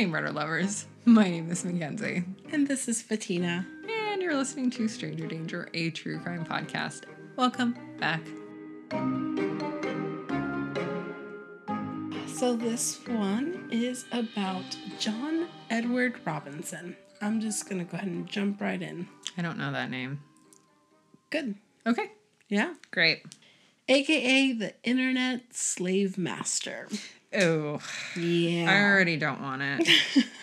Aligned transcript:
Hey, 0.00 0.06
murder 0.06 0.32
lovers. 0.32 0.86
My 1.04 1.28
name 1.28 1.50
is 1.50 1.62
Mackenzie. 1.62 2.24
And 2.52 2.66
this 2.66 2.88
is 2.88 3.02
Fatina. 3.02 3.66
And 3.86 4.22
you're 4.22 4.34
listening 4.34 4.70
to 4.70 4.88
Stranger 4.88 5.26
Danger, 5.26 5.68
a 5.74 5.90
true 5.90 6.18
crime 6.20 6.42
podcast. 6.42 7.02
Welcome 7.36 7.76
back. 7.98 8.22
So, 12.26 12.56
this 12.56 13.06
one 13.08 13.68
is 13.70 14.06
about 14.10 14.64
John 14.98 15.48
Edward 15.68 16.14
Robinson. 16.24 16.96
I'm 17.20 17.38
just 17.38 17.68
going 17.68 17.84
to 17.84 17.90
go 17.92 17.98
ahead 17.98 18.08
and 18.08 18.26
jump 18.26 18.62
right 18.62 18.80
in. 18.80 19.06
I 19.36 19.42
don't 19.42 19.58
know 19.58 19.70
that 19.70 19.90
name. 19.90 20.22
Good. 21.28 21.56
Okay, 21.86 22.10
Yeah. 22.48 22.72
great. 22.90 23.24
AKA 23.86 24.52
the 24.54 24.72
Internet 24.82 25.52
Slave 25.54 26.16
Master. 26.16 26.88
Oh, 27.32 27.80
Yeah. 28.16 28.70
I 28.70 28.82
already 28.90 29.16
don't 29.16 29.40
want 29.40 29.62
it. 29.62 30.26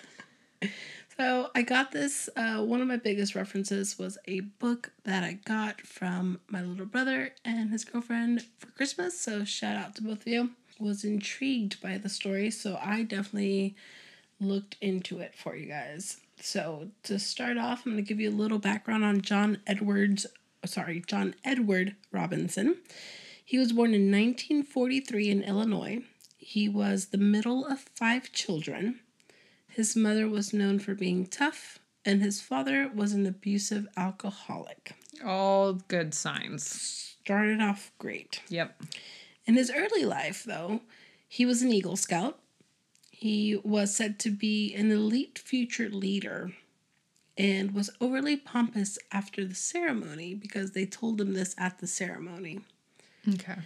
So 1.19 1.49
I 1.55 1.63
got 1.63 1.91
this. 1.91 2.29
Uh, 2.35 2.57
one 2.63 2.79
of 2.79 2.87
my 2.87 2.97
biggest 2.97 3.33
references 3.33 3.97
was 3.97 4.19
a 4.27 4.41
book 4.41 4.91
that 5.03 5.23
I 5.23 5.39
got 5.45 5.81
from 5.81 6.39
my 6.47 6.61
little 6.61 6.85
brother 6.85 7.33
and 7.43 7.71
his 7.71 7.83
girlfriend 7.83 8.43
for 8.59 8.67
Christmas. 8.67 9.19
So 9.19 9.43
shout 9.43 9.75
out 9.75 9.95
to 9.95 10.03
both 10.03 10.21
of 10.21 10.27
you. 10.27 10.51
Was 10.79 11.03
intrigued 11.03 11.81
by 11.81 11.97
the 11.97 12.07
story, 12.07 12.51
so 12.51 12.77
I 12.79 13.01
definitely 13.01 13.75
looked 14.39 14.75
into 14.79 15.17
it 15.17 15.33
for 15.33 15.55
you 15.55 15.65
guys. 15.65 16.17
So 16.39 16.89
to 17.03 17.17
start 17.17 17.57
off, 17.57 17.83
I'm 17.87 17.93
going 17.93 18.03
to 18.05 18.07
give 18.07 18.19
you 18.19 18.29
a 18.29 18.31
little 18.31 18.59
background 18.59 19.03
on 19.03 19.21
John 19.21 19.57
Edwards. 19.65 20.27
Sorry, 20.65 21.01
John 21.07 21.33
Edward 21.43 21.95
Robinson. 22.11 22.77
He 23.43 23.57
was 23.57 23.71
born 23.73 23.95
in 23.95 24.11
1943 24.11 25.29
in 25.31 25.41
Illinois. 25.41 26.03
He 26.49 26.69
was 26.69 27.07
the 27.07 27.17
middle 27.17 27.65
of 27.65 27.89
five 27.93 28.31
children. 28.31 29.01
His 29.67 29.97
mother 29.97 30.29
was 30.29 30.53
known 30.53 30.79
for 30.79 30.95
being 30.95 31.27
tough, 31.27 31.79
and 32.05 32.21
his 32.21 32.39
father 32.39 32.87
was 32.87 33.11
an 33.11 33.25
abusive 33.25 33.85
alcoholic. 33.97 34.93
All 35.25 35.73
good 35.73 36.13
signs. 36.13 36.65
Started 36.65 37.59
off 37.59 37.91
great. 37.97 38.43
Yep. 38.47 38.81
In 39.45 39.55
his 39.55 39.69
early 39.69 40.05
life, 40.05 40.45
though, 40.45 40.79
he 41.27 41.45
was 41.45 41.61
an 41.61 41.73
Eagle 41.73 41.97
Scout. 41.97 42.39
He 43.11 43.59
was 43.61 43.93
said 43.93 44.17
to 44.19 44.31
be 44.31 44.73
an 44.73 44.89
elite 44.89 45.37
future 45.37 45.89
leader 45.89 46.53
and 47.37 47.73
was 47.73 47.89
overly 47.99 48.37
pompous 48.37 48.97
after 49.11 49.43
the 49.43 49.53
ceremony 49.53 50.33
because 50.33 50.71
they 50.71 50.85
told 50.85 51.19
him 51.19 51.33
this 51.33 51.53
at 51.57 51.79
the 51.79 51.87
ceremony. 51.87 52.61
Okay. 53.27 53.57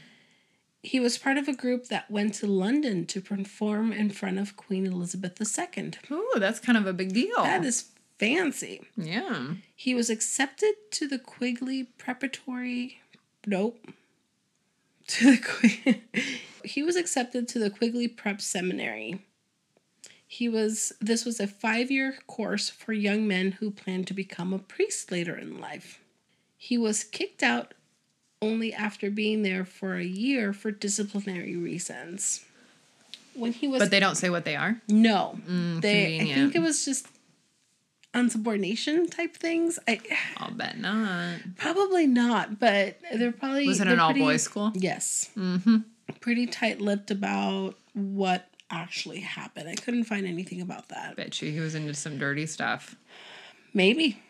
He 0.83 0.99
was 0.99 1.17
part 1.17 1.37
of 1.37 1.47
a 1.47 1.55
group 1.55 1.87
that 1.87 2.09
went 2.09 2.33
to 2.35 2.47
London 2.47 3.05
to 3.07 3.21
perform 3.21 3.91
in 3.93 4.09
front 4.09 4.39
of 4.39 4.57
Queen 4.57 4.85
Elizabeth 4.87 5.39
II. 5.39 5.91
Ooh, 6.11 6.33
that's 6.37 6.59
kind 6.59 6.77
of 6.77 6.87
a 6.87 6.93
big 6.93 7.13
deal. 7.13 7.43
That 7.43 7.63
is 7.63 7.91
fancy. 8.17 8.81
Yeah. 8.97 9.53
He 9.75 9.93
was 9.93 10.09
accepted 10.09 10.73
to 10.91 11.07
the 11.07 11.19
Quigley 11.19 11.83
Preparatory. 11.83 12.99
Nope. 13.45 13.79
To 15.07 15.31
the 15.31 15.37
Quig- 15.37 16.01
he 16.63 16.83
was 16.83 16.95
accepted 16.95 17.47
to 17.49 17.59
the 17.59 17.69
Quigley 17.69 18.07
Prep 18.07 18.39
Seminary. 18.39 19.19
He 20.25 20.47
was 20.47 20.93
this 21.01 21.25
was 21.25 21.41
a 21.41 21.47
5-year 21.47 22.19
course 22.27 22.69
for 22.69 22.93
young 22.93 23.27
men 23.27 23.53
who 23.53 23.71
planned 23.71 24.07
to 24.07 24.13
become 24.13 24.53
a 24.53 24.59
priest 24.59 25.11
later 25.11 25.35
in 25.35 25.59
life. 25.59 25.99
He 26.55 26.77
was 26.77 27.03
kicked 27.03 27.43
out 27.43 27.73
only 28.41 28.73
after 28.73 29.09
being 29.11 29.43
there 29.43 29.63
for 29.65 29.95
a 29.95 30.03
year 30.03 30.51
for 30.53 30.71
disciplinary 30.71 31.55
reasons. 31.55 32.43
When 33.33 33.53
he 33.53 33.67
was 33.67 33.79
But 33.79 33.91
they 33.91 33.99
don't 33.99 34.15
say 34.15 34.29
what 34.29 34.45
they 34.45 34.55
are. 34.55 34.81
no, 34.87 35.39
they 35.81 36.05
I 36.19 36.23
Mm, 36.25 36.33
think 36.33 36.55
it 36.55 36.61
was 36.61 36.83
just 36.83 37.07
unsubordination 38.13 39.09
type 39.09 39.35
things. 39.37 39.79
I 39.87 39.99
I'll 40.37 40.51
bet 40.51 40.77
not. 40.79 41.39
probably 41.57 42.07
not, 42.07 42.59
but 42.59 42.97
they're 43.13 43.31
probably 43.31 43.67
Was 43.67 43.79
it 43.79 43.87
an 43.87 43.99
all 43.99 44.13
boys 44.13 44.43
school? 44.43 44.71
Yes, 44.75 45.29
Mm-hmm. 45.37 45.77
pretty 46.19 46.45
tight 46.47 46.81
lipped 46.81 47.09
about 47.11 47.75
what 47.93 48.47
actually 48.69 49.19
happened. 49.21 49.69
I 49.69 49.75
couldn't 49.75 50.05
find 50.05 50.25
anything 50.25 50.61
about 50.61 50.89
that. 50.89 51.15
Bet 51.15 51.41
you 51.41 51.51
he 51.51 51.59
was 51.59 51.75
into 51.75 51.93
some 51.93 52.17
dirty 52.17 52.45
stuff. 52.45 52.95
Maybe 53.73 54.21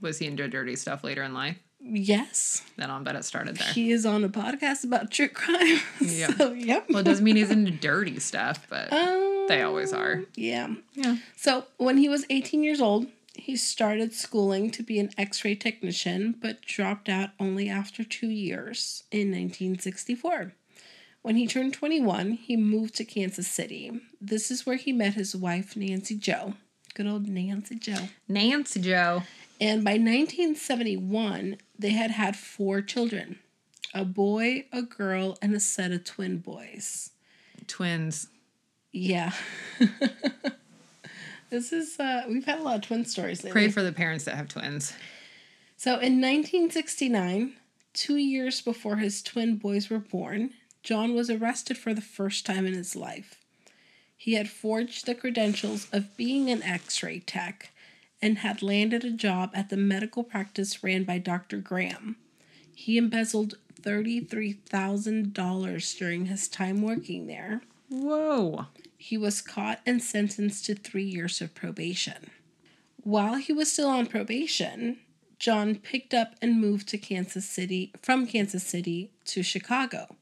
Was 0.00 0.18
he 0.18 0.26
into 0.26 0.48
dirty 0.48 0.74
stuff 0.74 1.04
later 1.04 1.22
in 1.22 1.32
life? 1.34 1.58
Yes, 1.82 2.62
Then 2.76 2.90
I'll 2.90 3.00
bet 3.02 3.16
it 3.16 3.24
started 3.24 3.56
there. 3.56 3.72
he 3.72 3.90
is 3.90 4.04
on 4.04 4.22
a 4.22 4.28
podcast 4.28 4.84
about 4.84 5.10
true 5.10 5.28
crime. 5.28 5.80
Yeah. 6.00 6.28
so 6.36 6.52
yep. 6.52 6.86
Well, 6.88 6.98
it 6.98 7.04
doesn't 7.04 7.24
mean 7.24 7.36
he's 7.36 7.50
into 7.50 7.70
dirty 7.70 8.18
stuff, 8.20 8.66
but 8.68 8.92
Um, 8.92 9.46
they 9.48 9.62
always 9.62 9.92
are. 9.92 10.22
Yeah. 10.36 10.74
Yeah. 10.94 11.16
So 11.36 11.64
when 11.78 11.96
he 11.96 12.08
was 12.08 12.26
18 12.30 12.62
years 12.62 12.80
old, 12.80 13.06
he 13.34 13.56
started 13.56 14.12
schooling 14.12 14.70
to 14.72 14.82
be 14.82 14.98
an 14.98 15.10
x 15.16 15.44
ray 15.44 15.54
technician, 15.54 16.34
but 16.40 16.60
dropped 16.62 17.08
out 17.08 17.30
only 17.40 17.68
after 17.70 18.04
two 18.04 18.28
years 18.28 19.04
in 19.10 19.30
1964. 19.30 20.52
When 21.22 21.36
he 21.36 21.46
turned 21.46 21.72
21, 21.74 22.32
he 22.32 22.56
moved 22.56 22.94
to 22.96 23.04
Kansas 23.04 23.46
City. 23.48 24.00
This 24.20 24.50
is 24.50 24.64
where 24.66 24.76
he 24.76 24.92
met 24.92 25.14
his 25.14 25.34
wife, 25.36 25.76
Nancy 25.76 26.16
Jo. 26.16 26.54
Good 26.94 27.06
old 27.06 27.26
Nancy 27.28 27.76
Jo. 27.76 27.96
Nancy 28.28 28.80
Jo. 28.80 29.22
And 29.60 29.84
by 29.84 29.92
1971, 29.98 31.56
they 31.80 31.90
had 31.90 32.10
had 32.10 32.36
four 32.36 32.82
children 32.82 33.38
a 33.92 34.04
boy, 34.04 34.66
a 34.72 34.82
girl, 34.82 35.36
and 35.42 35.52
a 35.52 35.58
set 35.58 35.90
of 35.90 36.04
twin 36.04 36.38
boys. 36.38 37.10
Twins. 37.66 38.28
Yeah. 38.92 39.32
this 41.50 41.72
is, 41.72 41.98
uh, 41.98 42.22
we've 42.28 42.44
had 42.44 42.60
a 42.60 42.62
lot 42.62 42.76
of 42.76 42.82
twin 42.82 43.04
stories 43.04 43.42
lately. 43.42 43.52
Pray 43.52 43.68
for 43.68 43.82
the 43.82 43.90
parents 43.92 44.24
that 44.26 44.36
have 44.36 44.48
twins. 44.48 44.92
So 45.76 45.94
in 45.94 46.20
1969, 46.20 47.54
two 47.92 48.16
years 48.16 48.60
before 48.60 48.96
his 48.96 49.22
twin 49.22 49.56
boys 49.56 49.90
were 49.90 49.98
born, 49.98 50.50
John 50.84 51.14
was 51.14 51.28
arrested 51.28 51.76
for 51.76 51.92
the 51.92 52.00
first 52.00 52.46
time 52.46 52.66
in 52.66 52.74
his 52.74 52.94
life. 52.94 53.40
He 54.16 54.34
had 54.34 54.48
forged 54.48 55.06
the 55.06 55.14
credentials 55.16 55.88
of 55.92 56.16
being 56.16 56.48
an 56.48 56.62
x 56.62 57.02
ray 57.02 57.20
tech 57.20 57.72
and 58.22 58.38
had 58.38 58.62
landed 58.62 59.04
a 59.04 59.10
job 59.10 59.50
at 59.54 59.68
the 59.68 59.76
medical 59.76 60.24
practice 60.24 60.82
ran 60.82 61.04
by 61.04 61.18
Dr. 61.18 61.58
Graham. 61.58 62.16
He 62.74 62.98
embezzled 62.98 63.54
$33,000 63.82 65.98
during 65.98 66.26
his 66.26 66.48
time 66.48 66.82
working 66.82 67.26
there. 67.26 67.62
Whoa. 67.88 68.66
He 68.96 69.16
was 69.16 69.40
caught 69.40 69.80
and 69.86 70.02
sentenced 70.02 70.66
to 70.66 70.74
three 70.74 71.04
years 71.04 71.40
of 71.40 71.54
probation. 71.54 72.30
While 73.02 73.36
he 73.36 73.52
was 73.52 73.72
still 73.72 73.88
on 73.88 74.06
probation, 74.06 74.98
John 75.38 75.76
picked 75.76 76.12
up 76.12 76.34
and 76.42 76.60
moved 76.60 76.88
to 76.88 76.98
Kansas 76.98 77.48
City 77.48 77.92
from 78.02 78.26
Kansas 78.26 78.64
City 78.64 79.10
to 79.24 79.42
Chicago 79.42 80.16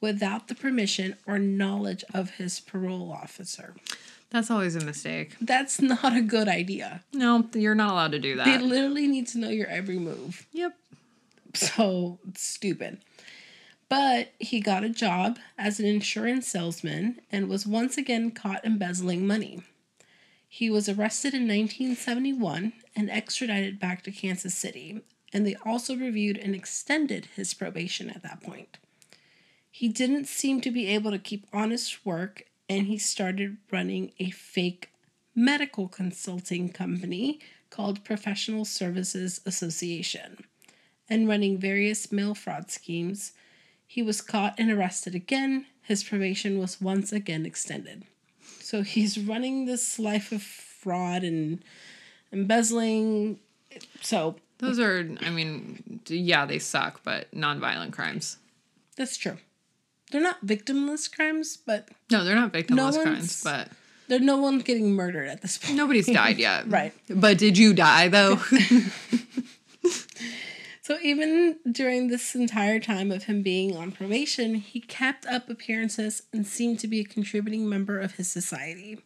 without 0.00 0.48
the 0.48 0.54
permission 0.54 1.16
or 1.26 1.38
knowledge 1.38 2.04
of 2.12 2.30
his 2.30 2.60
parole 2.60 3.12
officer. 3.12 3.74
That's 4.30 4.50
always 4.50 4.76
a 4.76 4.84
mistake. 4.84 5.36
That's 5.40 5.80
not 5.82 6.16
a 6.16 6.20
good 6.20 6.48
idea. 6.48 7.02
No, 7.12 7.48
you're 7.54 7.74
not 7.74 7.92
allowed 7.92 8.12
to 8.12 8.18
do 8.18 8.36
that. 8.36 8.44
They 8.44 8.58
literally 8.58 9.06
need 9.06 9.26
to 9.28 9.38
know 9.38 9.48
your 9.48 9.68
every 9.68 9.98
move. 9.98 10.46
Yep. 10.52 10.74
So 11.54 12.18
stupid. 12.36 12.98
But 13.88 14.32
he 14.38 14.60
got 14.60 14.84
a 14.84 14.90
job 14.90 15.38
as 15.56 15.80
an 15.80 15.86
insurance 15.86 16.46
salesman 16.46 17.20
and 17.32 17.48
was 17.48 17.66
once 17.66 17.96
again 17.96 18.30
caught 18.30 18.64
embezzling 18.64 19.26
money. 19.26 19.62
He 20.46 20.68
was 20.70 20.88
arrested 20.88 21.34
in 21.34 21.42
1971 21.42 22.72
and 22.96 23.10
extradited 23.10 23.78
back 23.78 24.02
to 24.02 24.10
Kansas 24.10 24.54
City, 24.54 25.02
and 25.32 25.46
they 25.46 25.56
also 25.64 25.94
reviewed 25.96 26.38
and 26.38 26.54
extended 26.54 27.28
his 27.36 27.54
probation 27.54 28.10
at 28.10 28.22
that 28.22 28.42
point. 28.42 28.78
He 29.70 29.88
didn't 29.88 30.26
seem 30.26 30.60
to 30.62 30.70
be 30.70 30.86
able 30.88 31.10
to 31.10 31.18
keep 31.18 31.46
honest 31.52 32.04
work, 32.04 32.44
and 32.68 32.86
he 32.86 32.98
started 32.98 33.56
running 33.70 34.12
a 34.18 34.30
fake 34.30 34.90
medical 35.34 35.88
consulting 35.88 36.68
company 36.68 37.38
called 37.70 38.04
Professional 38.04 38.64
Services 38.64 39.40
Association 39.46 40.44
and 41.08 41.28
running 41.28 41.58
various 41.58 42.10
mail 42.12 42.34
fraud 42.34 42.70
schemes. 42.70 43.32
He 43.86 44.02
was 44.02 44.20
caught 44.20 44.54
and 44.58 44.70
arrested 44.70 45.14
again. 45.14 45.66
His 45.82 46.04
probation 46.04 46.58
was 46.58 46.80
once 46.80 47.12
again 47.12 47.46
extended. 47.46 48.04
So 48.60 48.82
he's 48.82 49.18
running 49.18 49.64
this 49.64 49.98
life 49.98 50.32
of 50.32 50.42
fraud 50.42 51.22
and 51.24 51.62
embezzling. 52.32 53.38
So 54.02 54.36
Those 54.58 54.78
are, 54.78 55.08
I 55.20 55.30
mean, 55.30 56.00
yeah, 56.08 56.44
they 56.44 56.58
suck, 56.58 57.00
but 57.04 57.30
nonviolent 57.32 57.92
crimes. 57.92 58.36
that's 58.96 59.16
true. 59.16 59.38
They're 60.10 60.20
not 60.22 60.44
victimless 60.46 61.10
crimes, 61.14 61.56
but 61.56 61.88
No, 62.10 62.24
they're 62.24 62.34
not 62.34 62.52
victimless 62.52 62.94
No 62.94 63.02
crimes, 63.02 63.42
but 63.44 63.68
there's 64.08 64.22
no 64.22 64.38
one's 64.38 64.62
getting 64.62 64.92
murdered 64.92 65.28
at 65.28 65.42
this 65.42 65.58
point. 65.58 65.76
nobody's 65.76 66.06
died 66.06 66.38
yet. 66.48 66.70
Right. 66.70 66.92
But 67.08 67.38
did 67.38 67.58
you 67.58 67.74
die 67.74 68.08
though? 68.08 68.40
So 70.88 70.96
even 71.02 71.58
during 71.70 72.08
this 72.08 72.34
entire 72.34 72.80
time 72.80 73.12
of 73.12 73.24
him 73.24 73.42
being 73.42 73.76
on 73.76 73.92
probation, 73.92 74.54
he 74.54 74.80
kept 74.80 75.26
up 75.26 75.50
appearances 75.50 76.22
and 76.32 76.46
seemed 76.46 76.78
to 76.78 76.88
be 76.88 77.00
a 77.00 77.04
contributing 77.04 77.68
member 77.68 77.98
of 78.00 78.14
his 78.14 78.30
society. 78.32 78.98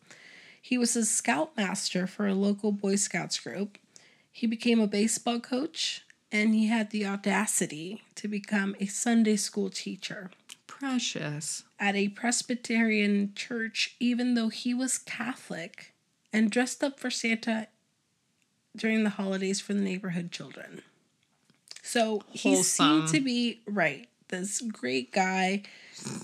He 0.60 0.78
was 0.78 0.94
a 0.94 1.04
scoutmaster 1.04 2.06
for 2.06 2.28
a 2.28 2.34
local 2.36 2.70
Boy 2.70 2.94
Scouts 2.94 3.40
group. 3.40 3.78
He 4.30 4.46
became 4.46 4.78
a 4.78 4.86
baseball 4.86 5.40
coach 5.40 6.02
and 6.30 6.54
he 6.54 6.68
had 6.68 6.90
the 6.90 7.04
audacity 7.04 8.04
to 8.14 8.28
become 8.28 8.76
a 8.78 8.86
Sunday 8.86 9.34
school 9.34 9.68
teacher 9.68 10.30
Precious. 10.82 11.62
at 11.78 11.94
a 11.94 12.08
Presbyterian 12.08 13.32
church, 13.36 13.94
even 14.00 14.34
though 14.34 14.48
he 14.48 14.74
was 14.74 14.98
Catholic 14.98 15.94
and 16.32 16.50
dressed 16.50 16.82
up 16.82 16.98
for 16.98 17.08
Santa 17.08 17.68
during 18.76 19.04
the 19.04 19.10
holidays 19.10 19.60
for 19.60 19.74
the 19.74 19.80
neighborhood 19.80 20.32
children. 20.32 20.82
So 21.82 22.22
he 22.30 22.60
seemed 22.64 23.08
to 23.08 23.20
be 23.20 23.60
right. 23.64 24.08
This 24.26 24.60
great 24.60 25.12
guy 25.12 25.62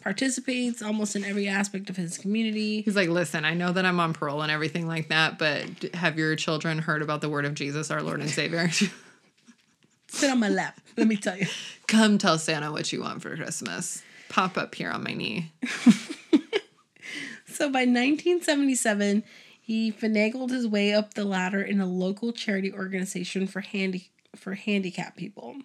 participates 0.02 0.82
almost 0.82 1.14
in 1.14 1.25
every 1.25 1.46
aspect 1.46 1.88
of 1.88 1.96
his 1.96 2.19
community. 2.19 2.81
He's 2.82 2.96
like, 2.96 3.11
listen, 3.11 3.44
I 3.44 3.54
know 3.54 3.70
that 3.70 3.84
I'm 3.87 4.00
on 4.00 4.12
parole 4.12 4.43
and 4.43 4.50
everything 4.50 4.88
like 4.88 5.08
that, 5.08 5.38
but 5.38 5.94
have 5.94 6.19
your 6.19 6.34
children 6.34 6.78
heard 6.78 7.02
about 7.02 7.20
the 7.20 7.28
word 7.28 7.44
of 7.44 7.54
Jesus, 7.54 7.93
our 7.93 8.02
Lord 8.02 8.20
and 8.20 8.31
Savior? 8.31 8.70
Sit 10.08 10.31
on 10.31 10.40
my 10.40 10.49
lap, 10.49 10.81
let 10.96 11.06
me 11.06 11.16
tell 11.16 11.37
you. 11.37 11.46
Come 11.87 12.19
tell 12.19 12.38
Santa 12.38 12.72
what 12.72 12.93
you 12.93 13.02
want 13.02 13.22
for 13.22 13.37
Christmas. 13.37 14.02
Pop 14.28 14.56
up 14.58 14.75
here 14.75 14.90
on 14.90 15.02
my 15.04 15.14
knee. 15.14 15.52
So 17.58 17.64
by 17.66 17.80
1977, 17.80 19.25
he 19.60 19.90
finagled 19.90 20.50
his 20.50 20.64
way 20.64 20.94
up 20.94 21.14
the 21.14 21.25
ladder 21.25 21.60
in 21.60 21.80
a 21.80 21.86
local 21.86 22.32
charity 22.32 22.72
organization 22.72 23.48
for 23.48 23.62
handy 23.62 24.10
for 24.36 24.54
handicapped 24.54 25.16
people 25.16 25.56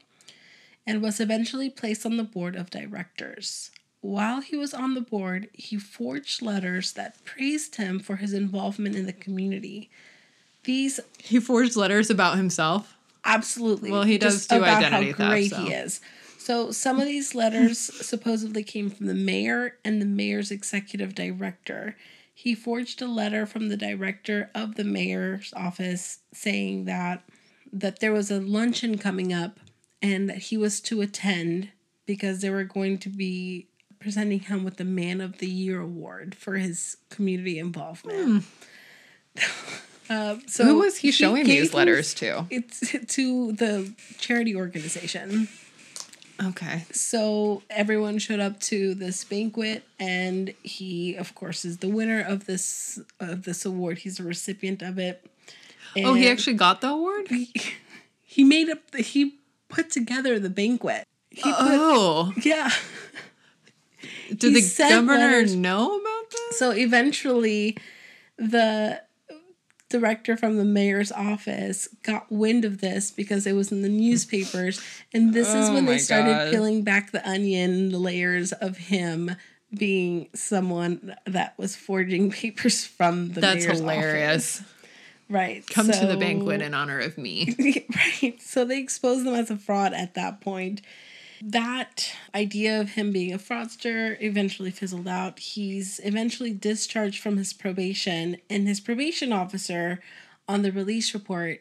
and 0.88 1.04
was 1.04 1.20
eventually 1.20 1.70
placed 1.70 2.04
on 2.04 2.18
the 2.18 2.24
board 2.24 2.56
of 2.56 2.72
directors. 2.72 3.70
While 4.02 4.42
he 4.42 4.56
was 4.56 4.74
on 4.74 4.96
the 4.96 5.02
board, 5.02 5.50
he 5.54 5.78
forged 5.78 6.42
letters 6.42 6.94
that 6.94 7.24
praised 7.24 7.76
him 7.76 8.00
for 8.00 8.16
his 8.16 8.34
involvement 8.34 8.96
in 8.96 9.06
the 9.06 9.14
community. 9.14 9.92
These 10.64 11.00
He 11.20 11.40
forged 11.40 11.76
letters 11.76 12.10
about 12.10 12.38
himself. 12.38 12.98
absolutely 13.24 13.92
Well, 13.92 14.02
he 14.02 14.18
does 14.18 14.48
do 14.48 14.64
identity 14.64 15.12
how 15.12 15.18
theft, 15.18 15.30
great 15.30 15.52
so. 15.52 15.58
he 15.58 15.74
is. 15.74 16.02
So 16.44 16.72
some 16.72 17.00
of 17.00 17.06
these 17.06 17.34
letters 17.34 17.80
supposedly 17.80 18.64
came 18.64 18.90
from 18.90 19.06
the 19.06 19.14
mayor 19.14 19.78
and 19.86 20.02
the 20.02 20.06
mayor's 20.06 20.52
executive 20.52 21.16
director. 21.16 21.96
He 22.34 22.54
forged 22.54 23.02
a 23.02 23.08
letter 23.08 23.46
from 23.46 23.70
the 23.70 23.78
director 23.78 24.52
of 24.54 24.76
the 24.76 24.84
mayor's 24.84 25.54
office 25.56 26.20
saying 26.34 26.84
that 26.84 27.24
that 27.72 28.00
there 28.00 28.12
was 28.12 28.30
a 28.30 28.42
luncheon 28.42 28.98
coming 28.98 29.32
up 29.32 29.58
and 30.02 30.30
that 30.30 30.40
he 30.40 30.58
was 30.58 30.82
to 30.82 31.00
attend 31.00 31.70
because 32.06 32.42
they 32.42 32.50
were 32.50 32.66
going 32.66 32.98
to 32.98 33.10
be 33.10 33.70
presenting 34.02 34.42
him 34.42 34.66
with 34.66 34.76
the 34.76 34.84
Man 34.84 35.22
of 35.22 35.38
the 35.38 35.48
Year 35.48 35.80
award 35.80 36.36
for 36.36 36.58
his 36.58 36.98
community 37.10 37.58
involvement. 37.58 38.44
Uh, 40.10 40.36
so. 40.48 40.66
Who 40.66 40.80
was 40.80 40.98
he 40.98 41.10
showing 41.10 41.46
these 41.46 41.74
letters 41.74 42.14
to? 42.16 42.48
It's 42.50 42.82
to 43.16 43.54
the 43.54 43.94
charity 44.20 44.58
organization. 44.58 45.48
Okay. 46.44 46.86
So 46.92 47.64
everyone 47.70 48.18
showed 48.20 48.40
up 48.40 48.60
to 48.62 48.94
this 48.96 49.24
banquet, 49.24 49.84
and 50.00 50.54
he, 50.64 51.16
of 51.16 51.36
course, 51.36 51.64
is 51.64 51.78
the 51.78 51.88
winner 51.88 52.22
of 52.22 52.46
this 52.46 53.00
of 53.20 53.44
this 53.44 53.66
award. 53.66 54.00
He's 54.00 54.20
a 54.20 54.24
recipient 54.24 54.82
of 54.82 54.98
it. 55.00 55.26
Oh, 55.96 56.16
he 56.16 56.28
actually 56.28 56.56
got 56.56 56.82
the 56.82 56.90
award? 56.90 57.28
he, 57.30 57.52
he 58.24 58.44
made 58.44 58.70
up. 58.70 58.92
The, 58.92 59.02
he 59.04 59.36
put 59.70 59.92
together 59.92 60.40
the 60.40 60.50
banquet. 60.50 61.06
He 61.30 61.42
put, 61.44 61.54
Oh. 61.56 62.34
yeah. 62.44 62.72
Did 64.30 64.56
he 64.56 64.62
the 64.62 64.76
governor 64.90 65.18
letters- 65.20 65.56
know 65.56 66.00
about 66.00 66.30
this? 66.32 66.58
So 66.60 66.72
eventually, 66.72 67.78
the 68.38 69.02
director 70.00 70.36
from 70.36 70.58
the 70.58 70.66
mayor's 70.66 71.12
office 71.12 71.88
got 72.04 72.32
wind 72.32 72.66
of 72.66 72.82
this 72.82 73.12
because 73.12 73.46
it 73.48 73.54
was 73.54 73.72
in 73.72 73.82
the 73.82 73.90
newspapers, 73.90 74.82
and 75.14 75.34
this 75.34 75.50
is 75.50 75.70
Oh 75.70 75.74
when 75.76 75.86
they 75.86 75.98
started 76.00 76.32
God. 76.32 76.52
peeling 76.52 76.84
back 76.84 77.12
the 77.12 77.28
onion 77.28 77.92
layers 77.92 78.52
of 78.52 78.78
him 78.78 79.36
being 79.76 80.30
someone 80.34 81.16
that 81.26 81.54
was 81.58 81.76
forging 81.76 82.30
papers 82.42 82.86
from 82.86 83.34
the 83.34 83.42
That's 83.42 83.66
mayor's 83.66 83.80
hilarious. 83.80 84.60
office. 84.60 84.70
Right. 85.30 85.66
Come 85.68 85.90
to 85.90 86.06
the 86.06 86.18
banquet 86.18 86.62
in 86.62 86.74
honor 86.74 87.00
of 87.00 87.18
me. 87.18 87.56
right. 88.22 88.40
So 88.42 88.66
they 88.66 88.78
exposed 88.80 89.26
him 89.26 89.34
as 89.34 89.50
a 89.50 89.58
fraud 89.58 89.94
at 89.94 90.14
that 90.16 90.42
point. 90.42 90.82
That 91.46 92.14
idea 92.34 92.80
of 92.80 92.92
him 92.92 93.12
being 93.12 93.34
a 93.34 93.38
fraudster 93.38 94.18
eventually 94.22 94.72
fizzled 94.72 95.08
out. 95.08 95.40
He's 95.40 96.00
eventually 96.04 96.54
discharged 96.54 97.22
from 97.22 97.38
his 97.38 97.52
probation, 97.52 98.38
and 98.50 98.68
his 98.68 98.80
probation 98.80 99.34
officer 99.34 100.00
on 100.48 100.62
the 100.62 100.72
release 100.72 101.14
report 101.14 101.60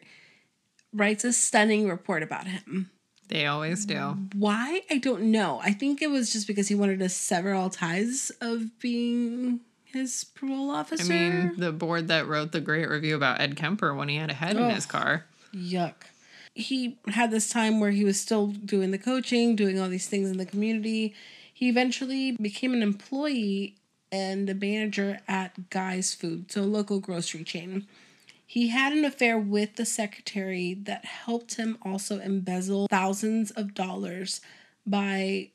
writes 0.93 1.23
a 1.23 1.33
stunning 1.33 1.89
report 1.89 2.23
about 2.23 2.47
him. 2.47 2.91
They 3.27 3.45
always 3.45 3.85
do. 3.85 4.17
Why? 4.33 4.81
I 4.89 4.99
don't 4.99 5.23
know. 5.31 5.59
I 5.63 5.71
think 5.71 6.01
it 6.01 6.09
was 6.09 6.31
just 6.31 6.47
because 6.47 6.67
he 6.67 6.75
wanted 6.75 6.99
to 6.99 7.09
sever 7.09 7.53
all 7.53 7.69
ties 7.69 8.31
of 8.41 8.79
being 8.79 9.61
his 9.83 10.23
parole 10.23 10.69
officer. 10.69 11.11
I 11.11 11.15
mean, 11.15 11.53
the 11.57 11.71
board 11.71 12.07
that 12.07 12.27
wrote 12.27 12.51
the 12.51 12.61
great 12.61 12.89
review 12.89 13.15
about 13.15 13.41
Ed 13.41 13.55
Kemper 13.55 13.93
when 13.93 14.09
he 14.09 14.17
had 14.17 14.29
a 14.29 14.33
head 14.33 14.55
in 14.55 14.69
his 14.69 14.85
car. 14.85 15.25
Yuck. 15.53 15.93
He 16.55 16.97
had 17.07 17.31
this 17.31 17.49
time 17.49 17.79
where 17.79 17.91
he 17.91 18.03
was 18.03 18.19
still 18.19 18.47
doing 18.47 18.91
the 18.91 18.97
coaching, 18.97 19.55
doing 19.55 19.79
all 19.79 19.89
these 19.89 20.07
things 20.07 20.29
in 20.29 20.37
the 20.37 20.45
community. 20.45 21.15
He 21.53 21.69
eventually 21.69 22.33
became 22.33 22.73
an 22.73 22.83
employee 22.83 23.75
and 24.11 24.47
a 24.49 24.53
manager 24.53 25.19
at 25.27 25.69
Guy's 25.71 26.13
Food, 26.13 26.51
so 26.51 26.61
a 26.61 26.63
local 26.63 26.99
grocery 26.99 27.43
chain. 27.43 27.87
He 28.45 28.67
had 28.67 28.93
an 28.93 29.03
affair 29.03 29.37
with 29.37 29.77
the 29.77 29.85
secretary 29.85 30.75
that 30.83 31.05
helped 31.05 31.55
him 31.55 31.79
also 31.81 32.19
embezzle 32.19 32.87
thousands 32.87 33.49
of 33.51 33.73
dollars 33.73 34.41
by 34.85 35.49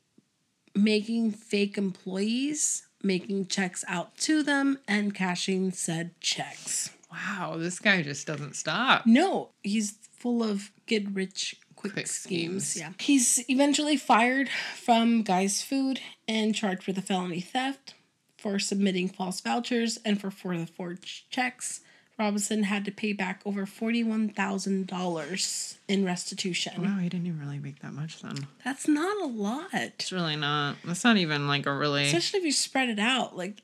making 0.74 1.30
fake 1.30 1.78
employees, 1.78 2.88
making 3.02 3.46
checks 3.46 3.84
out 3.86 4.16
to 4.18 4.42
them, 4.42 4.78
and 4.88 5.14
cashing 5.14 5.70
said 5.70 6.20
checks. 6.20 6.90
Wow, 7.10 7.56
this 7.58 7.78
guy 7.78 8.02
just 8.02 8.26
doesn't 8.26 8.56
stop. 8.56 9.06
No, 9.06 9.50
he's 9.62 9.96
full 10.12 10.42
of 10.42 10.70
get 10.86 11.08
rich 11.10 11.56
quick, 11.76 11.92
Quick 11.94 12.06
schemes. 12.06 12.68
schemes. 12.68 12.80
Yeah. 12.80 12.92
He's 12.98 13.42
eventually 13.48 13.96
fired 13.96 14.48
from 14.76 15.22
Guy's 15.22 15.62
Food 15.62 16.00
and 16.26 16.54
charged 16.54 16.86
with 16.86 16.98
a 16.98 17.02
felony 17.02 17.40
theft 17.40 17.94
for 18.36 18.58
submitting 18.58 19.08
false 19.08 19.40
vouchers 19.40 19.98
and 20.04 20.20
for, 20.20 20.30
for 20.30 20.56
the 20.56 20.66
forged 20.66 21.30
checks. 21.30 21.80
Robinson 22.18 22.64
had 22.64 22.84
to 22.84 22.90
pay 22.90 23.12
back 23.12 23.40
over 23.46 23.64
$41,000 23.64 25.76
in 25.86 26.04
restitution. 26.04 26.82
Wow, 26.82 26.98
he 26.98 27.08
didn't 27.08 27.28
even 27.28 27.38
really 27.38 27.60
make 27.60 27.78
that 27.80 27.92
much 27.92 28.20
then. 28.22 28.48
That's 28.64 28.88
not 28.88 29.22
a 29.22 29.26
lot. 29.26 29.68
It's 29.72 30.10
really 30.10 30.34
not. 30.36 30.76
That's 30.84 31.04
not 31.04 31.16
even 31.16 31.46
like 31.46 31.66
a 31.66 31.72
really. 31.72 32.06
Especially 32.06 32.40
if 32.40 32.44
you 32.44 32.50
spread 32.52 32.88
it 32.88 32.98
out. 32.98 33.36
Like, 33.36 33.62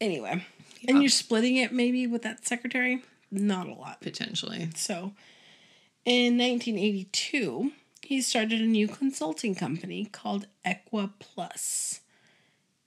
anyway. 0.00 0.44
Yeah. 0.80 0.92
And 0.92 1.02
you're 1.02 1.10
splitting 1.10 1.56
it 1.56 1.72
maybe 1.72 2.06
with 2.06 2.22
that 2.22 2.46
secretary. 2.46 3.02
Not 3.30 3.68
a 3.68 3.74
lot. 3.74 4.00
Potentially. 4.00 4.70
So, 4.74 5.12
in 6.04 6.36
1982, 6.38 7.72
he 8.02 8.20
started 8.20 8.60
a 8.60 8.66
new 8.66 8.88
consulting 8.88 9.54
company 9.54 10.06
called 10.06 10.46
Equa 10.64 11.10
Plus. 11.18 12.00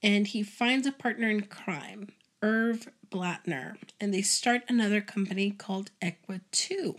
And 0.02 0.28
he 0.28 0.44
finds 0.44 0.86
a 0.86 0.92
partner 0.92 1.30
in 1.30 1.44
crime, 1.44 2.10
Irv 2.42 2.90
Blattner, 3.10 3.78
and 4.02 4.14
they 4.14 4.22
start 4.22 4.64
another 4.68 5.00
company 5.00 5.52
called 5.52 5.92
Equa 6.02 6.42
2. 6.52 6.96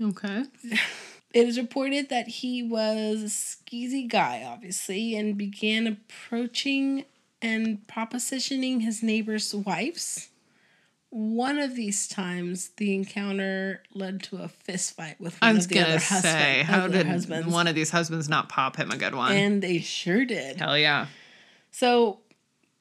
Okay. 0.00 0.44
It 1.36 1.46
is 1.46 1.58
reported 1.58 2.08
that 2.08 2.28
he 2.28 2.62
was 2.62 3.22
a 3.22 3.26
skeezy 3.26 4.08
guy, 4.08 4.42
obviously, 4.42 5.14
and 5.14 5.36
began 5.36 5.86
approaching 5.86 7.04
and 7.42 7.86
propositioning 7.86 8.80
his 8.80 9.02
neighbors' 9.02 9.54
wives. 9.54 10.30
One 11.18 11.56
of 11.58 11.74
these 11.74 12.06
times, 12.06 12.68
the 12.76 12.94
encounter 12.94 13.82
led 13.94 14.22
to 14.24 14.36
a 14.42 14.48
fist 14.48 14.96
fight 14.96 15.18
with 15.18 15.40
one 15.40 15.50
I 15.50 15.52
was 15.54 15.64
of 15.64 15.70
the 15.70 15.74
gonna 15.76 15.86
other 15.94 15.98
say, 16.00 16.62
husband, 16.62 16.66
how 16.68 16.88
did 16.88 17.06
husbands, 17.06 17.52
one 17.54 17.66
of 17.66 17.74
these 17.74 17.88
husbands 17.90 18.28
not 18.28 18.50
pop 18.50 18.76
him 18.76 18.90
a 18.90 18.98
good 18.98 19.14
one? 19.14 19.32
and 19.32 19.62
they 19.62 19.78
sure 19.78 20.26
did. 20.26 20.58
Hell 20.58 20.76
yeah. 20.76 21.06
So 21.70 22.20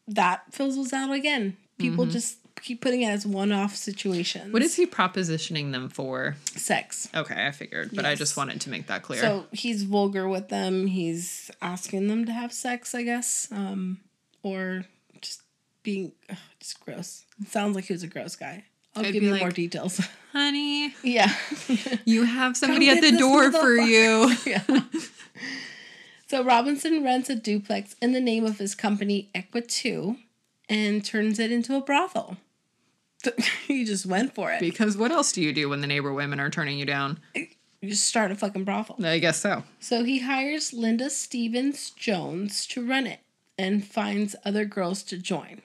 that 0.09 0.53
fizzles 0.53 0.91
out 0.91 1.11
again. 1.13 1.55
People 1.77 2.05
Mhm. 2.07 2.11
just 2.11 2.39
keep 2.61 2.81
putting 2.81 3.03
it 3.03 3.07
as 3.07 3.25
one-off 3.25 3.73
situations. 3.75 4.51
What 4.51 4.61
is 4.61 4.75
he 4.75 4.85
propositioning 4.85 5.71
them 5.71 5.87
for? 5.87 6.35
sex? 6.57 7.07
Okay, 7.15 7.47
I 7.47 7.51
figured, 7.51 7.91
but 7.93 8.05
I 8.05 8.15
just 8.15 8.35
wanted 8.35 8.59
to 8.61 8.69
make 8.69 8.87
that 8.87 9.01
clear. 9.01 9.21
So 9.21 9.47
he's 9.53 9.83
vulgar 9.83 10.27
with 10.27 10.49
them. 10.49 10.87
He's 10.87 11.49
asking 11.61 12.07
them 12.09 12.25
to 12.25 12.33
have 12.33 12.51
sex, 12.51 12.93
I 12.93 13.03
guess, 13.03 13.47
um, 13.51 14.01
or 14.43 14.83
being 15.85 16.11
ugh, 16.29 16.37
just 16.59 16.79
gross. 16.81 17.23
It 17.41 17.47
sounds 17.47 17.75
like 17.75 17.85
he 17.85 17.93
was 17.93 18.03
a 18.03 18.07
gross 18.07 18.35
guy. 18.35 18.65
I'll 18.95 19.05
I'd 19.05 19.13
give 19.13 19.23
you 19.23 19.31
like- 19.31 19.41
more 19.41 19.51
details. 19.51 20.05
Honey, 20.33 20.93
yeah. 21.01 21.33
you 22.05 22.23
have 22.23 22.57
somebody 22.57 22.89
at 22.89 22.99
the 22.99 23.17
door 23.17 23.49
for 23.53 23.71
you. 23.71 24.35
yeah. 24.45 24.63
So 26.27 26.43
Robinson 26.43 27.03
rents 27.05 27.29
a 27.29 27.35
duplex 27.35 27.95
in 28.01 28.11
the 28.11 28.19
name 28.19 28.43
of 28.43 28.57
his 28.57 28.75
company 28.75 29.29
Equa 29.33 29.65
2 29.65 30.17
and 30.67 31.05
turns 31.05 31.39
it 31.39 31.51
into 31.53 31.75
a 31.77 31.81
brothel. 31.81 32.35
he 33.65 33.85
just 33.85 34.05
went 34.05 34.35
for 34.35 34.51
it. 34.51 34.59
Because 34.59 34.97
what 34.97 35.11
else 35.11 35.31
do 35.31 35.41
you 35.41 35.53
do 35.53 35.69
when 35.69 35.79
the 35.79 35.87
neighbor 35.87 36.11
women 36.11 36.39
are 36.41 36.49
turning 36.49 36.77
you 36.79 36.85
down? 36.85 37.19
Eh, 37.35 37.45
you 37.79 37.89
just 37.91 38.07
start 38.07 38.31
a 38.31 38.35
fucking 38.35 38.65
brothel. 38.65 38.97
I 39.05 39.19
guess 39.19 39.39
so. 39.39 39.63
So 39.79 40.03
he 40.03 40.19
hires 40.19 40.73
Linda 40.73 41.09
Stevens 41.09 41.91
Jones 41.91 42.65
to 42.67 42.85
run 42.85 43.07
it 43.07 43.19
and 43.57 43.85
finds 43.85 44.35
other 44.43 44.65
girls 44.65 45.01
to 45.03 45.17
join. 45.17 45.61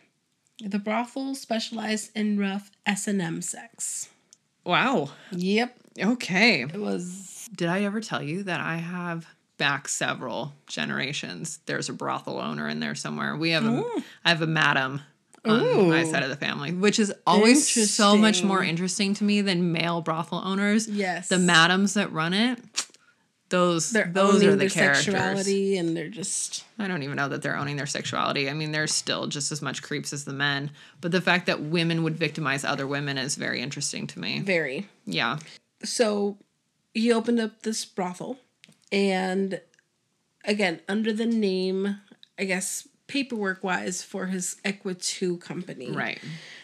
The 0.63 0.79
brothel 0.79 1.35
specialized 1.35 2.11
in 2.15 2.39
rough 2.39 2.71
S&M 2.87 3.43
sex. 3.43 4.09
Wow. 4.65 5.11
Yep, 5.33 5.77
Okay. 5.99 6.63
it 6.63 6.77
was 6.81 7.49
Did 7.55 7.69
I 7.69 7.83
ever 7.85 8.01
tell 8.01 8.23
you 8.23 8.43
that 8.45 8.61
I 8.61 8.77
have 8.77 9.27
back 9.57 9.89
several 9.89 10.53
generations? 10.67 11.61
There's 11.67 11.89
a 11.89 11.93
brothel 11.95 12.39
owner 12.39 12.69
in 12.69 12.81
there 12.81 12.95
somewhere. 12.95 13.37
We 13.37 13.51
have 13.51 13.65
a, 13.65 13.83
oh. 13.85 14.03
I 14.25 14.29
have 14.29 14.43
a 14.43 14.47
madam 14.47 15.01
on 15.45 15.89
my 15.89 16.05
side 16.05 16.23
of 16.23 16.29
the 16.29 16.37
family, 16.37 16.73
which 16.73 16.99
is 16.99 17.13
always 17.27 17.91
so 17.91 18.17
much 18.17 18.45
more 18.45 18.63
interesting 18.63 19.15
to 19.15 19.25
me 19.25 19.41
than 19.41 19.73
male 19.73 20.03
brothel 20.03 20.43
owners. 20.45 20.87
yes. 20.87 21.29
The 21.29 21.39
madams 21.39 21.95
that 21.95 22.13
run 22.13 22.35
it, 22.35 22.59
those 23.51 23.91
they're 23.91 24.07
those 24.13 24.43
are 24.43 24.53
the 24.53 24.57
their 24.57 24.69
characters. 24.71 25.05
sexuality 25.05 25.77
and 25.77 25.97
they're 25.97 26.09
just 26.09 26.65
I 26.79 26.89
don't 26.89 27.03
even 27.03 27.17
know 27.17 27.29
that 27.29 27.43
they're 27.43 27.57
owning 27.57 27.77
their 27.77 27.87
sexuality. 27.87 28.49
I 28.49 28.55
mean, 28.55 28.73
they're 28.73 28.87
still 28.87 29.27
just 29.27 29.53
as 29.53 29.61
much 29.61 29.83
creeps 29.83 30.13
as 30.13 30.25
the 30.25 30.33
men. 30.33 30.71
But 31.01 31.13
the 31.13 31.21
fact 31.21 31.47
that 31.47 31.61
women 31.61 32.03
would 32.05 32.17
victimize 32.17 32.65
other 32.65 32.87
women 32.87 33.19
is 33.19 33.35
very 33.37 33.61
interesting 33.61 34.07
to 34.09 34.19
me. 34.19 34.41
very 34.41 34.89
Yeah. 35.05 35.39
so 35.85 36.39
he 36.95 37.13
opened 37.13 37.39
up 37.41 37.63
this 37.63 37.85
brothel 37.85 38.39
and 38.91 39.61
again 40.45 40.81
under 40.89 41.13
the 41.13 41.27
name 41.27 41.97
i 42.39 42.45
guess 42.45 42.89
paperwork 43.07 43.63
wise 43.63 44.03
for 44.03 44.27
his 44.27 44.57
equa 44.65 45.01
2 45.01 45.37
company 45.39 45.91
Right. 45.93 46.19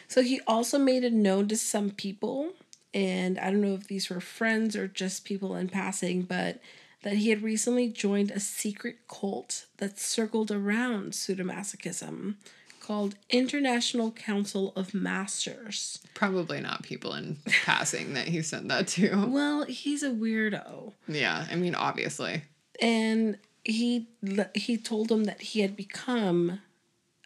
so 0.09 0.23
he 0.23 0.41
also 0.47 0.79
made 0.79 1.05
it 1.05 1.13
known 1.13 1.47
to 1.49 1.57
some 1.57 1.91
people 1.91 2.53
and 2.97 3.39
i 3.39 3.51
don't 3.51 3.61
know 3.61 3.75
if 3.75 3.87
these 3.89 4.09
were 4.11 4.21
friends 4.21 4.75
or 4.75 4.89
just 4.89 5.25
people 5.25 5.55
in 5.55 5.69
passing 5.69 6.23
but 6.23 6.59
that 7.03 7.17
he 7.19 7.29
had 7.31 7.43
recently 7.43 7.89
joined 7.89 8.31
a 8.33 8.41
secret 8.41 8.97
cult 9.09 9.67
that 9.77 9.99
circled 9.99 10.51
around 10.51 11.13
pseudomasochism 11.13 12.35
called 12.81 13.17
international 13.31 14.11
council 14.13 14.73
of 14.77 14.95
masters 14.95 15.99
Probably 16.15 16.61
not 16.61 16.83
people 16.85 17.13
in 17.15 17.37
passing 17.65 18.15
that 18.15 18.29
he 18.29 18.43
sent 18.43 18.69
that 18.69 18.87
to. 18.89 19.27
well 19.29 19.65
he's 19.65 20.03
a 20.03 20.11
weirdo 20.11 20.93
Yeah. 21.09 21.47
I 21.51 21.57
mean, 21.57 21.75
obviously. 21.75 22.43
and 22.81 23.39
he 23.65 24.07
he 24.55 24.77
told 24.79 25.11
him 25.11 25.25
that 25.25 25.41
he 25.43 25.61
had 25.61 25.77
become 25.77 26.61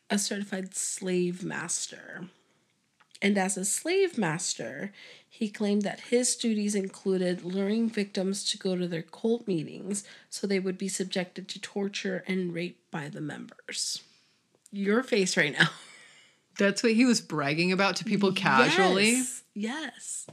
a 0.09 0.19
certified 0.19 0.75
slave 0.75 1.45
master 1.45 2.25
and 3.23 3.37
as 3.39 3.57
a 3.57 3.65
slave 3.65 4.17
master 4.19 4.93
he 5.29 5.49
claimed 5.49 5.83
that 5.83 6.01
his 6.01 6.35
duties 6.37 6.75
included 6.75 7.45
luring 7.45 7.89
victims 7.89 8.45
to 8.51 8.59
go 8.59 8.77
to 8.77 8.89
their 8.89 9.03
cult 9.03 9.47
meetings 9.47 10.05
so 10.29 10.47
they 10.47 10.59
would 10.59 10.77
be 10.79 10.89
subjected 10.89 11.49
to 11.49 11.61
torture 11.61 12.25
and 12.27 12.53
rape 12.55 12.79
by 12.91 13.09
the 13.09 13.21
members 13.21 14.03
your 14.73 15.03
face 15.03 15.37
right 15.37 15.53
now 15.59 15.69
That's 16.59 16.83
what 16.83 16.93
he 16.93 17.05
was 17.07 17.21
bragging 17.23 17.73
about 17.73 17.97
to 17.97 18.05
people 18.05 18.33
casually. 18.33 19.13
yes, 19.13 19.43
yes. 19.55 20.27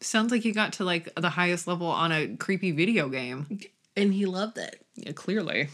Sounds 0.00 0.30
like 0.32 0.42
he 0.42 0.52
got 0.52 0.74
to 0.74 0.84
like 0.84 1.14
the 1.14 1.30
highest 1.30 1.66
level 1.66 1.86
on 1.86 2.12
a 2.12 2.36
creepy 2.36 2.72
video 2.72 3.08
game. 3.08 3.58
and 3.96 4.12
he 4.12 4.26
loved 4.26 4.58
it 4.58 4.84
Yeah, 4.96 5.12
clearly. 5.12 5.68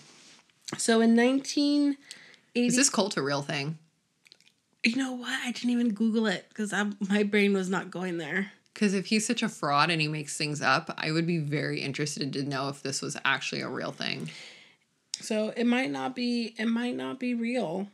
so 0.78 1.00
in 1.00 1.16
1980 1.16 1.96
Is 2.66 2.76
this 2.76 2.90
cult 2.90 3.16
a 3.16 3.22
real 3.22 3.42
thing? 3.42 3.78
You 4.86 4.96
know 4.96 5.12
what 5.12 5.38
i 5.44 5.50
didn't 5.52 5.70
even 5.70 5.92
google 5.92 6.26
it 6.26 6.46
because 6.48 6.72
my 7.08 7.22
brain 7.22 7.52
was 7.52 7.68
not 7.68 7.90
going 7.90 8.18
there 8.18 8.52
Because 8.74 8.92
if 8.92 9.06
he's 9.06 9.26
such 9.26 9.42
a 9.42 9.48
fraud 9.48 9.88
and 9.90 10.02
he 10.02 10.06
makes 10.08 10.36
things 10.36 10.60
up, 10.60 10.92
I 10.98 11.10
would 11.10 11.26
be 11.26 11.38
very 11.38 11.80
interested 11.80 12.30
to 12.34 12.42
know 12.42 12.68
if 12.68 12.82
this 12.82 13.00
was 13.00 13.16
actually 13.24 13.62
a 13.62 13.68
real 13.70 13.90
thing. 13.90 14.28
So 15.18 15.54
it 15.56 15.64
might 15.64 15.90
not 15.90 16.14
be 16.14 16.54
it 16.58 16.66
might 16.66 16.94
not 16.94 17.18
be 17.18 17.32
real. 17.32 17.88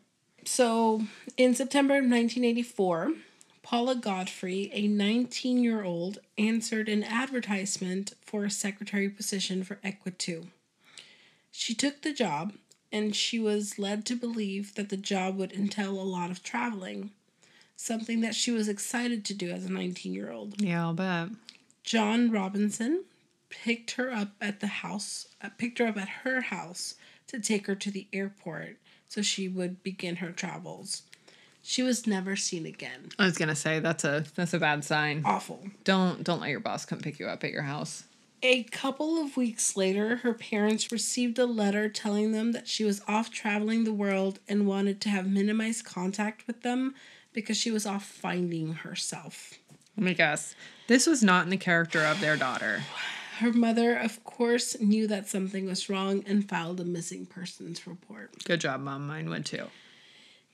So 0.44 1.02
in 1.36 1.54
September 1.54 1.94
of 1.94 2.04
1984, 2.04 3.12
Paula 3.62 3.94
Godfrey, 3.94 4.70
a 4.72 4.88
19-year-old, 4.88 6.18
answered 6.36 6.88
an 6.88 7.04
advertisement 7.04 8.14
for 8.20 8.44
a 8.44 8.50
secretary 8.50 9.08
position 9.08 9.62
for 9.62 9.76
Equa 9.84 10.18
2. 10.18 10.48
She 11.52 11.74
took 11.76 12.02
the 12.02 12.12
job 12.12 12.54
and 12.92 13.16
she 13.16 13.38
was 13.38 13.78
led 13.78 14.04
to 14.06 14.16
believe 14.16 14.74
that 14.74 14.90
the 14.90 14.96
job 14.96 15.36
would 15.38 15.52
entail 15.52 15.98
a 15.98 16.02
lot 16.02 16.30
of 16.30 16.42
traveling, 16.42 17.10
something 17.76 18.20
that 18.20 18.34
she 18.34 18.50
was 18.50 18.68
excited 18.68 19.24
to 19.24 19.34
do 19.34 19.50
as 19.50 19.64
a 19.64 19.70
19-year-old. 19.70 20.60
Yeah, 20.60 20.82
I'll 20.82 20.94
bet. 20.94 21.28
John 21.82 22.30
Robinson 22.30 23.04
picked 23.48 23.92
her 23.92 24.12
up 24.12 24.28
at 24.40 24.60
the 24.60 24.66
house, 24.66 25.28
uh, 25.42 25.48
picked 25.56 25.78
her 25.78 25.86
up 25.86 25.96
at 25.96 26.08
her 26.08 26.42
house 26.42 26.94
to 27.28 27.40
take 27.40 27.66
her 27.66 27.74
to 27.74 27.90
the 27.90 28.06
airport 28.12 28.76
so 29.08 29.22
she 29.22 29.48
would 29.48 29.82
begin 29.82 30.16
her 30.16 30.30
travels. 30.30 31.02
She 31.62 31.82
was 31.82 32.06
never 32.06 32.34
seen 32.34 32.66
again. 32.66 33.10
I 33.18 33.26
was 33.26 33.38
gonna 33.38 33.54
say 33.54 33.78
that's 33.78 34.04
a 34.04 34.24
that's 34.34 34.52
a 34.52 34.58
bad 34.58 34.84
sign. 34.84 35.22
Awful. 35.24 35.62
Don't 35.84 36.24
don't 36.24 36.40
let 36.40 36.50
your 36.50 36.60
boss 36.60 36.84
come 36.84 36.98
pick 36.98 37.20
you 37.20 37.26
up 37.26 37.44
at 37.44 37.52
your 37.52 37.62
house. 37.62 38.04
A 38.44 38.64
couple 38.64 39.22
of 39.22 39.36
weeks 39.36 39.76
later, 39.76 40.16
her 40.16 40.34
parents 40.34 40.90
received 40.90 41.38
a 41.38 41.46
letter 41.46 41.88
telling 41.88 42.32
them 42.32 42.50
that 42.50 42.66
she 42.66 42.82
was 42.82 43.00
off 43.06 43.30
traveling 43.30 43.84
the 43.84 43.92
world 43.92 44.40
and 44.48 44.66
wanted 44.66 45.00
to 45.02 45.10
have 45.10 45.30
minimized 45.30 45.84
contact 45.84 46.48
with 46.48 46.62
them 46.62 46.96
because 47.32 47.56
she 47.56 47.70
was 47.70 47.86
off 47.86 48.04
finding 48.04 48.72
herself. 48.72 49.52
Let 49.96 50.04
me 50.04 50.14
guess. 50.14 50.56
This 50.88 51.06
was 51.06 51.22
not 51.22 51.44
in 51.44 51.50
the 51.50 51.56
character 51.56 52.04
of 52.04 52.20
their 52.20 52.36
daughter. 52.36 52.82
Her 53.38 53.52
mother, 53.52 53.96
of 53.96 54.24
course, 54.24 54.76
knew 54.80 55.06
that 55.06 55.28
something 55.28 55.66
was 55.66 55.88
wrong 55.88 56.24
and 56.26 56.48
filed 56.48 56.80
a 56.80 56.84
missing 56.84 57.26
persons 57.26 57.86
report. 57.86 58.32
Good 58.44 58.60
job, 58.60 58.80
mom. 58.80 59.06
Mine 59.06 59.30
went 59.30 59.46
too. 59.46 59.68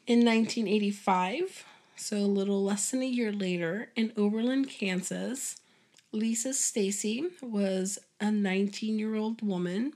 In 0.07 0.27
1985, 0.27 1.65
so 1.97 2.19
a 2.19 2.21
little 2.21 2.63
less 2.63 2.91
than 2.91 3.01
a 3.01 3.07
year 3.07 3.33
later, 3.33 3.91
in 3.97 4.13
Oberlin, 4.17 4.67
Kansas, 4.67 5.57
Lisa 6.13 6.51
Stasi 6.51 7.31
was 7.43 7.99
a 8.21 8.31
19 8.31 8.99
year 8.99 9.15
old 9.15 9.43
woman 9.43 9.93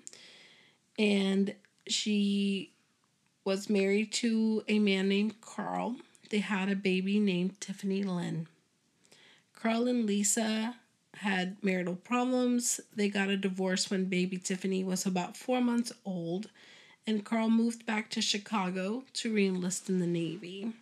and 0.99 1.55
she 1.87 2.71
was 3.45 3.71
married 3.71 4.13
to 4.13 4.63
a 4.69 4.79
man 4.79 5.09
named 5.09 5.41
Carl. 5.41 5.97
They 6.31 6.39
had 6.39 6.71
a 6.71 6.77
baby 6.77 7.19
named 7.19 7.61
Tiffany 7.61 8.03
Lynn. 8.03 8.47
Carl 9.55 9.89
and 9.89 10.07
Lisa 10.07 10.77
had 11.15 11.57
marital 11.63 11.97
problems. 11.97 12.81
They 12.95 13.09
got 13.09 13.29
a 13.29 13.37
divorce 13.37 13.91
when 13.91 14.07
baby 14.07 14.37
Tiffany 14.37 14.85
was 14.85 15.07
about 15.07 15.37
four 15.37 15.61
months 15.61 15.93
old, 16.05 16.51
and 17.07 17.25
Carl 17.25 17.51
moved 17.51 17.85
back 17.87 18.11
to 18.11 18.23
Chicago 18.23 19.05
to 19.15 19.33
reenlist 19.33 19.89
in 19.89 19.99
the 20.01 20.07
Navy. 20.07 20.73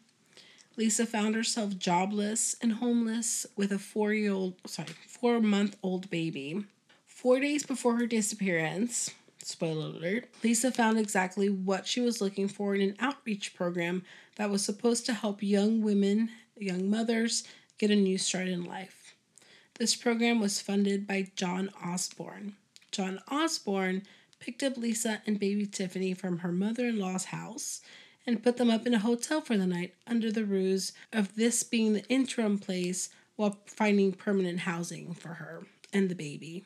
Lisa 0.81 1.05
found 1.05 1.35
herself 1.35 1.77
jobless 1.77 2.57
and 2.63 2.73
homeless 2.73 3.47
with 3.55 3.71
a 3.71 3.79
four 3.79 4.15
year 4.15 4.33
old, 4.33 4.55
sorry, 4.65 4.89
four 5.07 5.39
month 5.39 5.77
old 5.83 6.09
baby. 6.09 6.65
Four 7.07 7.39
days 7.39 7.65
before 7.67 7.99
her 7.99 8.07
disappearance, 8.07 9.11
spoiler 9.45 9.89
alert, 9.89 10.31
Lisa 10.43 10.73
found 10.73 10.99
exactly 10.99 11.51
what 11.51 11.87
she 11.87 12.01
was 12.01 12.23
looking 12.23 12.49
for 12.49 12.75
in 12.75 12.81
an 12.81 12.97
outreach 12.99 13.55
program 13.55 14.05
that 14.37 14.49
was 14.49 14.65
supposed 14.65 15.05
to 15.05 15.13
help 15.13 15.43
young 15.43 15.83
women, 15.83 16.31
young 16.57 16.89
mothers, 16.89 17.45
get 17.77 17.91
a 17.91 17.95
new 17.95 18.17
start 18.17 18.49
in 18.49 18.65
life. 18.65 19.15
This 19.79 19.95
program 19.95 20.41
was 20.41 20.63
funded 20.63 21.07
by 21.07 21.31
John 21.37 21.69
Osborne. 21.85 22.55
John 22.91 23.21
Osborne 23.31 24.05
picked 24.39 24.63
up 24.63 24.79
Lisa 24.79 25.21
and 25.27 25.39
baby 25.39 25.67
Tiffany 25.67 26.15
from 26.15 26.39
her 26.39 26.53
mother 26.53 26.87
in 26.87 26.99
law's 26.99 27.27
house 27.27 27.83
and 28.27 28.43
put 28.43 28.57
them 28.57 28.71
up 28.71 28.87
in 28.87 28.95
a 28.95 28.99
hotel 28.99 29.41
for 29.41 29.57
the 29.57 29.67
night 29.67 29.95
under 30.07 30.31
the 30.31 30.45
ruse 30.45 30.93
of 31.13 31.37
this 31.37 31.63
being 31.63 31.93
the 31.93 32.07
interim 32.09 32.59
place 32.59 33.09
while 33.37 33.59
finding 33.67 34.13
permanent 34.13 34.61
housing 34.61 35.15
for 35.15 35.35
her 35.35 35.65
and 35.93 36.09
the 36.09 36.15
baby. 36.15 36.65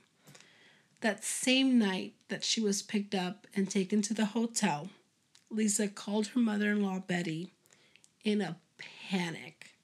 That 1.01 1.25
same 1.25 1.79
night 1.79 2.15
that 2.29 2.45
she 2.45 2.61
was 2.61 2.83
picked 2.83 3.15
up 3.15 3.47
and 3.55 3.71
taken 3.71 4.03
to 4.03 4.15
the 4.15 4.27
hotel, 4.27 4.89
Lisa 5.51 5.87
called 5.87 6.29
her 6.29 6.41
mother 6.41 6.71
in 6.71 6.83
law, 6.83 6.99
Betty, 6.99 7.53
in 8.25 8.41
a 8.41 8.57
panic. 9.09 9.75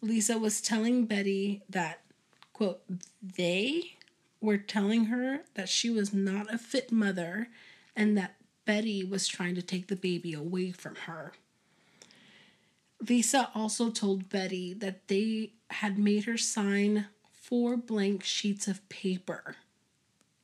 Lisa 0.00 0.38
was 0.38 0.60
telling 0.60 1.04
Betty 1.04 1.62
that, 1.68 2.00
quote, 2.52 2.80
they 3.22 3.96
were 4.40 4.58
telling 4.58 5.06
her 5.06 5.40
that 5.54 5.68
she 5.68 5.90
was 5.90 6.12
not 6.12 6.52
a 6.52 6.58
fit 6.58 6.90
mother 6.90 7.48
and 7.94 8.16
that 8.16 8.37
Betty 8.68 9.02
was 9.02 9.26
trying 9.26 9.54
to 9.54 9.62
take 9.62 9.86
the 9.86 9.96
baby 9.96 10.34
away 10.34 10.72
from 10.72 10.94
her. 11.06 11.32
Lisa 13.08 13.48
also 13.54 13.88
told 13.90 14.28
Betty 14.28 14.74
that 14.74 15.08
they 15.08 15.52
had 15.70 15.98
made 15.98 16.24
her 16.24 16.36
sign 16.36 17.06
four 17.32 17.78
blank 17.78 18.22
sheets 18.24 18.68
of 18.68 18.86
paper 18.90 19.56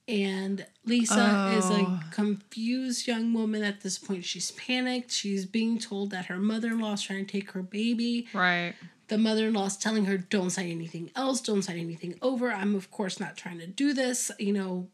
And 0.07 0.67
Lisa 0.85 1.55
is 1.59 1.65
Oh. 1.67 1.75
a 1.75 2.05
confused 2.15 3.07
young 3.07 3.33
woman 3.33 3.63
at 3.63 3.81
this 3.81 3.99
point. 3.99 4.25
She's 4.27 4.51
panicked. 4.51 5.11
She's 5.11 5.47
being 5.47 5.79
told 5.79 6.11
that 6.11 6.27
her 6.27 6.37
mother 6.39 6.69
in 6.69 6.79
law 6.81 6.93
is 6.93 7.01
trying 7.03 7.25
to 7.25 7.33
take 7.33 7.53
her 7.53 7.63
baby. 7.63 8.29
Right. 8.35 8.75
The 9.09 9.17
mother 9.17 9.49
in 9.49 9.55
law 9.55 9.65
is 9.65 9.79
telling 9.79 10.05
her, 10.05 10.19
don't 10.19 10.51
sign 10.51 10.71
anything 10.71 11.11
else, 11.17 11.41
don't 11.41 11.63
sign 11.63 11.79
anything 11.79 12.19
over. 12.21 12.53
I'm, 12.53 12.75
of 12.75 12.91
course, 12.91 13.19
not 13.19 13.37
trying 13.39 13.59
to 13.61 13.67
do 13.67 13.95
this. 13.95 14.31
You 14.39 14.53
know, 14.53 14.89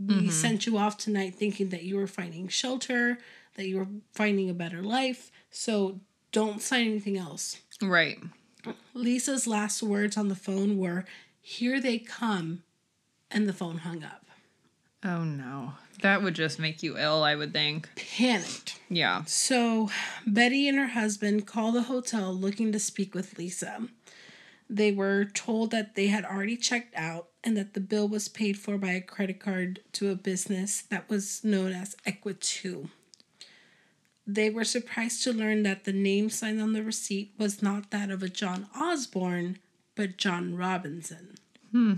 we 0.00 0.14
mm-hmm. 0.14 0.28
sent 0.30 0.66
you 0.66 0.78
off 0.78 0.96
tonight 0.96 1.34
thinking 1.34 1.68
that 1.68 1.82
you 1.82 1.96
were 1.96 2.06
finding 2.06 2.48
shelter, 2.48 3.18
that 3.56 3.66
you 3.66 3.76
were 3.76 3.88
finding 4.12 4.48
a 4.48 4.54
better 4.54 4.82
life. 4.82 5.30
So 5.50 6.00
don't 6.32 6.62
sign 6.62 6.86
anything 6.86 7.18
else. 7.18 7.60
Right. 7.82 8.18
Lisa's 8.94 9.46
last 9.46 9.82
words 9.82 10.16
on 10.16 10.28
the 10.28 10.34
phone 10.34 10.78
were, 10.78 11.04
Here 11.42 11.80
they 11.80 11.98
come. 11.98 12.62
And 13.30 13.48
the 13.48 13.52
phone 13.52 13.78
hung 13.78 14.02
up. 14.02 14.26
Oh 15.04 15.22
no. 15.22 15.74
That 16.02 16.22
would 16.22 16.34
just 16.34 16.58
make 16.58 16.82
you 16.82 16.96
ill, 16.96 17.22
I 17.22 17.36
would 17.36 17.52
think. 17.52 17.88
Panicked. 17.94 18.80
Yeah. 18.88 19.24
So 19.26 19.90
Betty 20.26 20.66
and 20.66 20.78
her 20.78 20.88
husband 20.88 21.46
call 21.46 21.72
the 21.72 21.82
hotel 21.82 22.34
looking 22.34 22.72
to 22.72 22.78
speak 22.78 23.14
with 23.14 23.38
Lisa. 23.38 23.88
They 24.72 24.92
were 24.92 25.24
told 25.24 25.72
that 25.72 25.96
they 25.96 26.06
had 26.06 26.24
already 26.24 26.56
checked 26.56 26.94
out 26.94 27.26
and 27.42 27.56
that 27.56 27.74
the 27.74 27.80
bill 27.80 28.06
was 28.06 28.28
paid 28.28 28.56
for 28.56 28.78
by 28.78 28.92
a 28.92 29.00
credit 29.00 29.40
card 29.40 29.80
to 29.94 30.10
a 30.10 30.14
business 30.14 30.82
that 30.82 31.10
was 31.10 31.42
known 31.42 31.72
as 31.72 31.96
Equitu. 32.06 32.88
They 34.24 34.48
were 34.48 34.62
surprised 34.62 35.24
to 35.24 35.32
learn 35.32 35.64
that 35.64 35.84
the 35.84 35.92
name 35.92 36.30
signed 36.30 36.62
on 36.62 36.72
the 36.72 36.84
receipt 36.84 37.32
was 37.36 37.64
not 37.64 37.90
that 37.90 38.10
of 38.10 38.22
a 38.22 38.28
John 38.28 38.68
Osborne, 38.80 39.58
but 39.96 40.16
John 40.16 40.54
Robinson. 40.54 41.34
Hmm. 41.72 41.94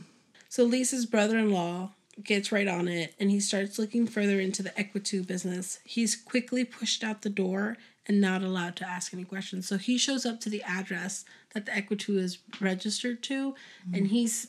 So 0.49 0.65
Lisa's 0.65 1.05
brother 1.05 1.37
in 1.37 1.51
law 1.51 1.91
gets 2.25 2.51
right 2.51 2.69
on 2.69 2.89
it 2.89 3.15
and 3.21 3.31
he 3.31 3.41
starts 3.41 3.79
looking 3.79 4.07
further 4.07 4.41
into 4.41 4.63
the 4.63 4.71
Equitu 4.71 5.27
business. 5.27 5.81
He's 5.85 6.17
quickly 6.17 6.65
pushed 6.65 7.05
out 7.05 7.21
the 7.21 7.29
door 7.29 7.77
and 8.07 8.21
not 8.21 8.43
allowed 8.43 8.77
to 8.77 8.89
ask 8.89 9.15
any 9.15 9.25
questions. 9.25 9.69
So 9.69 9.79
he 9.79 9.97
shows 9.97 10.27
up 10.27 10.41
to 10.41 10.51
the 10.51 10.63
address 10.63 11.25
that 11.55 11.67
the 11.67 11.73
Equitu 11.73 12.17
is 12.19 12.39
registered 12.61 13.23
to 13.25 13.55
and 13.93 14.07
mm-hmm. 14.07 14.15
he's 14.15 14.49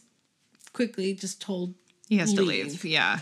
quickly 0.74 1.14
just 1.14 1.40
told 1.42 1.76
He 2.10 2.18
has 2.18 2.34
to 2.34 2.42
Leave. 2.42 2.66
leave. 2.68 2.86
Yeah. 2.86 3.20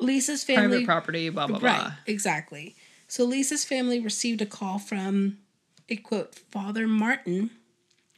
Lisa's 0.00 0.42
family 0.42 0.68
Private 0.78 0.86
property, 0.86 1.28
blah 1.28 1.46
blah 1.46 1.58
Right, 1.62 1.80
blah. 1.80 1.92
exactly. 2.06 2.74
So 3.06 3.24
Lisa's 3.24 3.64
family 3.64 4.00
received 4.00 4.42
a 4.42 4.46
call 4.46 4.78
from 4.78 5.38
a 5.88 5.96
quote 5.96 6.34
Father 6.34 6.88
Martin 6.88 7.50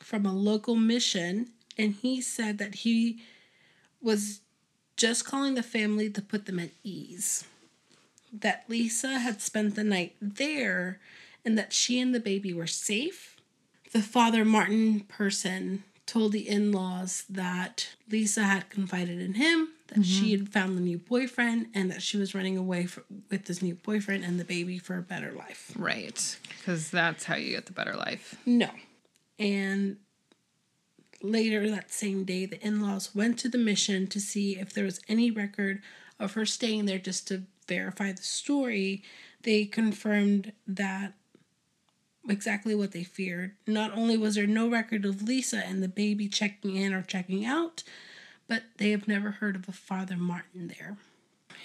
from 0.01 0.25
a 0.25 0.33
local 0.33 0.77
mission, 0.77 1.49
and 1.77 1.95
he 1.95 2.21
said 2.21 2.59
that 2.59 2.77
he 2.77 3.21
was 4.01 4.41
just 4.97 5.25
calling 5.27 5.55
the 5.55 5.63
family 5.63 6.09
to 6.09 6.23
put 6.23 6.47
them 6.47 6.59
at 6.59 6.71
ease. 6.83 7.45
That 8.33 8.65
Lisa 8.69 9.19
had 9.19 9.43
spent 9.43 9.75
the 9.75 9.85
night 9.85 10.15
there 10.21 11.01
and 11.47 11.57
that 11.57 11.73
she 11.73 12.01
and 12.01 12.15
the 12.15 12.21
baby 12.21 12.53
were 12.53 12.67
safe. 12.67 13.37
The 13.93 14.03
Father 14.03 14.45
Martin 14.45 15.01
person 15.01 15.85
told 16.05 16.33
the 16.33 16.49
in 16.49 16.73
laws 16.73 17.25
that 17.31 17.89
Lisa 18.11 18.43
had 18.43 18.69
confided 18.69 19.21
in 19.21 19.35
him, 19.35 19.71
that 19.89 20.05
she 20.05 20.33
mm-hmm. 20.33 20.45
had 20.45 20.53
found 20.53 20.77
the 20.77 20.83
new 20.83 20.99
boyfriend, 20.99 21.69
and 21.73 21.91
that 21.91 22.03
she 22.03 22.17
was 22.17 22.35
running 22.35 22.59
away 22.59 22.87
for, 22.87 23.05
with 23.31 23.47
this 23.47 23.63
new 23.63 23.75
boyfriend 23.75 24.25
and 24.25 24.39
the 24.39 24.45
baby 24.45 24.79
for 24.79 24.99
a 24.99 25.03
better 25.03 25.33
life. 25.33 25.73
Right. 25.77 26.37
Because 26.59 26.91
that's 26.91 27.25
how 27.25 27.37
you 27.37 27.53
get 27.53 27.67
the 27.67 27.73
better 27.73 27.95
life. 27.95 28.37
No. 28.45 28.71
And 29.39 29.97
later 31.23 31.71
that 31.71 31.93
same 31.93 32.25
day, 32.25 32.47
the 32.47 32.65
in 32.65 32.81
laws 32.81 33.15
went 33.15 33.39
to 33.41 33.49
the 33.49 33.59
mission 33.59 34.09
to 34.09 34.21
see 34.21 34.59
if 34.59 34.73
there 34.73 34.85
was 34.85 35.01
any 35.09 35.31
record 35.31 35.81
of 36.19 36.35
her 36.35 36.45
staying 36.47 36.87
there 36.87 36.99
just 36.99 37.29
to 37.29 37.43
verify 37.69 38.13
the 38.13 38.23
story. 38.23 39.03
They 39.43 39.65
confirmed 39.65 40.53
that 40.67 41.15
exactly 42.29 42.75
what 42.75 42.93
they 42.93 43.05
feared. 43.05 43.53
Not 43.67 43.93
only 43.93 44.17
was 44.17 44.35
there 44.35 44.47
no 44.47 44.69
record 44.69 45.05
of 45.05 45.23
Lisa 45.23 45.65
and 45.65 45.83
the 45.83 45.89
baby 45.89 46.29
checking 46.29 46.77
in 46.77 46.93
or 46.93 47.03
checking 47.03 47.45
out, 47.45 47.83
but 48.49 48.63
they 48.79 48.91
have 48.91 49.09
never 49.09 49.33
heard 49.33 49.57
of 49.57 49.69
a 49.69 49.73
Father 49.73 50.17
Martin 50.17 50.69
there. 50.69 50.97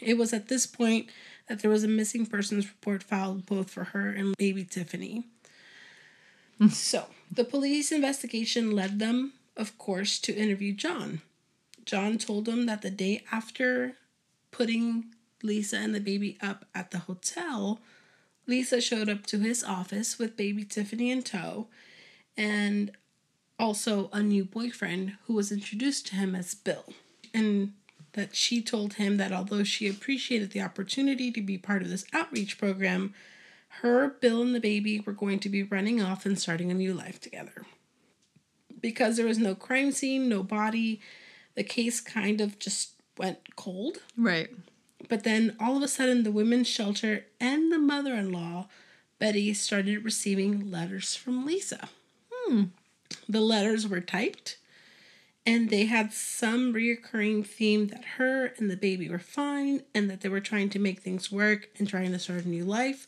It 0.01 0.17
was 0.17 0.33
at 0.33 0.47
this 0.47 0.65
point 0.65 1.09
that 1.47 1.62
there 1.62 1.71
was 1.71 1.83
a 1.83 1.88
missing 1.88 2.25
persons 2.25 2.67
report 2.67 3.03
filed 3.03 3.45
both 3.45 3.69
for 3.69 3.86
her 3.86 4.09
and 4.09 4.36
baby 4.38 4.63
Tiffany. 4.63 5.25
So, 6.69 7.05
the 7.31 7.43
police 7.43 7.91
investigation 7.91 8.71
led 8.71 8.99
them, 8.99 9.33
of 9.57 9.77
course, 9.77 10.19
to 10.19 10.36
interview 10.36 10.73
John. 10.73 11.21
John 11.86 12.19
told 12.19 12.45
them 12.45 12.67
that 12.67 12.83
the 12.83 12.91
day 12.91 13.23
after 13.31 13.95
putting 14.51 15.05
Lisa 15.41 15.77
and 15.77 15.95
the 15.95 15.99
baby 15.99 16.38
up 16.41 16.65
at 16.75 16.91
the 16.91 16.99
hotel, 16.99 17.79
Lisa 18.47 18.82
showed 18.82 19.10
up 19.10 19.25
to 19.27 19.39
his 19.39 19.63
office 19.63 20.17
with 20.17 20.38
baby 20.38 20.63
Tiffany 20.63 21.12
in 21.12 21.21
tow 21.23 21.67
and 22.36 22.91
also 23.60 24.10
a 24.12 24.21
new 24.21 24.43
boyfriend 24.43 25.15
who 25.25 25.34
was 25.34 25.51
introduced 25.51 26.08
to 26.08 26.15
him 26.15 26.36
as 26.36 26.56
Bill. 26.56 26.93
And 27.34 27.73
that 28.13 28.36
she 28.36 28.62
told 28.62 28.95
him 28.95 29.17
that 29.17 29.32
although 29.32 29.63
she 29.63 29.88
appreciated 29.88 30.51
the 30.51 30.62
opportunity 30.62 31.32
to 31.32 31.41
be 31.41 31.58
part 31.58 31.82
of 31.82 31.89
this 31.89 32.06
outreach 32.13 32.58
program, 32.58 33.13
her, 33.82 34.10
Bill, 34.10 34.41
and 34.41 34.54
the 34.54 34.60
baby 34.60 34.99
were 34.99 35.13
going 35.13 35.39
to 35.39 35.49
be 35.49 35.63
running 35.63 36.01
off 36.01 36.25
and 36.25 36.38
starting 36.38 36.69
a 36.69 36.73
new 36.75 36.93
life 36.93 37.21
together. 37.21 37.65
Because 38.82 39.15
there 39.15 39.25
was 39.25 39.38
no 39.38 39.56
crime 39.56 39.91
scene, 39.91 40.27
no 40.27 40.43
body, 40.43 40.99
the 41.56 41.63
case 41.63 42.01
kind 42.01 42.41
of 42.41 42.60
just 42.60 42.93
went 43.17 43.56
cold. 43.56 43.99
Right. 44.17 44.49
But 45.09 45.23
then 45.23 45.55
all 45.59 45.77
of 45.77 45.83
a 45.83 45.87
sudden, 45.87 46.23
the 46.23 46.31
women's 46.31 46.67
shelter 46.67 47.25
and 47.39 47.71
the 47.71 47.79
mother 47.79 48.13
in 48.13 48.31
law, 48.31 48.67
Betty, 49.19 49.53
started 49.53 50.03
receiving 50.03 50.71
letters 50.71 51.15
from 51.15 51.45
Lisa. 51.45 51.89
Hmm. 52.31 52.63
The 53.27 53.41
letters 53.41 53.87
were 53.87 54.01
typed, 54.01 54.57
and 55.45 55.69
they 55.69 55.85
had 55.85 56.13
some 56.13 56.73
reoccurring 56.73 57.45
theme 57.45 57.87
that 57.87 58.05
her 58.17 58.53
and 58.57 58.69
the 58.69 58.77
baby 58.77 59.09
were 59.09 59.19
fine 59.19 59.83
and 59.93 60.09
that 60.09 60.21
they 60.21 60.29
were 60.29 60.39
trying 60.39 60.69
to 60.69 60.79
make 60.79 61.01
things 61.01 61.31
work 61.31 61.69
and 61.77 61.87
trying 61.87 62.11
to 62.11 62.19
start 62.19 62.45
a 62.45 62.49
new 62.49 62.63
life. 62.63 63.07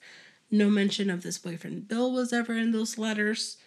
No 0.51 0.69
mention 0.69 1.09
of 1.09 1.23
this 1.23 1.37
boyfriend 1.37 1.87
Bill 1.87 2.11
was 2.11 2.33
ever 2.33 2.53
in 2.53 2.71
those 2.71 2.97
letters. 2.97 3.57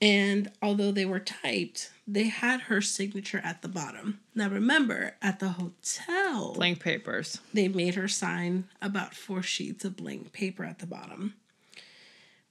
And 0.00 0.50
although 0.62 0.92
they 0.92 1.04
were 1.04 1.18
typed, 1.20 1.90
they 2.06 2.24
had 2.28 2.62
her 2.62 2.80
signature 2.80 3.40
at 3.42 3.62
the 3.62 3.68
bottom. 3.68 4.20
Now 4.34 4.48
remember, 4.48 5.14
at 5.20 5.40
the 5.40 5.48
hotel, 5.50 6.52
Blank 6.54 6.80
papers. 6.80 7.40
they 7.52 7.66
made 7.68 7.96
her 7.96 8.06
sign 8.08 8.68
about 8.80 9.14
four 9.14 9.42
sheets 9.42 9.84
of 9.84 9.96
blank 9.96 10.32
paper 10.32 10.64
at 10.64 10.78
the 10.78 10.86
bottom. 10.86 11.34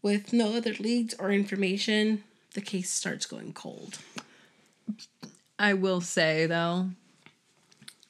With 0.02 0.34
no 0.34 0.56
other 0.56 0.74
leads 0.74 1.16
or 1.16 1.32
information, 1.32 2.24
the 2.54 2.62
case 2.62 2.92
starts 2.92 3.26
going 3.26 3.54
cold. 3.54 3.98
I 5.58 5.74
will 5.74 6.02
say 6.02 6.46
though, 6.48 6.90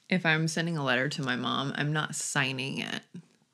if 0.09 0.25
I'm 0.25 0.47
sending 0.47 0.77
a 0.77 0.83
letter 0.83 1.09
to 1.09 1.21
my 1.23 1.35
mom, 1.35 1.73
I'm 1.75 1.93
not 1.93 2.15
signing 2.15 2.79
it. 2.79 3.01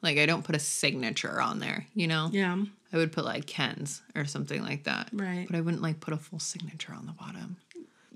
Like 0.01 0.17
I 0.17 0.25
don't 0.25 0.43
put 0.43 0.55
a 0.55 0.59
signature 0.59 1.41
on 1.41 1.59
there, 1.59 1.87
you 1.93 2.07
know? 2.07 2.29
Yeah, 2.31 2.57
I 2.93 2.97
would 2.97 3.11
put 3.11 3.25
like 3.25 3.47
Ken's 3.47 4.01
or 4.15 4.25
something 4.25 4.61
like 4.61 4.83
that. 4.83 5.09
Right. 5.11 5.47
But 5.49 5.57
I 5.57 5.61
wouldn't 5.61 5.81
like 5.81 5.99
put 5.99 6.13
a 6.13 6.17
full 6.17 6.39
signature 6.39 6.93
on 6.93 7.07
the 7.07 7.11
bottom. 7.11 7.57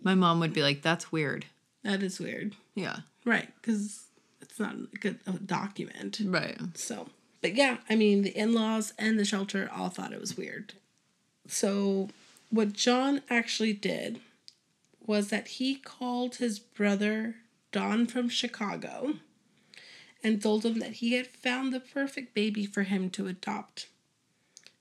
My 0.04 0.14
mom 0.14 0.40
would 0.40 0.54
be 0.54 0.62
like, 0.62 0.84
"That's 0.84 1.12
weird." 1.12 1.46
that 1.84 2.04
is 2.04 2.20
weird. 2.20 2.54
Yeah. 2.76 2.98
Right, 3.26 3.50
because 3.56 4.06
it's 4.42 4.60
not 4.60 4.76
a 4.76 4.98
good 4.98 5.20
a 5.26 5.32
document. 5.34 6.20
Right. 6.24 6.58
So, 6.76 7.10
but 7.42 7.56
yeah, 7.56 7.78
I 7.90 7.96
mean, 7.96 8.22
the 8.24 8.38
in 8.38 8.54
laws 8.54 8.94
and 8.98 9.18
the 9.18 9.26
shelter 9.26 9.70
all 9.74 9.90
thought 9.90 10.14
it 10.14 10.20
was 10.20 10.38
weird. 10.38 10.74
So, 11.48 12.10
what 12.50 12.74
John 12.74 13.22
actually 13.30 13.74
did 13.74 14.20
was 15.06 15.30
that 15.30 15.48
he 15.48 15.76
called 15.76 16.36
his 16.36 16.60
brother, 16.60 17.36
Don 17.72 18.06
from 18.06 18.28
Chicago, 18.28 19.16
and 20.24 20.42
told 20.42 20.66
him 20.66 20.80
that 20.80 20.94
he 20.94 21.14
had 21.14 21.28
found 21.28 21.72
the 21.72 21.80
perfect 21.80 22.34
baby 22.34 22.66
for 22.66 22.84
him 22.84 23.10
to 23.12 23.28
adopt. 23.28 23.88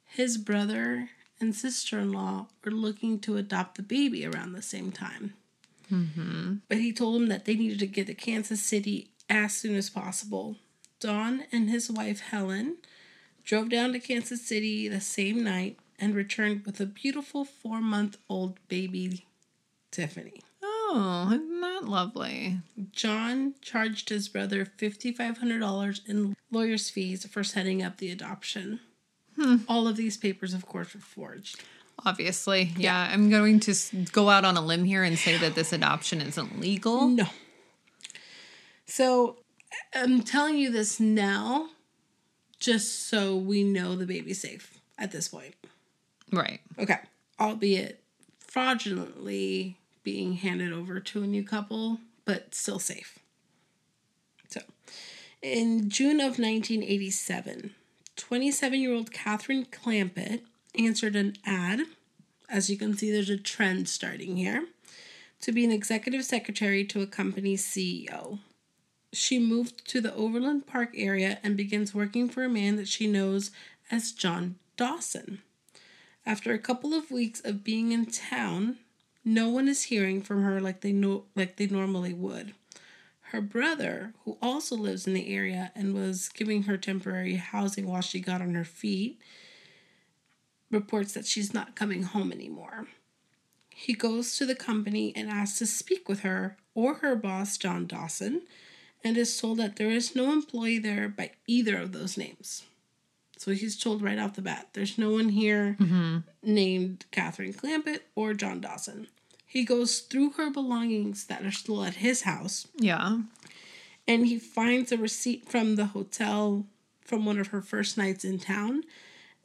His 0.07 0.39
brother 0.39 1.11
and 1.41 1.55
sister 1.55 1.99
in 1.99 2.13
law 2.13 2.47
were 2.65 2.71
looking 2.71 3.19
to 3.21 3.37
adopt 3.37 3.77
the 3.77 3.83
baby 3.83 4.25
around 4.25 4.53
the 4.53 4.63
same 4.63 4.93
time. 4.93 5.35
Mm-hmm. 5.93 6.57
But 6.69 6.79
he 6.79 6.93
told 6.93 7.21
them 7.21 7.29
that 7.29 7.45
they 7.45 7.55
needed 7.55 7.79
to 7.81 7.87
get 7.87 8.07
to 8.07 8.15
Kansas 8.15 8.63
City 8.63 9.11
as 9.29 9.55
soon 9.55 9.77
as 9.77 9.91
possible. 9.91 10.57
Don 11.01 11.45
and 11.53 11.69
his 11.69 11.91
wife 11.91 12.21
Helen 12.21 12.77
drove 13.45 13.69
down 13.69 13.93
to 13.93 14.01
Kansas 14.01 14.47
City 14.47 14.89
the 14.89 15.01
same 15.01 15.45
night 15.45 15.79
and 15.99 16.15
returned 16.15 16.65
with 16.67 16.81
a 16.81 16.87
beautiful 16.87 17.45
four 17.45 17.81
month 17.81 18.19
old 18.29 18.59
baby, 18.69 19.27
Tiffany. 19.91 20.41
Oh, 20.63 21.29
isn't 21.33 21.61
that 21.61 21.85
lovely? 21.85 22.59
John 22.93 23.55
charged 23.61 24.09
his 24.09 24.29
brother 24.29 24.65
$5,500 24.65 26.09
in 26.09 26.37
lawyer's 26.51 26.91
fees 26.91 27.27
for 27.27 27.45
setting 27.45 27.83
up 27.83 27.99
the 27.99 28.11
adoption. 28.11 28.81
Hmm. 29.37 29.57
All 29.69 29.87
of 29.87 29.97
these 29.97 30.17
papers, 30.17 30.55
of 30.55 30.67
course, 30.67 30.95
were 30.95 31.01
forged. 31.01 31.63
Obviously. 32.05 32.73
Yeah. 32.77 33.09
I'm 33.11 33.31
going 33.31 33.61
to 33.61 33.75
go 34.13 34.29
out 34.29 34.45
on 34.45 34.57
a 34.57 34.61
limb 34.61 34.85
here 34.85 35.03
and 35.03 35.19
say 35.19 35.39
that 35.39 35.55
this 35.55 35.73
adoption 35.73 36.21
isn't 36.21 36.61
legal. 36.61 37.09
No. 37.09 37.27
So 38.87 39.37
I'm 39.95 40.23
telling 40.23 40.57
you 40.57 40.71
this 40.71 41.01
now 41.01 41.71
just 42.59 43.09
so 43.09 43.37
we 43.37 43.63
know 43.63 43.97
the 43.97 44.07
baby's 44.07 44.41
safe 44.41 44.79
at 44.99 45.13
this 45.13 45.29
point. 45.29 45.55
Right. 46.33 46.61
Okay. 46.79 46.99
Albeit 47.39 48.03
fraudulently 48.39 49.77
being 50.03 50.35
handed 50.35 50.73
over 50.73 51.01
to 51.01 51.23
a 51.23 51.27
new 51.27 51.45
couple, 51.45 51.99
but 52.25 52.55
still 52.55 52.79
safe. 52.79 53.19
So, 54.49 54.61
in 55.43 55.91
June 55.91 56.21
of 56.21 56.39
1987, 56.39 57.75
27 58.17 58.81
year 58.81 58.93
old 58.93 59.13
Catherine 59.13 59.67
Clampitt 59.67 60.43
answered 60.79 61.17
an 61.17 61.37
ad. 61.45 61.81
As 62.49 62.71
you 62.71 62.77
can 62.77 62.97
see, 62.97 63.11
there's 63.11 63.31
a 63.31 63.37
trend 63.37 63.89
starting 63.89 64.37
here 64.37 64.67
to 65.41 65.53
be 65.53 65.65
an 65.65 65.73
executive 65.73 66.25
secretary 66.25 66.85
to 66.85 67.03
a 67.03 67.07
company's 67.07 67.65
CEO. 67.65 68.39
She 69.13 69.39
moved 69.39 69.87
to 69.89 70.01
the 70.01 70.15
Overland 70.15 70.67
Park 70.67 70.91
area 70.95 71.39
and 71.43 71.57
begins 71.57 71.95
working 71.95 72.29
for 72.29 72.45
a 72.45 72.49
man 72.49 72.77
that 72.77 72.89
she 72.89 73.07
knows 73.07 73.51
as 73.91 74.13
John 74.13 74.57
Dawson. 74.77 75.43
After 76.25 76.53
a 76.53 76.59
couple 76.59 76.95
of 76.95 77.11
weeks 77.11 77.41
of 77.41 77.65
being 77.65 77.93
in 77.93 78.07
town, 78.07 78.79
no 79.25 79.49
one 79.49 79.69
is 79.69 79.85
hearing 79.85 80.23
from 80.23 80.43
her 80.43 80.61
like 80.61 80.81
they 80.81 80.93
know 80.93 81.25
like 81.35 81.57
they 81.57 81.67
normally 81.67 82.13
would. 82.13 82.55
Her 83.37 83.43
brother, 83.43 84.15
who 84.25 84.39
also 84.41 84.77
lives 84.77 85.07
in 85.07 85.13
the 85.13 85.29
area 85.29 85.71
and 85.75 85.93
was 85.93 86.31
giving 86.31 86.63
her 86.63 86.79
temporary 86.79 87.35
housing 87.35 87.87
while 87.87 88.01
she 88.01 88.19
got 88.19 88.41
on 88.41 88.55
her 88.55 88.65
feet, 88.65 89.21
reports 90.71 91.13
that 91.13 91.27
she's 91.27 91.53
not 91.53 91.77
coming 91.77 92.05
home 92.05 92.33
anymore. 92.33 92.87
He 93.69 93.93
goes 93.93 94.39
to 94.39 94.47
the 94.47 94.55
company 94.55 95.13
and 95.15 95.29
asks 95.29 95.59
to 95.59 95.67
speak 95.67 96.09
with 96.09 96.21
her 96.21 96.57
or 96.75 96.95
her 96.95 97.15
boss, 97.15 97.59
John 97.59 97.87
Dawson, 97.87 98.41
and 99.05 99.19
is 99.19 99.39
told 99.39 99.59
that 99.59 99.77
there 99.77 99.91
is 99.91 100.17
no 100.17 100.33
employee 100.33 100.79
there 100.79 101.07
by 101.07 101.33
either 101.47 101.77
of 101.77 101.93
those 101.93 102.17
names. 102.17 102.63
So 103.37 103.51
he's 103.51 103.79
told 103.79 104.01
right 104.01 104.19
off 104.19 104.33
the 104.33 104.41
bat 104.41 104.69
there's 104.73 104.97
no 104.97 105.11
one 105.11 105.29
here 105.29 105.77
mm-hmm. 105.79 106.21
named 106.43 107.05
Catherine 107.11 107.53
Clampitt 107.53 108.01
or 108.15 108.33
John 108.33 108.63
Dawson. 108.63 109.09
He 109.57 109.65
goes 109.65 110.01
through 110.01 110.33
her 110.33 110.51
belongings 110.51 111.25
that 111.29 111.43
are 111.43 111.51
still 111.51 111.83
at 111.83 111.95
his 111.95 112.23
house 112.23 112.69
Yeah. 112.77 113.21
and 114.07 114.27
he 114.27 114.39
finds 114.39 114.93
a 114.93 114.99
receipt 114.99 115.49
from 115.49 115.77
the 115.77 115.87
hotel 115.87 116.67
from 117.01 117.25
one 117.25 117.39
of 117.39 117.47
her 117.49 117.63
first 117.63 117.97
nights 117.97 118.23
in 118.23 118.39
town 118.39 118.85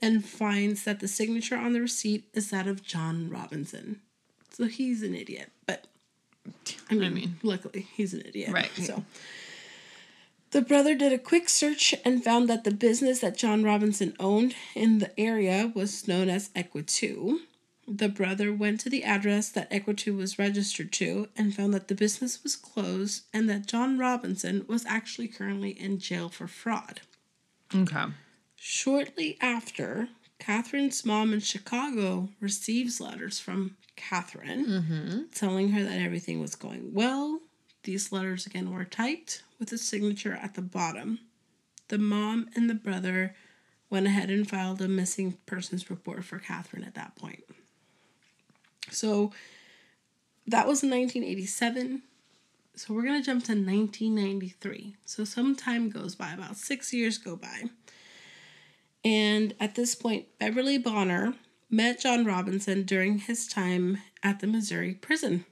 and 0.02 0.26
finds 0.26 0.84
that 0.84 1.00
the 1.00 1.08
signature 1.08 1.56
on 1.56 1.71
the 1.71 1.80
receipt 1.80 2.26
is 2.34 2.50
that 2.50 2.67
of 2.67 2.84
John 2.84 3.30
Robinson. 3.30 4.02
So 4.50 4.65
he's 4.65 5.02
an 5.02 5.15
idiot, 5.15 5.50
but 5.65 5.88
I 6.89 6.95
mean, 6.95 7.13
mean- 7.13 7.36
luckily 7.41 7.88
he's 7.95 8.13
an 8.13 8.24
idiot. 8.26 8.52
Right. 8.52 8.71
So 8.76 9.06
the 10.50 10.62
brother 10.62 10.93
did 10.93 11.13
a 11.13 11.17
quick 11.19 11.47
search 11.47 11.95
and 12.04 12.21
found 12.21 12.50
that 12.50 12.65
the 12.65 12.71
business 12.71 13.19
that 13.21 13.38
John 13.38 13.63
Robinson 13.63 14.13
owned 14.19 14.56
in 14.76 15.00
the 15.00 15.17
area 15.17 15.71
was 15.74 16.06
known 16.06 16.28
as 16.28 16.50
Equitu. 16.50 17.39
The 17.93 18.08
brother 18.08 18.54
went 18.54 18.80
to 18.82 18.89
the 18.89 19.04
address 19.04 19.49
that 19.49 19.69
Equitu 19.69 20.15
was 20.15 20.39
registered 20.39 20.93
to 20.93 21.27
and 21.36 21.54
found 21.54 21.73
that 21.73 21.89
the 21.89 21.95
business 21.95 22.41
was 22.41 22.56
closed 22.56 23.23
and 23.34 23.49
that 23.49 23.65
John 23.65 23.97
Robinson 23.97 24.65
was 24.65 24.86
actually 24.86 25.27
currently 25.27 25.71
in 25.71 25.99
jail 25.99 26.30
for 26.30 26.47
fraud. 26.47 27.01
Okay. 27.75 28.06
Shortly 28.56 29.38
after, 29.41 30.08
Catherine's 30.39 31.04
mom 31.04 31.34
in 31.34 31.41
Chicago 31.41 32.30
receives 32.39 33.01
letters 33.01 33.39
from 33.39 33.75
Catherine 33.97 34.65
mm-hmm. 34.65 35.21
telling 35.36 35.69
her 35.73 35.84
that 35.84 35.99
everything 35.99 36.39
was 36.39 36.56
going 36.56 36.93
well. 36.93 37.41
These 37.84 38.13
letters 38.13 38.45
again 38.45 38.71
were 38.71 38.86
typed 38.86 39.43
with 39.60 39.73
a 39.73 39.77
signature 39.77 40.39
at 40.41 40.54
the 40.54 40.62
bottom. 40.62 41.19
The 41.89 41.97
mom 41.97 42.47
and 42.56 42.69
the 42.69 42.73
brother 42.73 43.36
went 43.89 44.08
ahead 44.08 44.30
and 44.30 44.49
filed 44.49 44.82
a 44.82 44.88
missing 44.88 45.38
persons 45.45 45.89
report 45.89 46.23
for 46.23 46.39
Catherine 46.39 46.86
at 46.86 46.95
that 46.95 47.17
point. 47.17 47.43
So 48.91 49.32
that 50.47 50.67
was 50.67 50.84
1987. 50.84 52.04
So 52.75 52.93
we're 52.93 53.04
going 53.04 53.19
to 53.19 53.25
jump 53.25 53.43
to 53.45 53.51
1993. 53.51 54.95
So 55.06 55.23
some 55.23 55.56
time 55.56 55.89
goes 55.89 56.15
by, 56.15 56.34
about 56.34 56.58
six 56.58 56.93
years 56.93 57.17
go 57.17 57.36
by. 57.36 57.63
And 59.04 59.56
at 59.60 59.75
this 59.75 59.95
point, 59.95 60.27
Beverly 60.39 60.77
Bonner 60.77 61.34
met 61.69 62.01
John 62.01 62.25
Robinson 62.25 62.84
during 62.84 63.19
his 63.19 63.47
time 63.47 63.99
at 64.21 64.39
the 64.39 64.47
Missouri 64.47 64.93
prison. 64.93 65.45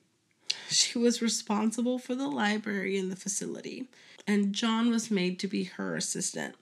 She 0.69 0.97
was 0.97 1.21
responsible 1.21 1.97
for 1.97 2.15
the 2.15 2.27
library 2.27 2.97
in 2.97 3.09
the 3.09 3.15
facility, 3.15 3.87
and 4.27 4.53
John 4.53 4.91
was 4.91 5.09
made 5.09 5.39
to 5.39 5.47
be 5.47 5.63
her 5.63 5.95
assistant. 5.95 6.55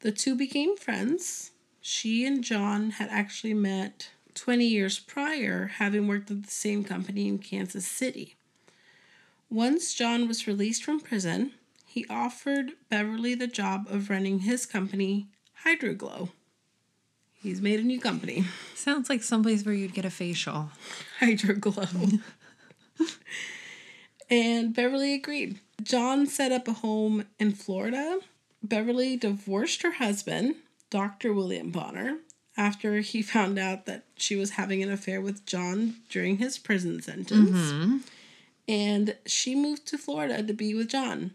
The 0.00 0.12
two 0.12 0.36
became 0.36 0.76
friends. 0.76 1.50
She 1.80 2.24
and 2.24 2.44
John 2.44 2.90
had 2.90 3.08
actually 3.10 3.54
met 3.54 4.10
20 4.34 4.64
years 4.64 4.98
prior, 4.98 5.66
having 5.78 6.06
worked 6.08 6.30
at 6.30 6.42
the 6.44 6.50
same 6.50 6.84
company 6.84 7.28
in 7.28 7.38
Kansas 7.38 7.86
City. 7.86 8.34
Once 9.50 9.92
John 9.94 10.26
was 10.28 10.46
released 10.46 10.82
from 10.82 11.00
prison, 11.00 11.52
he 11.86 12.06
offered 12.08 12.72
Beverly 12.88 13.34
the 13.34 13.46
job 13.46 13.86
of 13.90 14.08
running 14.08 14.40
his 14.40 14.64
company, 14.64 15.26
Hydroglow. 15.66 16.30
He's 17.34 17.60
made 17.60 17.80
a 17.80 17.84
new 17.84 18.00
company, 18.00 18.44
Sounds 18.74 19.10
like 19.10 19.22
someplace 19.22 19.64
where 19.64 19.74
you'd 19.74 19.94
get 19.94 20.04
a 20.04 20.10
facial. 20.10 20.70
Hydroglow. 21.20 22.20
and 24.30 24.74
Beverly 24.74 25.14
agreed. 25.14 25.60
John 25.82 26.26
set 26.26 26.52
up 26.52 26.68
a 26.68 26.72
home 26.72 27.26
in 27.38 27.52
Florida. 27.52 28.20
Beverly 28.62 29.16
divorced 29.16 29.82
her 29.82 29.92
husband, 29.92 30.54
Dr. 30.88 31.32
William 31.32 31.70
Bonner, 31.70 32.18
after 32.56 33.00
he 33.00 33.22
found 33.22 33.58
out 33.58 33.86
that 33.86 34.04
she 34.16 34.36
was 34.36 34.50
having 34.50 34.82
an 34.82 34.90
affair 34.90 35.20
with 35.20 35.46
John 35.46 35.96
during 36.08 36.38
his 36.38 36.58
prison 36.58 37.00
sentence. 37.02 37.50
Mm-hmm. 37.50 37.96
And 38.68 39.16
she 39.26 39.54
moved 39.54 39.86
to 39.88 39.98
Florida 39.98 40.42
to 40.42 40.52
be 40.52 40.74
with 40.74 40.88
John, 40.88 41.32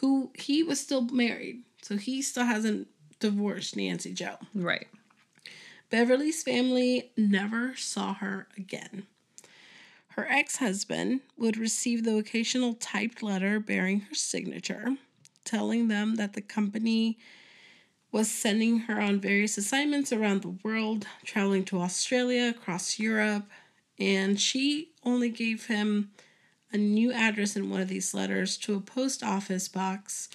who 0.00 0.30
he 0.34 0.62
was 0.62 0.80
still 0.80 1.02
married. 1.02 1.62
So 1.82 1.96
he 1.96 2.22
still 2.22 2.44
hasn't 2.44 2.88
divorced 3.18 3.76
Nancy 3.76 4.12
Jo. 4.12 4.36
Right. 4.54 4.86
Beverly's 5.90 6.42
family 6.42 7.10
never 7.16 7.74
saw 7.74 8.14
her 8.14 8.46
again. 8.56 9.06
Her 10.10 10.26
ex 10.28 10.56
husband 10.56 11.20
would 11.36 11.56
receive 11.56 12.04
the 12.04 12.16
occasional 12.16 12.74
typed 12.74 13.22
letter 13.22 13.58
bearing 13.58 14.00
her 14.00 14.14
signature, 14.14 14.96
telling 15.44 15.88
them 15.88 16.16
that 16.16 16.34
the 16.34 16.40
company 16.40 17.18
was 18.12 18.30
sending 18.30 18.80
her 18.80 19.00
on 19.00 19.20
various 19.20 19.56
assignments 19.56 20.12
around 20.12 20.42
the 20.42 20.56
world, 20.64 21.06
traveling 21.24 21.64
to 21.64 21.80
Australia, 21.80 22.48
across 22.48 22.98
Europe, 22.98 23.44
and 23.98 24.40
she 24.40 24.90
only 25.04 25.28
gave 25.28 25.66
him 25.66 26.10
a 26.72 26.76
new 26.76 27.12
address 27.12 27.56
in 27.56 27.70
one 27.70 27.80
of 27.80 27.88
these 27.88 28.14
letters 28.14 28.56
to 28.56 28.74
a 28.74 28.80
post 28.80 29.22
office 29.22 29.68
box 29.68 30.28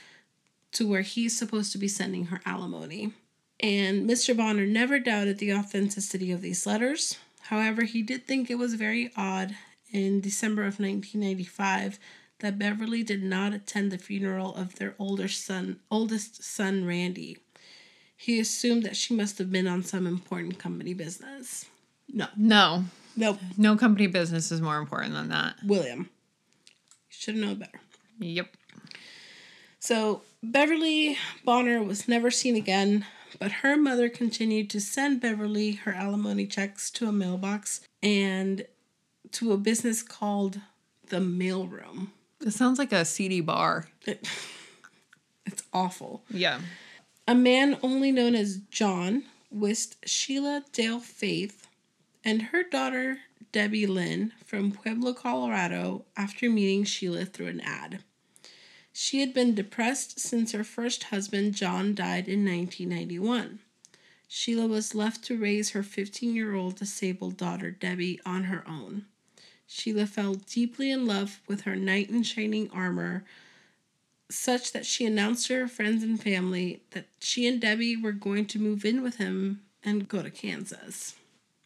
to 0.71 0.87
where 0.87 1.01
he's 1.01 1.37
supposed 1.37 1.71
to 1.71 1.77
be 1.77 1.87
sending 1.87 2.25
her 2.25 2.41
alimony. 2.45 3.13
And 3.59 4.09
Mr. 4.09 4.35
Bonner 4.35 4.65
never 4.65 4.99
doubted 4.99 5.37
the 5.37 5.53
authenticity 5.53 6.31
of 6.31 6.41
these 6.41 6.65
letters. 6.65 7.17
However, 7.43 7.83
he 7.83 8.01
did 8.01 8.27
think 8.27 8.49
it 8.49 8.57
was 8.57 8.73
very 8.73 9.11
odd 9.15 9.55
in 9.91 10.19
December 10.19 10.63
of 10.63 10.79
1995 10.79 11.99
that 12.39 12.59
Beverly 12.59 13.01
did 13.03 13.23
not 13.23 13.53
attend 13.53 13.91
the 13.91 13.97
funeral 13.97 14.53
of 14.55 14.75
their 14.75 14.93
older 14.99 15.29
son, 15.29 15.79
oldest 15.89 16.43
son 16.43 16.85
Randy. 16.85 17.37
He 18.15 18.39
assumed 18.39 18.83
that 18.83 18.95
she 18.95 19.15
must 19.15 19.37
have 19.37 19.51
been 19.51 19.67
on 19.67 19.83
some 19.83 20.07
important 20.07 20.57
company 20.57 20.93
business. 20.93 21.65
No. 22.11 22.27
No. 22.35 22.85
Nope. 23.17 23.39
No 23.57 23.75
company 23.75 24.07
business 24.07 24.51
is 24.51 24.61
more 24.61 24.77
important 24.77 25.13
than 25.13 25.29
that. 25.29 25.55
William. 25.63 25.99
You 25.99 26.07
should 27.09 27.35
have 27.35 27.43
known 27.43 27.55
better. 27.55 27.79
Yep. 28.19 28.55
So 29.79 30.21
Beverly 30.41 31.17
Bonner 31.43 31.83
was 31.83 32.07
never 32.07 32.31
seen 32.31 32.55
again, 32.55 33.05
but 33.39 33.51
her 33.51 33.77
mother 33.77 34.09
continued 34.09 34.69
to 34.71 34.81
send 34.81 35.21
Beverly 35.21 35.73
her 35.73 35.93
alimony 35.93 36.47
checks 36.47 36.89
to 36.91 37.07
a 37.07 37.11
mailbox 37.11 37.81
and 38.01 38.65
to 39.33 39.51
a 39.51 39.57
business 39.57 40.01
called 40.01 40.59
the 41.09 41.17
Mailroom. 41.17 42.07
It 42.45 42.51
sounds 42.51 42.79
like 42.79 42.91
a 42.91 43.05
CD 43.05 43.41
bar. 43.41 43.87
It, 44.05 44.27
it's 45.45 45.63
awful. 45.73 46.23
Yeah. 46.29 46.59
A 47.27 47.33
man 47.33 47.79
only 47.81 48.11
known 48.11 48.35
as 48.35 48.61
John 48.69 49.23
wished 49.49 49.95
Sheila 50.05 50.63
Dale 50.71 50.99
Faith 50.99 51.67
and 52.23 52.43
her 52.43 52.61
daughter 52.61 53.21
Debbie 53.51 53.87
Lynn 53.87 54.33
from 54.45 54.71
Pueblo, 54.71 55.13
Colorado, 55.13 56.05
after 56.15 56.51
meeting 56.51 56.83
Sheila 56.83 57.25
through 57.25 57.47
an 57.47 57.61
ad. 57.61 58.03
She 58.93 59.21
had 59.21 59.33
been 59.33 59.55
depressed 59.55 60.19
since 60.19 60.51
her 60.51 60.63
first 60.63 61.05
husband, 61.05 61.55
John, 61.55 61.95
died 61.95 62.27
in 62.27 62.45
1991. 62.45 63.59
Sheila 64.27 64.67
was 64.67 64.93
left 64.93 65.23
to 65.23 65.37
raise 65.37 65.71
her 65.71 65.81
15 65.81 66.35
year 66.35 66.53
old 66.53 66.75
disabled 66.75 67.37
daughter, 67.37 67.71
Debbie, 67.71 68.19
on 68.23 68.43
her 68.45 68.63
own. 68.67 69.05
Sheila 69.65 70.05
fell 70.05 70.35
deeply 70.35 70.91
in 70.91 71.07
love 71.07 71.41
with 71.47 71.61
her 71.61 71.75
knight 71.75 72.11
in 72.11 72.21
shining 72.21 72.69
armor, 72.69 73.25
such 74.29 74.71
that 74.73 74.85
she 74.85 75.05
announced 75.05 75.47
to 75.47 75.55
her 75.55 75.67
friends 75.67 76.03
and 76.03 76.21
family 76.21 76.81
that 76.91 77.07
she 77.19 77.47
and 77.47 77.61
Debbie 77.61 77.95
were 77.95 78.11
going 78.11 78.45
to 78.47 78.59
move 78.59 78.85
in 78.85 79.01
with 79.03 79.17
him 79.17 79.61
and 79.83 80.07
go 80.07 80.21
to 80.21 80.31
Kansas. 80.31 81.15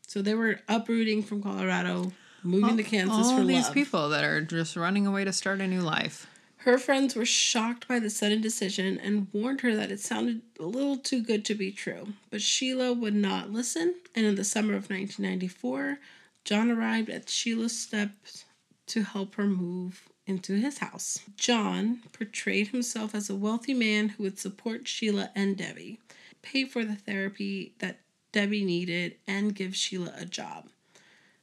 So 0.08 0.22
they 0.22 0.34
were 0.34 0.60
uprooting 0.68 1.24
from 1.24 1.42
Colorado, 1.42 2.12
moving 2.44 2.78
to 2.78 2.84
Kansas 2.84 3.28
All 3.28 3.38
for 3.38 3.46
these 3.46 3.66
love. 3.66 3.74
people 3.74 4.10
that 4.10 4.24
are 4.24 4.42
just 4.42 4.76
running 4.76 5.08
away 5.08 5.24
to 5.24 5.32
start 5.32 5.62
a 5.62 5.68
new 5.68 5.82
life. 5.82 6.28
Her 6.64 6.78
friends 6.78 7.16
were 7.16 7.26
shocked 7.26 7.88
by 7.88 8.00
the 8.00 8.10
sudden 8.10 8.42
decision 8.42 9.00
and 9.00 9.28
warned 9.32 9.62
her 9.62 9.76
that 9.76 9.92
it 9.92 10.02
sounded 10.02 10.42
a 10.60 10.66
little 10.66 10.98
too 10.98 11.22
good 11.22 11.46
to 11.46 11.56
be 11.56 11.72
true. 11.72 12.10
But 12.30 12.42
Sheila 12.42 12.92
would 12.92 13.16
not 13.16 13.52
listen, 13.52 13.96
and 14.14 14.26
in 14.26 14.36
the 14.36 14.44
summer 14.44 14.74
of 14.74 14.90
1994, 14.90 16.00
John 16.44 16.70
arrived 16.70 17.10
at 17.10 17.30
Sheila's 17.30 17.80
steps 17.80 18.44
to 18.88 19.04
help 19.04 19.36
her 19.36 19.46
move 19.46 20.09
into 20.30 20.54
his 20.54 20.78
house. 20.78 21.20
John 21.36 22.02
portrayed 22.14 22.68
himself 22.68 23.16
as 23.16 23.30
a 23.30 23.36
wealthy 23.36 23.74
man 23.74 24.10
who 24.10 24.24
would 24.24 24.38
support 24.38 24.88
Sheila 24.88 25.32
and 25.36 25.58
Debbie, 25.58 26.00
pay 26.44 26.66
for 26.66 26.86
the 26.86 26.96
therapy 26.96 27.74
that 27.80 28.00
Debbie 28.32 28.64
needed, 28.64 29.16
and 29.28 29.56
give 29.56 29.76
Sheila 29.76 30.14
a 30.16 30.26
job. 30.26 30.70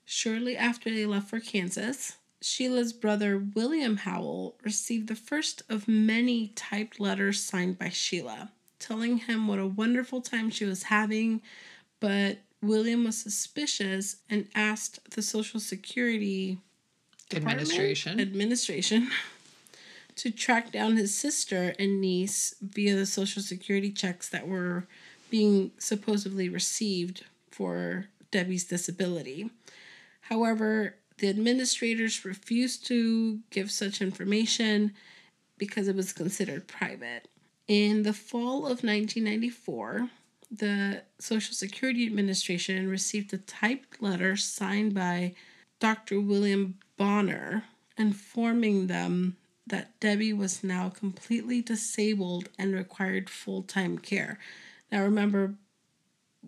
Shortly 0.05 0.57
after 0.57 0.89
they 0.89 1.05
left 1.05 1.29
for 1.29 1.41
Kansas, 1.41 2.17
Sheila's 2.41 2.93
brother 2.93 3.37
William 3.37 3.97
Howell 3.97 4.57
received 4.63 5.09
the 5.09 5.17
first 5.17 5.63
of 5.69 5.89
many 5.89 6.49
typed 6.55 7.01
letters 7.01 7.43
signed 7.43 7.79
by 7.79 7.89
Sheila, 7.89 8.53
telling 8.79 9.19
him 9.19 9.49
what 9.49 9.59
a 9.59 9.67
wonderful 9.67 10.21
time 10.21 10.49
she 10.49 10.65
was 10.65 10.85
having, 10.85 11.43
but 11.99 12.39
William 12.63 13.03
was 13.05 13.19
suspicious 13.19 14.17
and 14.31 14.49
asked 14.55 15.11
the 15.11 15.23
Social 15.23 15.59
Security 15.59 16.59
Department- 17.29 17.63
Administration. 17.69 18.21
administration 18.21 19.11
to 20.17 20.31
track 20.31 20.73
down 20.73 20.97
his 20.97 21.15
sister 21.17 21.75
and 21.79 22.01
niece 22.01 22.55
via 22.61 22.95
the 22.95 23.07
social 23.07 23.43
security 23.43 23.91
checks 23.91 24.29
that 24.29 24.49
were 24.49 24.87
being 25.31 25.73
supposedly 25.79 26.49
received 26.49 27.25
for 27.51 28.07
Debbie's 28.31 28.65
disability. 28.65 29.51
However, 30.23 30.97
the 31.19 31.29
administrators 31.29 32.25
refused 32.25 32.87
to 32.87 33.41
give 33.51 33.71
such 33.71 34.01
information 34.01 34.95
because 35.59 35.89
it 35.89 35.97
was 35.97 36.13
considered 36.13 36.69
private. 36.69 37.29
In 37.67 38.03
the 38.03 38.13
fall 38.13 38.59
of 38.67 38.85
1994, 38.85 40.11
the 40.51 41.03
Social 41.19 41.55
Security 41.55 42.07
Administration 42.07 42.89
received 42.89 43.33
a 43.35 43.39
typed 43.39 44.01
letter 44.01 44.37
signed 44.37 44.95
by 44.95 45.35
Dr. 45.81 46.21
William 46.21 46.79
Bonner 46.97 47.65
informing 47.99 48.87
them 48.87 49.37
that 49.67 49.99
Debbie 50.01 50.33
was 50.33 50.63
now 50.63 50.89
completely 50.89 51.61
disabled 51.61 52.49
and 52.59 52.75
required 52.75 53.29
full-time 53.29 53.99
care. 53.99 54.39
Now 54.93 55.03
remember 55.03 55.55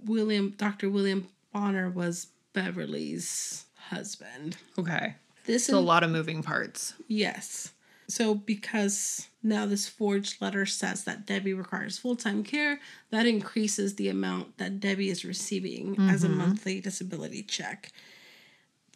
William 0.05 0.55
Dr. 0.57 0.89
William 0.89 1.29
Bonner 1.53 1.91
was 1.91 2.29
Beverly's 2.53 3.65
husband. 3.75 4.57
Okay. 4.79 5.15
This 5.47 5.67
So 5.67 5.79
a 5.79 5.81
lot 5.81 6.05
of 6.05 6.11
moving 6.11 6.43
parts. 6.43 6.95
yes. 7.09 7.73
So 8.11 8.35
because 8.35 9.29
now 9.43 9.67
this 9.67 9.87
forged 9.87 10.41
letter 10.41 10.65
says 10.65 11.05
that 11.05 11.27
Debbie 11.27 11.53
requires 11.53 11.99
full-time 11.99 12.43
care, 12.43 12.81
that 13.11 13.27
increases 13.27 13.97
the 13.97 14.09
amount 14.09 14.57
that 14.57 14.81
Debbie 14.81 15.11
is 15.11 15.27
receiving 15.27 15.95
as 16.09 16.25
a 16.25 16.29
mm-hmm. 16.29 16.39
monthly 16.39 16.81
disability 16.81 17.43
check. 17.43 17.93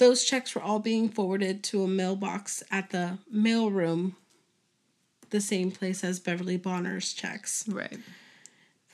Those 0.03 0.25
checks 0.25 0.53
were 0.57 0.61
all 0.61 0.81
being 0.81 1.09
forwarded 1.09 1.63
to 1.63 1.85
a 1.85 1.87
mailbox 1.87 2.65
at 2.73 2.91
the 2.91 3.19
mailroom, 3.33 4.17
the 5.31 5.41
same 5.41 5.71
place 5.71 6.03
as 6.03 6.19
Beverly 6.19 6.57
Bonner's 6.57 7.13
checks. 7.13 7.69
Right. 7.69 8.01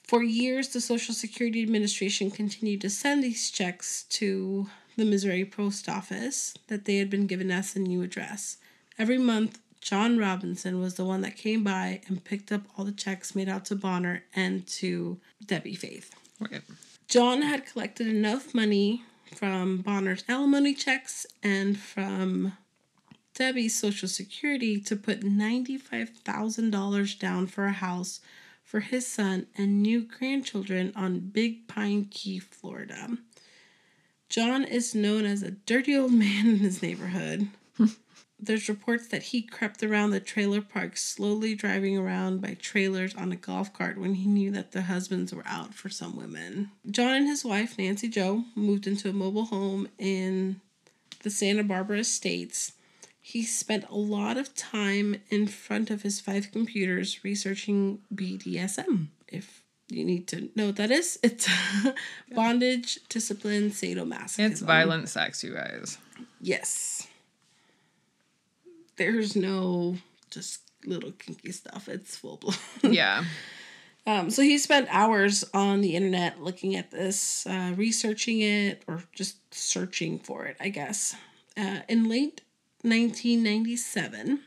For 0.02 0.22
years, 0.22 0.68
the 0.68 0.82
Social 0.82 1.14
Security 1.14 1.62
Administration 1.62 2.30
continued 2.30 2.82
to 2.82 2.90
send 2.90 3.24
these 3.24 3.50
checks 3.50 4.02
to 4.10 4.68
the 4.98 5.06
Missouri 5.06 5.46
Post 5.46 5.88
Office 5.88 6.52
that 6.66 6.84
they 6.84 6.98
had 6.98 7.08
been 7.08 7.26
given 7.26 7.50
as 7.50 7.74
a 7.74 7.78
new 7.78 8.02
address. 8.02 8.58
Every 8.98 9.16
month, 9.16 9.60
John 9.80 10.18
Robinson 10.18 10.78
was 10.78 10.96
the 10.96 11.06
one 11.06 11.22
that 11.22 11.38
came 11.38 11.64
by 11.64 12.02
and 12.06 12.22
picked 12.22 12.52
up 12.52 12.64
all 12.76 12.84
the 12.84 12.92
checks 12.92 13.34
made 13.34 13.48
out 13.48 13.64
to 13.64 13.74
Bonner 13.74 14.24
and 14.36 14.66
to 14.66 15.18
Debbie 15.46 15.74
Faith. 15.74 16.14
Right. 16.38 16.60
John 17.08 17.40
had 17.40 17.64
collected 17.64 18.08
enough 18.08 18.54
money 18.54 19.04
from 19.34 19.78
Bonner's 19.78 20.24
alimony 20.28 20.74
checks 20.74 21.26
and 21.42 21.78
from 21.78 22.52
Debbie's 23.34 23.78
Social 23.78 24.08
Security 24.08 24.80
to 24.80 24.96
put 24.96 25.20
$95,000 25.20 27.18
down 27.18 27.46
for 27.46 27.66
a 27.66 27.72
house 27.72 28.20
for 28.64 28.80
his 28.80 29.06
son 29.06 29.46
and 29.56 29.82
new 29.82 30.02
grandchildren 30.02 30.92
on 30.96 31.20
Big 31.20 31.68
Pine 31.68 32.06
Key, 32.10 32.38
Florida. 32.38 33.16
John 34.28 34.64
is 34.64 34.94
known 34.94 35.24
as 35.24 35.42
a 35.42 35.52
dirty 35.52 35.96
old 35.96 36.12
man 36.12 36.46
in 36.46 36.56
his 36.58 36.82
neighborhood. 36.82 37.48
There's 38.40 38.68
reports 38.68 39.08
that 39.08 39.24
he 39.24 39.42
crept 39.42 39.82
around 39.82 40.10
the 40.10 40.20
trailer 40.20 40.60
park, 40.60 40.96
slowly 40.96 41.56
driving 41.56 41.98
around 41.98 42.40
by 42.40 42.56
trailers 42.60 43.14
on 43.14 43.32
a 43.32 43.36
golf 43.36 43.72
cart 43.72 43.98
when 43.98 44.14
he 44.14 44.28
knew 44.28 44.52
that 44.52 44.70
the 44.70 44.82
husbands 44.82 45.34
were 45.34 45.46
out 45.46 45.74
for 45.74 45.88
some 45.88 46.16
women. 46.16 46.70
John 46.88 47.14
and 47.14 47.26
his 47.26 47.44
wife, 47.44 47.76
Nancy 47.78 48.08
Jo, 48.08 48.44
moved 48.54 48.86
into 48.86 49.08
a 49.08 49.12
mobile 49.12 49.46
home 49.46 49.88
in 49.98 50.60
the 51.24 51.30
Santa 51.30 51.64
Barbara 51.64 51.98
Estates. 51.98 52.72
He 53.20 53.42
spent 53.42 53.84
a 53.90 53.96
lot 53.96 54.36
of 54.36 54.54
time 54.54 55.16
in 55.30 55.48
front 55.48 55.90
of 55.90 56.02
his 56.02 56.20
five 56.20 56.52
computers 56.52 57.24
researching 57.24 57.98
BDSM. 58.14 59.08
If 59.26 59.64
you 59.88 60.04
need 60.04 60.28
to 60.28 60.48
know 60.54 60.66
what 60.66 60.76
that 60.76 60.90
is, 60.90 61.18
it's 61.22 61.48
bondage, 62.34 63.00
discipline, 63.08 63.70
sadomasochism. 63.70 64.50
It's 64.50 64.60
violent 64.60 65.08
sex, 65.08 65.42
you 65.42 65.54
guys. 65.54 65.98
Yes. 66.40 67.08
There's 68.98 69.34
no 69.34 69.96
just 70.30 70.60
little 70.84 71.12
kinky 71.12 71.52
stuff. 71.52 71.88
It's 71.88 72.16
full 72.16 72.36
blown. 72.36 72.54
Yeah. 72.82 73.24
Um, 74.06 74.30
so 74.30 74.40
he 74.40 74.56
spent 74.56 74.88
hours 74.90 75.44
on 75.52 75.82
the 75.82 75.94
internet 75.94 76.42
looking 76.42 76.74
at 76.76 76.90
this, 76.90 77.46
uh, 77.46 77.74
researching 77.76 78.40
it, 78.40 78.82
or 78.88 79.02
just 79.14 79.36
searching 79.52 80.18
for 80.18 80.46
it, 80.46 80.56
I 80.58 80.70
guess. 80.70 81.14
Uh, 81.58 81.80
in 81.90 82.08
late 82.08 82.40
1997, 82.80 84.40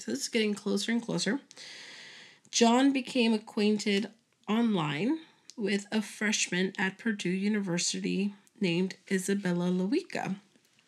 so 0.00 0.10
this 0.10 0.22
is 0.22 0.28
getting 0.28 0.52
closer 0.54 0.90
and 0.90 1.00
closer, 1.00 1.38
John 2.50 2.92
became 2.92 3.32
acquainted 3.32 4.10
online 4.48 5.20
with 5.56 5.86
a 5.92 6.02
freshman 6.02 6.72
at 6.76 6.98
Purdue 6.98 7.28
University 7.30 8.34
named 8.60 8.96
Isabella 9.08 9.70
Lewicka, 9.70 10.34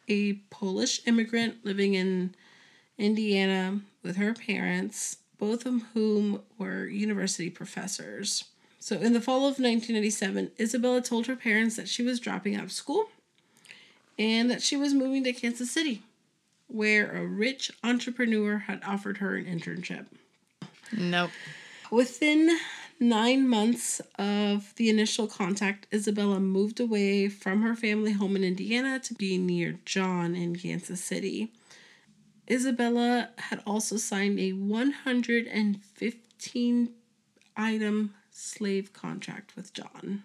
a 0.09 0.33
Polish 0.50 1.00
immigrant 1.07 1.64
living 1.64 1.94
in 1.94 2.35
Indiana 2.98 3.80
with 4.02 4.16
her 4.16 4.35
parents, 4.35 5.18
both 5.38 5.66
of 5.66 5.82
whom 5.94 6.42
were 6.59 6.87
university 6.87 7.50
professors. 7.50 8.44
So, 8.78 8.96
in 8.96 9.12
the 9.12 9.20
fall 9.20 9.38
of 9.38 9.59
1997, 9.59 10.52
Isabella 10.61 11.02
told 11.02 11.26
her 11.26 11.37
parents 11.37 11.76
that 11.76 11.88
she 11.88 12.02
was 12.02 12.20
dropping 12.20 12.54
out 12.54 12.64
of 12.64 12.72
school 12.72 13.09
and 14.18 14.50
that 14.50 14.62
she 14.62 14.76
was 14.76 14.94
moving 14.94 15.24
to 15.24 15.32
Kansas 15.32 15.70
City, 15.70 16.02
where 16.68 17.11
a 17.11 17.26
rich 17.26 17.70
entrepreneur 17.82 18.59
had 18.59 18.80
offered 18.87 19.18
her 19.18 19.37
an 19.37 19.44
internship. 19.44 20.06
Nope. 20.92 21.30
Within 21.90 22.59
nine 22.98 23.48
months 23.48 24.00
of 24.18 24.74
the 24.76 24.88
initial 24.88 25.26
contact, 25.26 25.87
Isabella 25.92 26.40
moved 26.40 26.80
away 26.80 27.28
from 27.28 27.62
her 27.62 27.74
family 27.74 28.12
home 28.12 28.37
in 28.37 28.44
Indiana 28.44 28.98
to 29.00 29.14
be 29.14 29.37
near 29.37 29.78
John 29.85 30.35
in 30.35 30.56
Kansas 30.56 31.02
City. 31.02 31.50
Isabella 32.50 33.30
had 33.38 33.62
also 33.66 33.96
signed 33.96 34.38
a 34.38 34.52
115 34.52 36.90
item 37.56 38.14
slave 38.30 38.92
contract 38.92 39.56
with 39.56 39.72
John. 39.72 40.24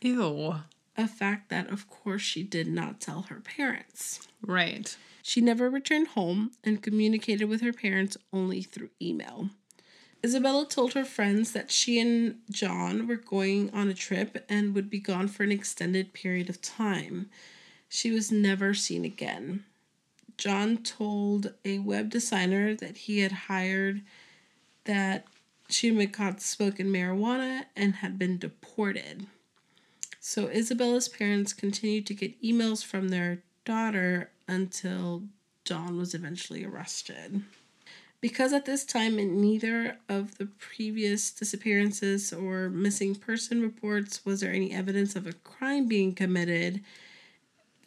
Ew. 0.00 0.54
A 0.96 1.08
fact 1.08 1.48
that, 1.50 1.68
of 1.70 1.90
course, 1.90 2.22
she 2.22 2.44
did 2.44 2.68
not 2.68 3.00
tell 3.00 3.22
her 3.22 3.40
parents. 3.40 4.28
Right. 4.40 4.96
She 5.22 5.40
never 5.40 5.68
returned 5.68 6.08
home 6.08 6.52
and 6.62 6.82
communicated 6.82 7.46
with 7.46 7.62
her 7.62 7.72
parents 7.72 8.16
only 8.32 8.62
through 8.62 8.90
email. 9.02 9.50
Isabella 10.24 10.66
told 10.66 10.94
her 10.94 11.04
friends 11.04 11.52
that 11.52 11.70
she 11.70 11.98
and 11.98 12.36
John 12.50 13.06
were 13.06 13.16
going 13.16 13.70
on 13.74 13.88
a 13.88 13.94
trip 13.94 14.44
and 14.48 14.74
would 14.74 14.88
be 14.88 15.00
gone 15.00 15.28
for 15.28 15.42
an 15.42 15.52
extended 15.52 16.14
period 16.14 16.48
of 16.48 16.62
time. 16.62 17.28
She 17.88 18.10
was 18.10 18.32
never 18.32 18.72
seen 18.72 19.04
again. 19.04 19.64
John 20.36 20.78
told 20.78 21.54
a 21.64 21.78
web 21.78 22.10
designer 22.10 22.74
that 22.74 22.96
he 22.96 23.20
had 23.20 23.32
hired 23.32 24.02
that 24.84 25.26
she 25.68 25.94
had 25.94 26.12
caught 26.12 26.40
smoking 26.40 26.86
marijuana 26.86 27.64
and 27.76 27.96
had 27.96 28.18
been 28.18 28.38
deported. 28.38 29.26
So 30.20 30.48
Isabella's 30.48 31.08
parents 31.08 31.52
continued 31.52 32.06
to 32.06 32.14
get 32.14 32.40
emails 32.42 32.84
from 32.84 33.08
their 33.08 33.42
daughter 33.64 34.30
until 34.48 35.24
John 35.64 35.96
was 35.96 36.14
eventually 36.14 36.64
arrested. 36.64 37.42
Because 38.20 38.54
at 38.54 38.64
this 38.64 38.84
time, 38.84 39.18
in 39.18 39.38
neither 39.40 39.98
of 40.08 40.38
the 40.38 40.46
previous 40.46 41.30
disappearances 41.30 42.32
or 42.32 42.70
missing 42.70 43.14
person 43.14 43.60
reports 43.60 44.24
was 44.24 44.40
there 44.40 44.52
any 44.52 44.72
evidence 44.72 45.14
of 45.14 45.26
a 45.26 45.34
crime 45.34 45.86
being 45.88 46.14
committed, 46.14 46.82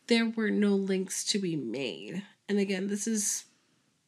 there 0.06 0.30
were 0.30 0.52
no 0.52 0.76
links 0.76 1.24
to 1.26 1.40
be 1.40 1.56
made. 1.56 2.24
And 2.50 2.60
again, 2.60 2.88
this 2.88 3.08
is 3.08 3.46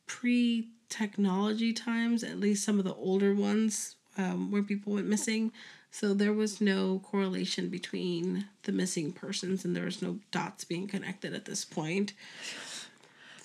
pre 0.08 0.70
technology 0.90 1.72
times, 1.74 2.24
at 2.24 2.40
least 2.40 2.64
some 2.66 2.80
of 2.80 2.86
the 2.86 2.94
older 2.96 3.34
ones 3.34 3.96
um, 4.18 4.52
where 4.52 4.64
people 4.64 4.94
went 4.94 5.08
missing. 5.08 5.52
So 5.92 6.14
there 6.14 6.34
was 6.34 6.62
no 6.62 7.00
correlation 7.04 7.70
between 7.70 8.46
the 8.64 8.72
missing 8.72 9.12
persons 9.12 9.66
and 9.66 9.76
there 9.76 9.86
was 9.86 10.02
no 10.02 10.20
dots 10.32 10.64
being 10.64 10.88
connected 10.88 11.34
at 11.34 11.46
this 11.46 11.66
point. 11.66 12.14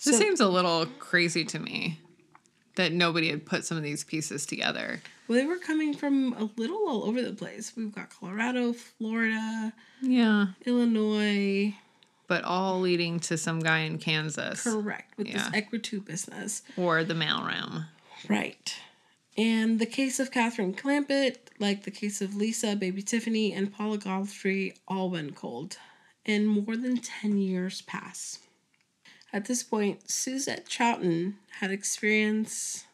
This 0.04 0.14
So- 0.16 0.20
seems 0.20 0.40
a 0.40 0.48
little 0.48 0.87
crazy 0.98 1.44
to 1.46 1.59
me 1.59 2.00
that 2.76 2.92
nobody 2.92 3.30
had 3.30 3.46
put 3.46 3.64
some 3.64 3.76
of 3.76 3.83
these 3.83 4.04
pieces 4.04 4.44
together. 4.46 5.00
Well, 5.28 5.38
they 5.38 5.46
were 5.46 5.57
coming 5.59 5.94
from 5.94 6.33
a 6.35 6.50
little 6.61 6.87
all 6.88 7.04
over 7.04 7.22
the 7.22 7.33
place. 7.33 7.72
We've 7.76 7.94
got 7.94 8.11
Colorado, 8.11 8.72
Florida, 8.74 9.72
Yeah. 10.02 10.48
Illinois. 10.66 11.74
But 12.27 12.45
all 12.45 12.81
leading 12.81 13.21
to 13.21 13.37
some 13.37 13.61
guy 13.61 13.81
in 13.81 13.99
Kansas 13.99 14.63
Correct. 14.63 15.17
With 15.19 15.29
Yeah. 15.29 15.51
this 15.51 15.63
Equitu 15.63 16.05
business. 16.05 16.63
or 16.77 17.05
the 17.05 17.15
mailroom. 17.15 17.87
Right. 18.29 18.75
And 19.37 19.79
the 19.79 19.87
case 19.87 20.19
of 20.21 20.31
Catherine 20.31 20.75
Clampitt, 20.75 21.51
like 21.59 21.83
the 21.83 21.91
case 21.91 22.23
of 22.23 22.35
Lisa, 22.37 22.77
Baby 22.77 23.03
Tiffany, 23.03 23.53
and 23.53 23.73
Paula 23.73 23.99
Godfrey, 23.99 24.75
all 24.89 25.11
went 25.11 25.35
cold. 25.35 25.77
And 26.25 26.49
more 26.49 26.77
than 26.77 26.97
10 26.99 27.37
years 27.39 27.83
pass. 27.83 28.39
At 29.33 29.45
this 29.47 29.63
point, 29.63 30.09
Suzette 30.11 30.67
Trouten 30.67 31.35
had 31.59 31.71
experience 31.73 32.85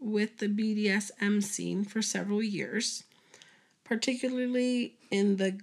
with 0.00 0.38
the 0.38 0.48
BDSM 0.48 1.40
scene 1.42 1.84
for 1.84 2.02
several 2.02 2.42
years, 2.42 3.04
particularly 3.84 4.96
in 5.10 5.36
the 5.36 5.60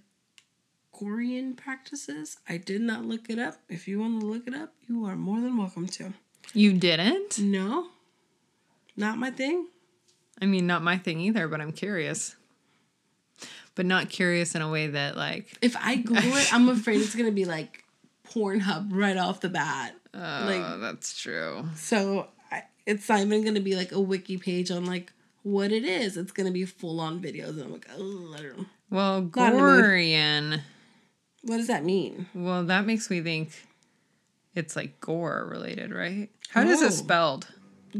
Gorean 0.99 1.55
practices. 1.55 2.37
I 2.47 2.57
did 2.57 2.81
not 2.81 3.05
look 3.05 3.29
it 3.29 3.39
up. 3.39 3.55
If 3.69 3.87
you 3.87 3.99
want 3.99 4.19
to 4.19 4.25
look 4.25 4.47
it 4.47 4.53
up, 4.53 4.73
you 4.87 5.05
are 5.05 5.15
more 5.15 5.39
than 5.39 5.57
welcome 5.57 5.87
to. 5.87 6.13
You 6.53 6.73
didn't? 6.73 7.39
No, 7.39 7.87
not 8.97 9.17
my 9.17 9.31
thing. 9.31 9.67
I 10.41 10.45
mean, 10.45 10.67
not 10.67 10.83
my 10.83 10.97
thing 10.97 11.19
either, 11.21 11.47
but 11.47 11.61
I'm 11.61 11.71
curious. 11.71 12.35
But 13.75 13.85
not 13.85 14.09
curious 14.09 14.55
in 14.55 14.61
a 14.61 14.69
way 14.69 14.87
that, 14.87 15.15
like, 15.15 15.57
If 15.61 15.75
I 15.77 15.95
Google 15.97 16.35
it, 16.35 16.53
I'm 16.53 16.67
afraid 16.67 16.99
it's 17.01 17.15
gonna 17.15 17.31
be 17.31 17.45
like 17.45 17.83
Pornhub 18.29 18.89
right 18.91 19.15
off 19.17 19.39
the 19.41 19.49
bat. 19.49 19.95
oh, 20.13 20.17
Like- 20.19 20.81
that's 20.81 21.17
true. 21.21 21.65
So 21.75 22.27
I, 22.51 22.63
it's 22.85 23.07
not 23.07 23.21
even 23.21 23.45
gonna 23.45 23.59
be 23.61 23.75
like 23.75 23.91
a 23.93 23.99
wiki 24.01 24.37
page 24.37 24.69
on 24.71 24.85
like 24.85 25.13
what 25.43 25.71
it 25.71 25.85
is. 25.85 26.17
It's 26.17 26.31
gonna 26.33 26.51
be 26.51 26.65
full 26.65 26.99
on 26.99 27.21
videos, 27.21 27.51
and 27.51 27.61
I'm 27.63 27.71
like, 27.71 27.87
oh, 27.97 28.35
I 28.37 28.41
don't 28.41 28.57
know. 28.57 28.65
Well, 28.89 29.21
Not 29.35 29.53
in 29.53 29.57
the 29.57 29.61
mood. 29.63 29.83
Gorean. 29.85 30.61
What 31.43 31.57
does 31.57 31.67
that 31.67 31.83
mean? 31.85 32.27
Well, 32.33 32.63
that 32.65 32.85
makes 32.85 33.09
me 33.09 33.21
think 33.21 33.51
it's 34.55 34.75
like 34.75 34.99
gore 34.99 35.47
related, 35.49 35.91
right? 35.93 36.29
How 36.49 36.63
is 36.63 36.81
Oh. 36.81 36.87
it 36.87 36.91
spelled? 36.91 37.47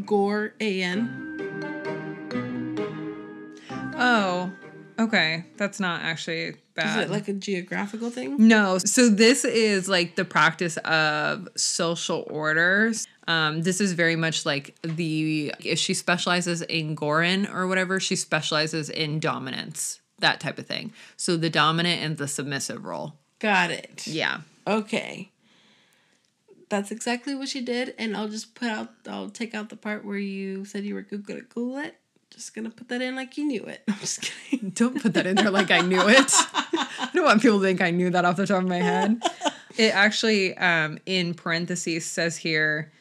Gore 0.06 0.54
A 0.60 0.82
N. 0.84 1.26
Oh, 4.02 4.52
okay. 5.00 5.46
That's 5.58 5.80
not 5.80 6.02
actually 6.02 6.56
bad. 6.76 7.00
Is 7.00 7.06
it 7.06 7.12
like 7.12 7.28
a 7.28 7.34
geographical 7.34 8.10
thing? 8.10 8.36
no, 8.48 8.78
so 8.78 9.10
this 9.10 9.44
is 9.46 9.90
like 9.90 10.16
the 10.16 10.26
practice 10.26 10.78
of 10.78 11.48
social 11.58 12.26
orders. 12.30 13.08
Um, 13.28 13.62
this 13.64 13.80
is 13.82 13.94
very 13.94 14.16
much 14.16 14.46
like 14.46 14.76
the 14.84 15.54
if 15.64 15.80
she 15.80 15.94
specializes 15.94 16.62
in 16.64 16.96
Gorin 16.96 17.52
or 17.54 17.68
whatever, 17.68 18.00
she 18.00 18.16
specializes 18.16 18.90
in 18.90 19.20
dominance, 19.20 20.00
that 20.20 20.40
type 20.40 20.58
of 20.60 20.66
thing. 20.68 20.94
So 21.18 21.36
the 21.38 21.50
dominant 21.50 22.02
and 22.02 22.18
the 22.18 22.28
submissive 22.28 22.86
role. 22.86 23.16
Got 23.40 23.72
it. 23.72 24.06
Yeah. 24.08 24.42
Okay. 24.68 25.32
That's 26.70 26.92
exactly 26.92 27.34
what 27.34 27.50
she 27.50 27.62
did, 27.62 27.96
and 27.98 28.16
I'll 28.16 28.28
just 28.28 28.54
put 28.54 28.68
out. 28.68 28.90
I'll 29.08 29.30
take 29.30 29.56
out 29.56 29.70
the 29.70 29.76
part 29.76 30.06
where 30.06 30.18
you 30.20 30.66
said 30.66 30.84
you 30.84 30.94
were 30.94 31.02
gonna 31.02 31.24
Google 31.24 31.78
it. 31.78 31.96
Just 32.30 32.54
gonna 32.54 32.70
put 32.70 32.90
that 32.90 33.02
in 33.02 33.16
like 33.16 33.38
you 33.38 33.46
knew 33.46 33.64
it. 33.64 33.82
I'm 33.88 33.98
just 34.00 34.22
kidding. 34.22 34.70
Don't 34.76 35.02
put 35.02 35.14
that 35.16 35.26
in 35.26 35.36
there 35.36 35.50
like 35.50 35.72
I 35.72 35.82
knew 35.82 36.02
it. 36.08 36.32
I 37.02 37.10
don't 37.14 37.26
want 37.26 37.42
people 37.42 37.58
to 37.60 37.64
think 37.66 37.82
I 37.82 37.90
knew 37.90 38.12
that 38.12 38.24
off 38.24 38.36
the 38.36 38.46
top 38.46 38.62
of 38.62 38.68
my 38.68 38.78
head. 38.78 39.20
It 39.78 39.96
actually, 39.96 40.56
um, 40.58 41.00
in 41.08 41.34
parentheses, 41.34 42.06
says 42.06 42.38
here 42.38 42.92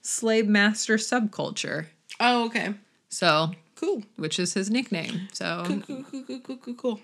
slave 0.00 0.46
master 0.48 0.96
subculture. 0.96 1.86
Oh, 2.20 2.46
okay. 2.46 2.72
So, 3.10 3.50
Cool. 3.76 4.02
which 4.16 4.38
is 4.38 4.54
his 4.54 4.70
nickname. 4.70 5.28
So, 5.32 5.62
Cool, 5.66 5.80
cool, 5.80 6.04
cool, 6.10 6.22
cool, 6.24 6.40
cool, 6.40 6.56
cool, 6.56 6.74
cool. 6.74 7.00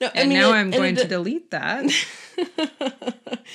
No, 0.00 0.08
I 0.08 0.10
and 0.14 0.28
mean, 0.30 0.38
now 0.38 0.50
it- 0.50 0.54
I'm 0.54 0.70
going 0.70 0.96
it- 0.96 1.02
to 1.02 1.08
delete 1.08 1.50
that. 1.50 1.84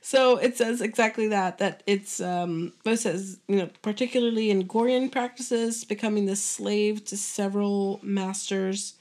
so 0.00 0.36
it 0.38 0.56
says 0.56 0.80
exactly 0.80 1.28
that. 1.28 1.58
That 1.58 1.82
it's 1.86 2.20
um. 2.20 2.72
It 2.84 2.98
says 2.98 3.38
you 3.48 3.56
know 3.56 3.70
particularly 3.82 4.50
in 4.50 4.66
Gorean 4.66 5.10
practices, 5.10 5.84
becoming 5.84 6.26
the 6.26 6.36
slave 6.36 7.04
to 7.06 7.16
several 7.16 8.00
masters. 8.02 8.94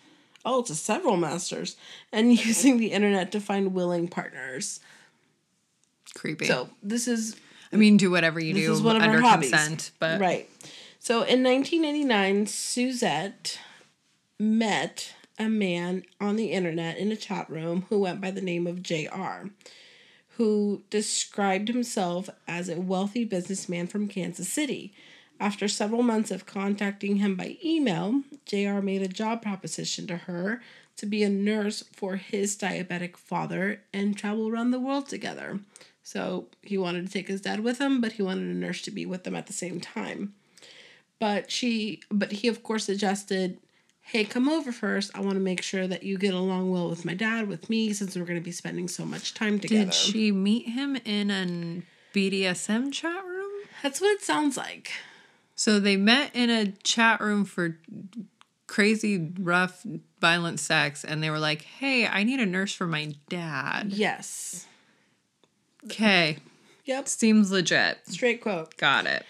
Oh, 0.46 0.62
to 0.64 0.76
several 0.76 1.18
masters, 1.18 1.76
and 2.12 2.34
using 2.46 2.78
the 2.78 2.92
internet 2.92 3.32
to 3.34 3.40
find 3.40 3.74
willing 3.74 4.08
partners. 4.08 4.80
Creepy. 6.16 6.46
So 6.46 6.70
this 6.82 7.08
is 7.08 7.36
I 7.72 7.76
mean, 7.76 7.98
do 7.98 8.10
whatever 8.10 8.40
you 8.40 8.54
This 8.54 8.66
do 8.66 8.74
is 8.74 8.82
one 8.82 8.96
of 8.96 9.02
under 9.02 9.22
consent, 9.22 9.92
but 10.00 10.20
Right. 10.20 10.50
So 11.00 11.18
in 11.18 11.44
1989, 11.44 12.48
Suzette 12.48 13.60
met 14.40 15.14
a 15.38 15.48
man 15.48 16.04
on 16.20 16.36
the 16.36 16.52
internet 16.52 16.98
in 16.98 17.12
a 17.12 17.16
chat 17.16 17.50
room 17.50 17.86
who 17.90 18.00
went 18.00 18.22
by 18.22 18.32
the 18.32 18.42
name 18.42 18.68
of 18.68 18.84
JR, 18.84 19.50
who 20.38 20.84
described 20.90 21.68
himself 21.68 22.30
as 22.48 22.70
a 22.70 22.80
wealthy 22.80 23.26
businessman 23.26 23.88
from 23.88 24.08
Kansas 24.08 24.50
City. 24.50 24.94
After 25.40 25.68
several 25.68 26.02
months 26.04 26.32
of 26.32 26.46
contacting 26.46 27.18
him 27.18 27.36
by 27.36 27.58
email, 27.64 28.24
JR 28.46 28.80
made 28.82 29.04
a 29.04 29.08
job 29.08 29.42
proposition 29.42 30.08
to 30.08 30.18
her 30.18 30.62
to 30.98 31.06
be 31.06 31.24
a 31.24 31.30
nurse 31.30 31.84
for 31.94 32.16
his 32.16 32.58
diabetic 32.58 33.18
father 33.18 33.82
and 33.94 34.18
travel 34.18 34.50
around 34.50 34.72
the 34.72 34.80
world 34.80 35.08
together. 35.08 35.60
So 36.04 36.48
he 36.64 36.78
wanted 36.78 37.06
to 37.06 37.12
take 37.12 37.28
his 37.28 37.42
dad 37.42 37.60
with 37.60 37.80
him, 37.80 38.02
but 38.02 38.14
he 38.14 38.24
wanted 38.24 38.48
a 38.48 38.58
nurse 38.58 38.82
to 38.84 38.92
be 38.92 39.06
with 39.06 39.24
them 39.24 39.36
at 39.36 39.46
the 39.46 39.54
same 39.54 39.80
time. 39.80 40.34
But 41.20 41.52
she, 41.52 42.02
but 42.10 42.32
he 42.32 42.48
of 42.48 42.64
course 42.64 42.86
suggested, 42.86 43.58
"Hey, 44.08 44.24
come 44.24 44.48
over 44.48 44.72
first. 44.72 45.12
I 45.14 45.20
want 45.20 45.34
to 45.34 45.40
make 45.42 45.62
sure 45.62 45.88
that 45.88 46.04
you 46.04 46.18
get 46.18 46.34
along 46.34 46.72
well 46.72 46.90
with 46.90 47.04
my 47.06 47.14
dad, 47.14 47.48
with 47.48 47.70
me, 47.70 47.92
since 47.94 48.16
we're 48.16 48.26
going 48.26 48.40
to 48.40 48.44
be 48.44 48.52
spending 48.52 48.88
so 48.88 49.06
much 49.06 49.34
time 49.34 49.60
together." 49.60 49.86
did 49.86 49.94
she 49.94 50.32
meet 50.32 50.70
him 50.70 50.96
in 51.04 51.30
a 51.30 51.84
BDSM 52.14 52.92
chat 52.92 53.24
room? 53.26 53.52
That's 53.84 54.02
what 54.02 54.12
it 54.12 54.22
sounds 54.22 54.58
like. 54.58 54.92
So 55.56 55.80
they 55.80 55.98
met 55.98 56.36
in 56.36 56.50
a 56.50 56.72
chat 56.84 57.20
room 57.20 57.44
for 57.44 57.80
crazy, 58.68 59.32
rough, 59.40 59.86
violent 60.22 60.60
sex, 60.60 61.04
and 61.04 61.22
they 61.22 61.30
were 61.30 61.40
like, 61.40 61.64
"Hey, 61.64 62.08
I 62.08 62.24
need 62.24 62.40
a 62.40 62.46
nurse 62.46 62.74
for 62.74 62.88
my 62.88 63.16
dad." 63.30 63.92
Yes. 63.92 64.68
Okay, 65.86 66.38
Yep. 66.86 67.08
seems 67.08 67.52
legit. 67.52 68.00
Straight 68.08 68.42
quote. 68.42 68.76
Got 68.78 69.06
it. 69.06 69.26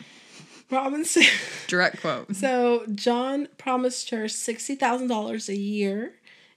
Promise. 0.70 1.18
Direct 1.68 2.02
quote. 2.02 2.36
So 2.36 2.86
John 2.94 3.48
promised 3.58 4.10
her 4.10 4.28
sixty 4.28 4.76
thousand 4.76 5.08
dollars 5.08 5.50
a 5.50 5.56
year 5.56 6.14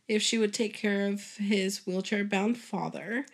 if 0.09 0.23
she 0.23 0.39
would 0.39 0.53
take 0.53 0.75
care 0.75 1.07
of 1.07 1.37
his 1.37 1.87
wheelchair 1.87 2.25
bound 2.25 2.59
father. 2.59 3.27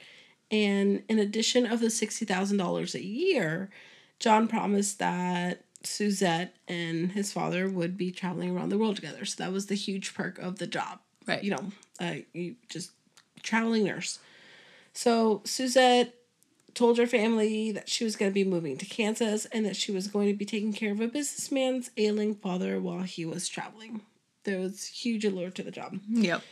And 0.51 1.03
in 1.09 1.19
addition 1.19 1.67
of 1.67 1.81
the 1.81 1.91
sixty 1.91 2.25
thousand 2.25 2.59
dollars 2.59 2.95
a 2.95 3.03
year, 3.03 3.71
John 4.19 4.49
promised 4.49 4.99
that 4.99 5.65
Suzette 5.83 6.57
and 6.69 7.13
his 7.13 7.33
father 7.33 7.69
would 7.69 7.97
be 7.97 8.11
traveling 8.11 8.55
around 8.55 8.69
the 8.69 8.79
world 8.79 8.97
together. 8.97 9.25
So 9.25 9.43
that 9.43 9.53
was 9.53 9.67
the 9.67 9.75
huge 9.75 10.15
perk 10.15 10.39
of 10.39 10.59
the 10.59 10.67
job. 10.67 11.01
Right. 11.27 11.43
You 11.43 11.51
know, 11.53 11.73
uh, 12.01 12.15
you 12.33 12.57
just 12.69 12.91
traveling 13.43 13.85
nurse. 13.85 14.19
So 14.93 15.43
Suzette 15.45 16.15
told 16.77 16.99
her 16.99 17.07
family 17.07 17.73
that 17.73 17.89
she 17.89 18.05
was 18.05 18.17
going 18.17 18.31
to 18.31 18.35
be 18.35 18.45
moving 18.45 18.77
to 18.77 18.85
Kansas 18.85 19.47
and 19.47 19.65
that 19.65 19.75
she 19.75 19.91
was 19.91 20.07
going 20.07 20.29
to 20.29 20.35
be 20.35 20.45
taking 20.45 20.75
care 20.75 20.93
of 20.93 21.01
a 21.01 21.09
businessman's 21.09 21.91
ailing 21.97 22.35
father 22.35 22.79
while 22.79 23.03
he 23.03 23.25
was 23.25 23.49
traveling. 23.49 24.03
There 24.45 24.61
was 24.61 24.87
huge 24.87 25.25
allure 25.25 25.51
to 25.51 25.63
the 25.63 25.71
job. 25.71 25.99
Yep. 26.09 26.43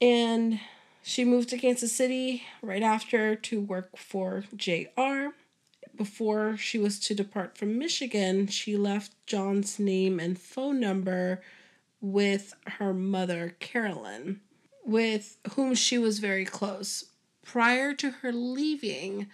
And 0.00 0.60
she 1.02 1.24
moved 1.24 1.48
to 1.48 1.58
Kansas 1.58 1.90
City 1.90 2.42
right 2.60 2.82
after 2.82 3.34
to 3.34 3.60
work 3.60 3.96
for 3.96 4.44
JR. 4.54 5.28
Before 5.96 6.58
she 6.58 6.78
was 6.78 7.00
to 7.00 7.14
depart 7.14 7.56
from 7.56 7.78
Michigan, 7.78 8.48
she 8.48 8.76
left 8.76 9.12
John's 9.26 9.78
name 9.78 10.20
and 10.20 10.38
phone 10.38 10.78
number 10.78 11.40
with 12.02 12.52
her 12.66 12.92
mother, 12.92 13.56
Carolyn, 13.58 14.40
with 14.84 15.38
whom 15.54 15.74
she 15.74 15.96
was 15.96 16.18
very 16.18 16.44
close. 16.44 17.06
Prior 17.42 17.94
to 17.94 18.10
her 18.10 18.32
leaving, 18.32 19.28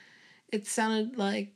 it 0.52 0.66
sounded 0.66 1.16
like 1.18 1.54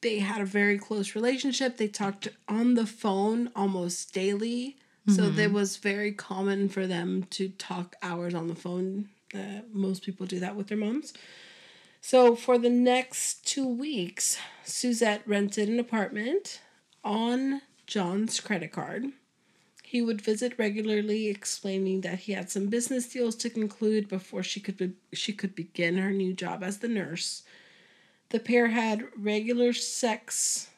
they 0.00 0.18
had 0.18 0.40
a 0.40 0.46
very 0.46 0.78
close 0.78 1.14
relationship. 1.14 1.76
They 1.76 1.88
talked 1.88 2.28
on 2.48 2.74
the 2.74 2.86
phone 2.86 3.50
almost 3.54 4.12
daily. 4.12 4.76
So 5.14 5.24
it 5.24 5.52
was 5.52 5.78
very 5.78 6.12
common 6.12 6.68
for 6.68 6.86
them 6.86 7.24
to 7.30 7.48
talk 7.48 7.96
hours 8.02 8.34
on 8.34 8.48
the 8.48 8.54
phone. 8.54 9.08
Uh, 9.34 9.62
most 9.72 10.02
people 10.02 10.26
do 10.26 10.38
that 10.40 10.54
with 10.54 10.66
their 10.66 10.76
moms. 10.76 11.14
So 12.02 12.36
for 12.36 12.58
the 12.58 12.68
next 12.68 13.46
two 13.46 13.66
weeks, 13.66 14.38
Suzette 14.64 15.22
rented 15.26 15.70
an 15.70 15.80
apartment 15.80 16.60
on 17.02 17.62
John's 17.86 18.38
credit 18.38 18.70
card. 18.70 19.06
He 19.82 20.02
would 20.02 20.20
visit 20.20 20.58
regularly, 20.58 21.28
explaining 21.28 22.02
that 22.02 22.18
he 22.20 22.32
had 22.32 22.50
some 22.50 22.66
business 22.66 23.08
deals 23.08 23.34
to 23.36 23.48
conclude 23.48 24.08
before 24.08 24.42
she 24.42 24.60
could 24.60 24.76
be- 24.76 24.92
she 25.14 25.32
could 25.32 25.54
begin 25.54 25.96
her 25.96 26.10
new 26.10 26.34
job 26.34 26.62
as 26.62 26.78
the 26.78 26.88
nurse. 26.88 27.44
The 28.30 28.40
pair 28.40 28.68
had 28.68 29.04
regular 29.16 29.72
sex 29.72 30.68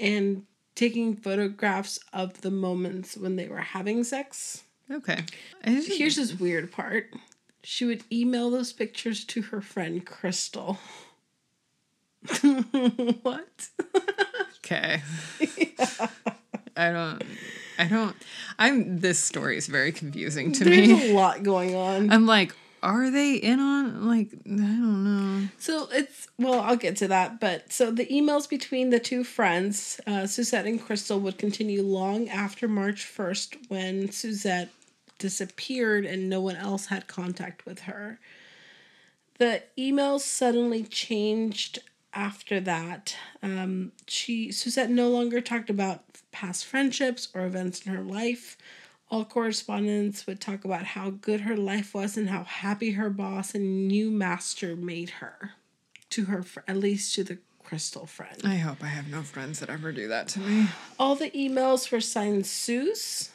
and 0.00 0.44
taking 0.74 1.16
photographs 1.16 1.98
of 2.12 2.40
the 2.40 2.50
moments 2.50 3.16
when 3.16 3.36
they 3.36 3.48
were 3.48 3.58
having 3.58 4.04
sex. 4.04 4.64
Okay. 4.90 5.24
Here's 5.64 6.16
this 6.16 6.34
weird 6.34 6.72
part. 6.72 7.12
She 7.62 7.84
would 7.84 8.04
email 8.10 8.50
those 8.50 8.72
pictures 8.72 9.24
to 9.26 9.42
her 9.42 9.60
friend 9.60 10.04
Crystal. 10.04 10.78
what? 13.22 13.68
Okay. 14.64 15.02
I 16.76 16.92
don't. 16.92 17.22
I 17.78 17.86
don't. 17.86 18.16
I'm. 18.58 19.00
This 19.00 19.18
story 19.18 19.56
is 19.56 19.66
very 19.66 19.92
confusing 19.92 20.52
to 20.52 20.64
There's 20.64 20.76
me. 20.76 20.86
There's 20.86 21.10
a 21.10 21.14
lot 21.14 21.42
going 21.42 21.74
on. 21.74 22.10
I'm 22.12 22.26
like, 22.26 22.54
are 22.88 23.10
they 23.10 23.34
in 23.34 23.60
on? 23.60 24.08
Like, 24.08 24.30
I 24.32 24.48
don't 24.48 25.04
know. 25.04 25.48
So 25.58 25.88
it's 25.92 26.28
well, 26.38 26.60
I'll 26.60 26.76
get 26.76 26.96
to 26.96 27.08
that. 27.08 27.38
But 27.38 27.70
so 27.72 27.90
the 27.90 28.06
emails 28.06 28.48
between 28.48 28.90
the 28.90 28.98
two 28.98 29.24
friends, 29.24 30.00
uh, 30.06 30.26
Suzette 30.26 30.66
and 30.66 30.82
Crystal, 30.82 31.20
would 31.20 31.38
continue 31.38 31.82
long 31.82 32.28
after 32.28 32.66
March 32.66 33.04
first, 33.04 33.56
when 33.68 34.10
Suzette 34.10 34.70
disappeared 35.18 36.06
and 36.06 36.30
no 36.30 36.40
one 36.40 36.56
else 36.56 36.86
had 36.86 37.06
contact 37.06 37.66
with 37.66 37.80
her. 37.80 38.18
The 39.38 39.62
emails 39.76 40.20
suddenly 40.20 40.84
changed 40.84 41.80
after 42.14 42.58
that. 42.60 43.16
Um, 43.42 43.92
she 44.06 44.50
Suzette 44.50 44.90
no 44.90 45.10
longer 45.10 45.40
talked 45.40 45.68
about 45.68 46.04
past 46.32 46.64
friendships 46.64 47.28
or 47.34 47.44
events 47.44 47.82
in 47.86 47.94
her 47.94 48.02
life. 48.02 48.56
All 49.10 49.24
correspondents 49.24 50.26
would 50.26 50.40
talk 50.40 50.64
about 50.64 50.84
how 50.84 51.10
good 51.10 51.42
her 51.42 51.56
life 51.56 51.94
was 51.94 52.16
and 52.16 52.28
how 52.28 52.44
happy 52.44 52.92
her 52.92 53.08
boss 53.08 53.54
and 53.54 53.88
new 53.88 54.10
master 54.10 54.76
made 54.76 55.10
her. 55.10 55.52
To 56.10 56.26
her, 56.26 56.42
fr- 56.42 56.60
at 56.68 56.76
least 56.76 57.14
to 57.14 57.24
the 57.24 57.38
crystal 57.62 58.06
friend. 58.06 58.40
I 58.44 58.56
hope 58.56 58.82
I 58.82 58.88
have 58.88 59.08
no 59.08 59.22
friends 59.22 59.60
that 59.60 59.70
ever 59.70 59.92
do 59.92 60.08
that 60.08 60.28
to 60.28 60.40
me. 60.40 60.68
All 60.98 61.14
the 61.14 61.30
emails 61.30 61.90
were 61.90 62.00
signed 62.00 62.46
Suze, 62.46 63.30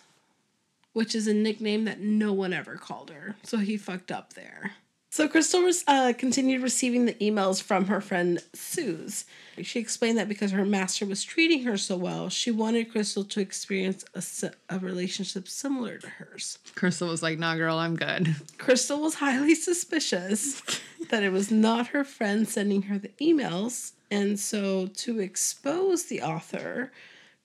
which 0.94 1.14
is 1.14 1.28
a 1.28 1.34
nickname 1.34 1.86
that 1.86 2.00
no 2.00 2.34
one 2.34 2.54
ever 2.54 2.76
called 2.76 3.12
her. 3.12 3.36
So 3.44 3.58
he 3.58 3.78
fucked 3.78 4.12
up 4.12 4.34
there. 4.34 4.74
So 5.14 5.28
Crystal 5.28 5.62
was, 5.62 5.84
uh, 5.86 6.14
continued 6.18 6.64
receiving 6.64 7.06
the 7.06 7.14
emails 7.14 7.62
from 7.62 7.86
her 7.86 8.02
friend 8.02 8.42
Suze. 8.54 9.26
She 9.62 9.80
explained 9.80 10.18
that 10.18 10.28
because 10.28 10.50
her 10.50 10.66
master 10.66 11.06
was 11.06 11.24
treating 11.24 11.66
her 11.66 11.78
so 11.78 11.96
well, 11.96 12.30
she 12.30 12.50
wanted 12.50 12.92
Crystal 12.92 13.24
to 13.26 13.40
experience 13.40 14.04
a, 14.16 14.52
a 14.76 14.80
relationship 14.80 15.48
similar 15.48 16.00
to 16.00 16.10
hers. 16.10 16.58
Crystal 16.74 17.10
was 17.10 17.22
like, 17.22 17.38
"Nah, 17.38 17.56
girl, 17.58 17.78
I'm 17.78 17.96
good." 17.96 18.36
Crystal 18.58 19.00
was 19.00 19.14
highly 19.14 19.54
suspicious 19.54 20.64
that 21.12 21.22
it 21.22 21.32
was 21.32 21.52
not 21.52 21.90
her 21.90 22.04
friend 22.04 22.48
sending 22.48 22.82
her 22.82 22.98
the 22.98 23.12
emails, 23.22 23.92
and 24.10 24.40
so 24.40 24.88
to 24.88 25.20
expose 25.20 26.06
the 26.06 26.24
author, 26.24 26.92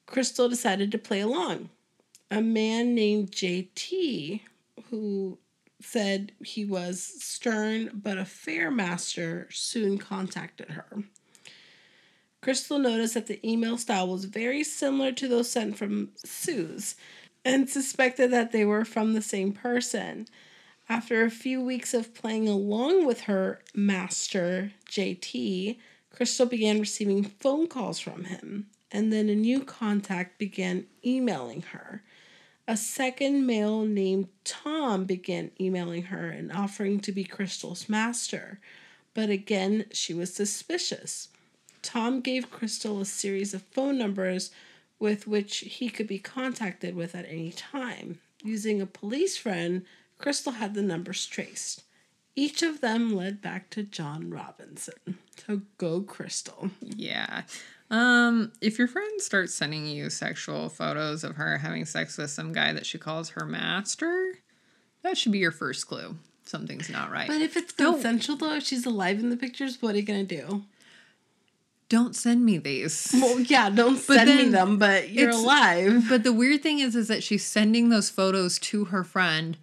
Crystal 0.06 0.48
decided 0.48 0.90
to 0.92 0.96
play 0.96 1.20
along. 1.20 1.68
A 2.30 2.40
man 2.40 2.94
named 2.94 3.30
JT, 3.30 4.40
who 4.88 5.36
said 5.80 6.32
he 6.44 6.64
was 6.64 7.02
stern 7.02 7.90
but 7.94 8.18
a 8.18 8.24
fair 8.24 8.70
master, 8.70 9.48
soon 9.50 9.98
contacted 9.98 10.70
her. 10.70 11.04
Crystal 12.40 12.78
noticed 12.78 13.14
that 13.14 13.26
the 13.26 13.46
email 13.48 13.76
style 13.76 14.08
was 14.08 14.24
very 14.24 14.62
similar 14.62 15.12
to 15.12 15.28
those 15.28 15.50
sent 15.50 15.76
from 15.76 16.10
Suze 16.24 16.94
and 17.44 17.68
suspected 17.68 18.30
that 18.30 18.52
they 18.52 18.64
were 18.64 18.84
from 18.84 19.12
the 19.12 19.22
same 19.22 19.52
person. 19.52 20.26
After 20.88 21.22
a 21.22 21.30
few 21.30 21.60
weeks 21.60 21.92
of 21.94 22.14
playing 22.14 22.48
along 22.48 23.06
with 23.06 23.22
her 23.22 23.60
master, 23.74 24.72
JT, 24.88 25.78
Crystal 26.10 26.46
began 26.46 26.80
receiving 26.80 27.24
phone 27.24 27.66
calls 27.66 28.00
from 28.00 28.24
him, 28.24 28.66
and 28.90 29.12
then 29.12 29.28
a 29.28 29.34
new 29.34 29.60
contact 29.60 30.38
began 30.38 30.86
emailing 31.04 31.62
her. 31.72 32.02
A 32.68 32.76
second 32.76 33.46
male 33.46 33.86
named 33.86 34.28
Tom 34.44 35.06
began 35.06 35.52
emailing 35.58 36.02
her 36.02 36.28
and 36.28 36.52
offering 36.52 37.00
to 37.00 37.12
be 37.12 37.24
Crystal's 37.24 37.88
master, 37.88 38.60
but 39.14 39.30
again, 39.30 39.86
she 39.90 40.12
was 40.12 40.34
suspicious. 40.34 41.28
Tom 41.80 42.20
gave 42.20 42.50
Crystal 42.50 43.00
a 43.00 43.06
series 43.06 43.54
of 43.54 43.62
phone 43.62 43.96
numbers 43.96 44.50
with 44.98 45.26
which 45.26 45.60
he 45.60 45.88
could 45.88 46.06
be 46.06 46.18
contacted 46.18 46.94
with 46.94 47.14
at 47.14 47.24
any 47.26 47.52
time. 47.52 48.18
Using 48.44 48.82
a 48.82 48.86
police 48.86 49.38
friend, 49.38 49.86
Crystal 50.18 50.52
had 50.52 50.74
the 50.74 50.82
numbers 50.82 51.24
traced. 51.24 51.84
Each 52.36 52.62
of 52.62 52.82
them 52.82 53.16
led 53.16 53.40
back 53.40 53.70
to 53.70 53.82
John 53.82 54.28
Robinson. 54.28 55.16
So 55.46 55.62
go, 55.78 56.02
Crystal. 56.02 56.70
Yeah. 56.82 57.44
Um, 57.90 58.52
if 58.60 58.78
your 58.78 58.88
friend 58.88 59.20
starts 59.20 59.54
sending 59.54 59.86
you 59.86 60.10
sexual 60.10 60.68
photos 60.68 61.24
of 61.24 61.36
her 61.36 61.58
having 61.58 61.84
sex 61.86 62.18
with 62.18 62.30
some 62.30 62.52
guy 62.52 62.72
that 62.72 62.84
she 62.84 62.98
calls 62.98 63.30
her 63.30 63.46
master, 63.46 64.34
that 65.02 65.16
should 65.16 65.32
be 65.32 65.38
your 65.38 65.52
first 65.52 65.86
clue. 65.86 66.16
Something's 66.44 66.90
not 66.90 67.10
right. 67.10 67.26
But 67.28 67.40
if 67.40 67.56
it's 67.56 67.72
consensual, 67.72 68.36
though, 68.36 68.54
if 68.54 68.64
she's 68.64 68.86
alive 68.86 69.18
in 69.20 69.30
the 69.30 69.36
pictures, 69.36 69.80
what 69.80 69.94
are 69.94 69.98
you 69.98 70.04
going 70.04 70.26
to 70.26 70.36
do? 70.36 70.64
Don't 71.88 72.14
send 72.14 72.44
me 72.44 72.58
these. 72.58 73.10
Well, 73.14 73.40
yeah, 73.40 73.70
don't 73.70 73.96
send 73.96 74.28
me 74.28 74.48
them, 74.48 74.78
but 74.78 75.10
you're 75.10 75.30
alive. 75.30 76.04
But 76.08 76.22
the 76.22 76.32
weird 76.32 76.62
thing 76.62 76.80
is, 76.80 76.94
is 76.94 77.08
that 77.08 77.22
she's 77.22 77.44
sending 77.44 77.88
those 77.88 78.10
photos 78.10 78.58
to 78.60 78.86
her 78.86 79.04
friend 79.04 79.56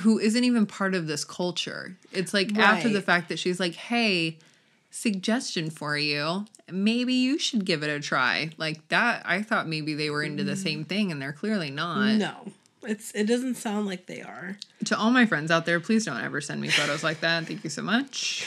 who 0.00 0.18
isn't 0.18 0.44
even 0.44 0.66
part 0.66 0.94
of 0.94 1.06
this 1.06 1.24
culture. 1.24 1.96
It's 2.12 2.34
like 2.34 2.56
after 2.58 2.88
the 2.88 3.00
fact 3.00 3.28
that 3.30 3.38
she's 3.38 3.58
like, 3.60 3.74
hey, 3.74 4.38
suggestion 4.90 5.70
for 5.70 5.96
you. 5.96 6.46
Maybe 6.70 7.14
you 7.14 7.38
should 7.38 7.64
give 7.64 7.82
it 7.82 7.90
a 7.90 8.00
try. 8.00 8.50
Like 8.56 8.88
that, 8.88 9.22
I 9.26 9.42
thought 9.42 9.68
maybe 9.68 9.94
they 9.94 10.10
were 10.10 10.22
into 10.22 10.44
the 10.44 10.56
same 10.56 10.84
thing 10.84 11.12
and 11.12 11.20
they're 11.20 11.32
clearly 11.32 11.70
not. 11.70 12.14
No, 12.14 12.52
it's 12.82 13.12
it 13.12 13.24
doesn't 13.24 13.56
sound 13.56 13.86
like 13.86 14.06
they 14.06 14.22
are. 14.22 14.56
To 14.86 14.96
all 14.96 15.10
my 15.10 15.26
friends 15.26 15.50
out 15.50 15.66
there, 15.66 15.80
please 15.80 16.06
don't 16.06 16.22
ever 16.22 16.40
send 16.40 16.60
me 16.60 16.68
photos 16.68 17.04
like 17.04 17.20
that. 17.20 17.46
Thank 17.46 17.64
you 17.64 17.70
so 17.70 17.82
much. 17.82 18.46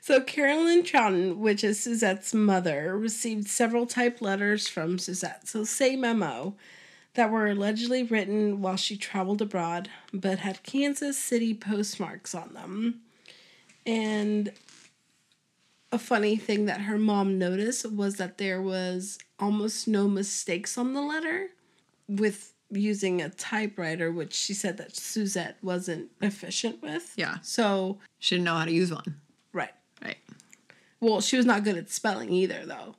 So 0.00 0.20
Carolyn 0.20 0.82
Trouten, 0.82 1.36
which 1.36 1.62
is 1.62 1.78
Suzette's 1.78 2.32
mother, 2.32 2.96
received 2.96 3.48
several 3.48 3.86
typed 3.86 4.22
letters 4.22 4.66
from 4.66 4.98
Suzette. 4.98 5.46
So 5.46 5.64
same 5.64 6.00
memo 6.00 6.54
that 7.14 7.30
were 7.30 7.46
allegedly 7.46 8.02
written 8.02 8.62
while 8.62 8.76
she 8.76 8.96
traveled 8.96 9.42
abroad, 9.42 9.90
but 10.12 10.38
had 10.38 10.62
Kansas 10.62 11.18
City 11.18 11.54
postmarks 11.54 12.34
on 12.34 12.54
them. 12.54 13.00
And 13.84 14.52
a 15.92 15.98
funny 15.98 16.36
thing 16.36 16.66
that 16.66 16.82
her 16.82 16.98
mom 16.98 17.38
noticed 17.38 17.90
was 17.90 18.16
that 18.16 18.38
there 18.38 18.62
was 18.62 19.18
almost 19.38 19.88
no 19.88 20.06
mistakes 20.08 20.78
on 20.78 20.92
the 20.94 21.00
letter 21.02 21.48
with 22.08 22.52
using 22.70 23.20
a 23.20 23.28
typewriter, 23.30 24.12
which 24.12 24.32
she 24.32 24.54
said 24.54 24.76
that 24.76 24.94
Suzette 24.96 25.56
wasn't 25.62 26.08
efficient 26.20 26.80
with. 26.82 27.12
Yeah. 27.16 27.38
So, 27.42 27.98
She 28.20 28.36
didn't 28.36 28.44
know 28.44 28.54
how 28.54 28.64
to 28.64 28.72
use 28.72 28.92
one. 28.92 29.16
right. 29.52 29.72
Right. 30.02 30.18
Well, 31.00 31.20
she 31.20 31.36
was 31.36 31.46
not 31.46 31.64
good 31.64 31.76
at 31.76 31.90
spelling 31.90 32.30
either, 32.30 32.64
though. 32.64 32.94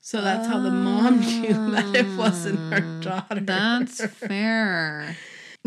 So 0.00 0.20
that's 0.20 0.46
how 0.46 0.60
the 0.60 0.70
mom 0.70 1.20
knew 1.20 1.70
that 1.70 1.94
it 1.96 2.16
wasn't 2.18 2.58
her 2.72 2.82
ah, 2.82 3.00
daughter. 3.00 3.40
That's 3.40 4.04
fair. 4.10 5.16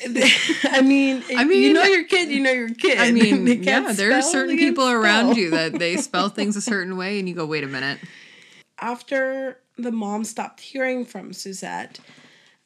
I 0.64 0.82
mean, 0.82 1.22
I 1.36 1.44
mean, 1.44 1.62
you 1.62 1.72
know 1.72 1.82
your 1.82 2.04
kid, 2.04 2.30
you 2.30 2.40
know 2.40 2.52
your 2.52 2.72
kid. 2.72 2.98
I 2.98 3.10
mean, 3.12 3.46
yeah, 3.62 3.92
there 3.92 4.12
are 4.12 4.22
certain 4.22 4.56
people 4.56 4.88
around 4.88 5.36
you 5.36 5.50
that 5.50 5.78
they 5.78 5.96
spell 6.08 6.28
things 6.28 6.56
a 6.56 6.60
certain 6.60 6.96
way, 6.96 7.18
and 7.18 7.28
you 7.28 7.34
go, 7.34 7.46
wait 7.46 7.64
a 7.64 7.68
minute. 7.68 7.98
After 8.78 9.60
the 9.76 9.90
mom 9.90 10.24
stopped 10.24 10.60
hearing 10.60 11.04
from 11.04 11.32
Suzette, 11.32 11.98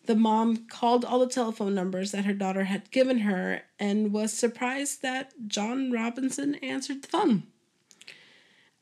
the 0.07 0.15
mom 0.15 0.69
called 0.69 1.05
all 1.05 1.21
the 1.21 1.27
telephone 1.27 1.75
numbers 1.75 2.13
that 2.13 2.25
her 2.25 2.35
daughter 2.35 2.65
had 2.65 2.91
given 2.91 3.21
her 3.21 3.63
and 3.79 4.13
was 4.13 4.33
surprised 4.33 5.01
that 5.03 5.33
John 5.47 5.91
Robinson 5.91 6.57
answered 6.57 7.03
the 7.03 7.09
phone. 7.09 7.45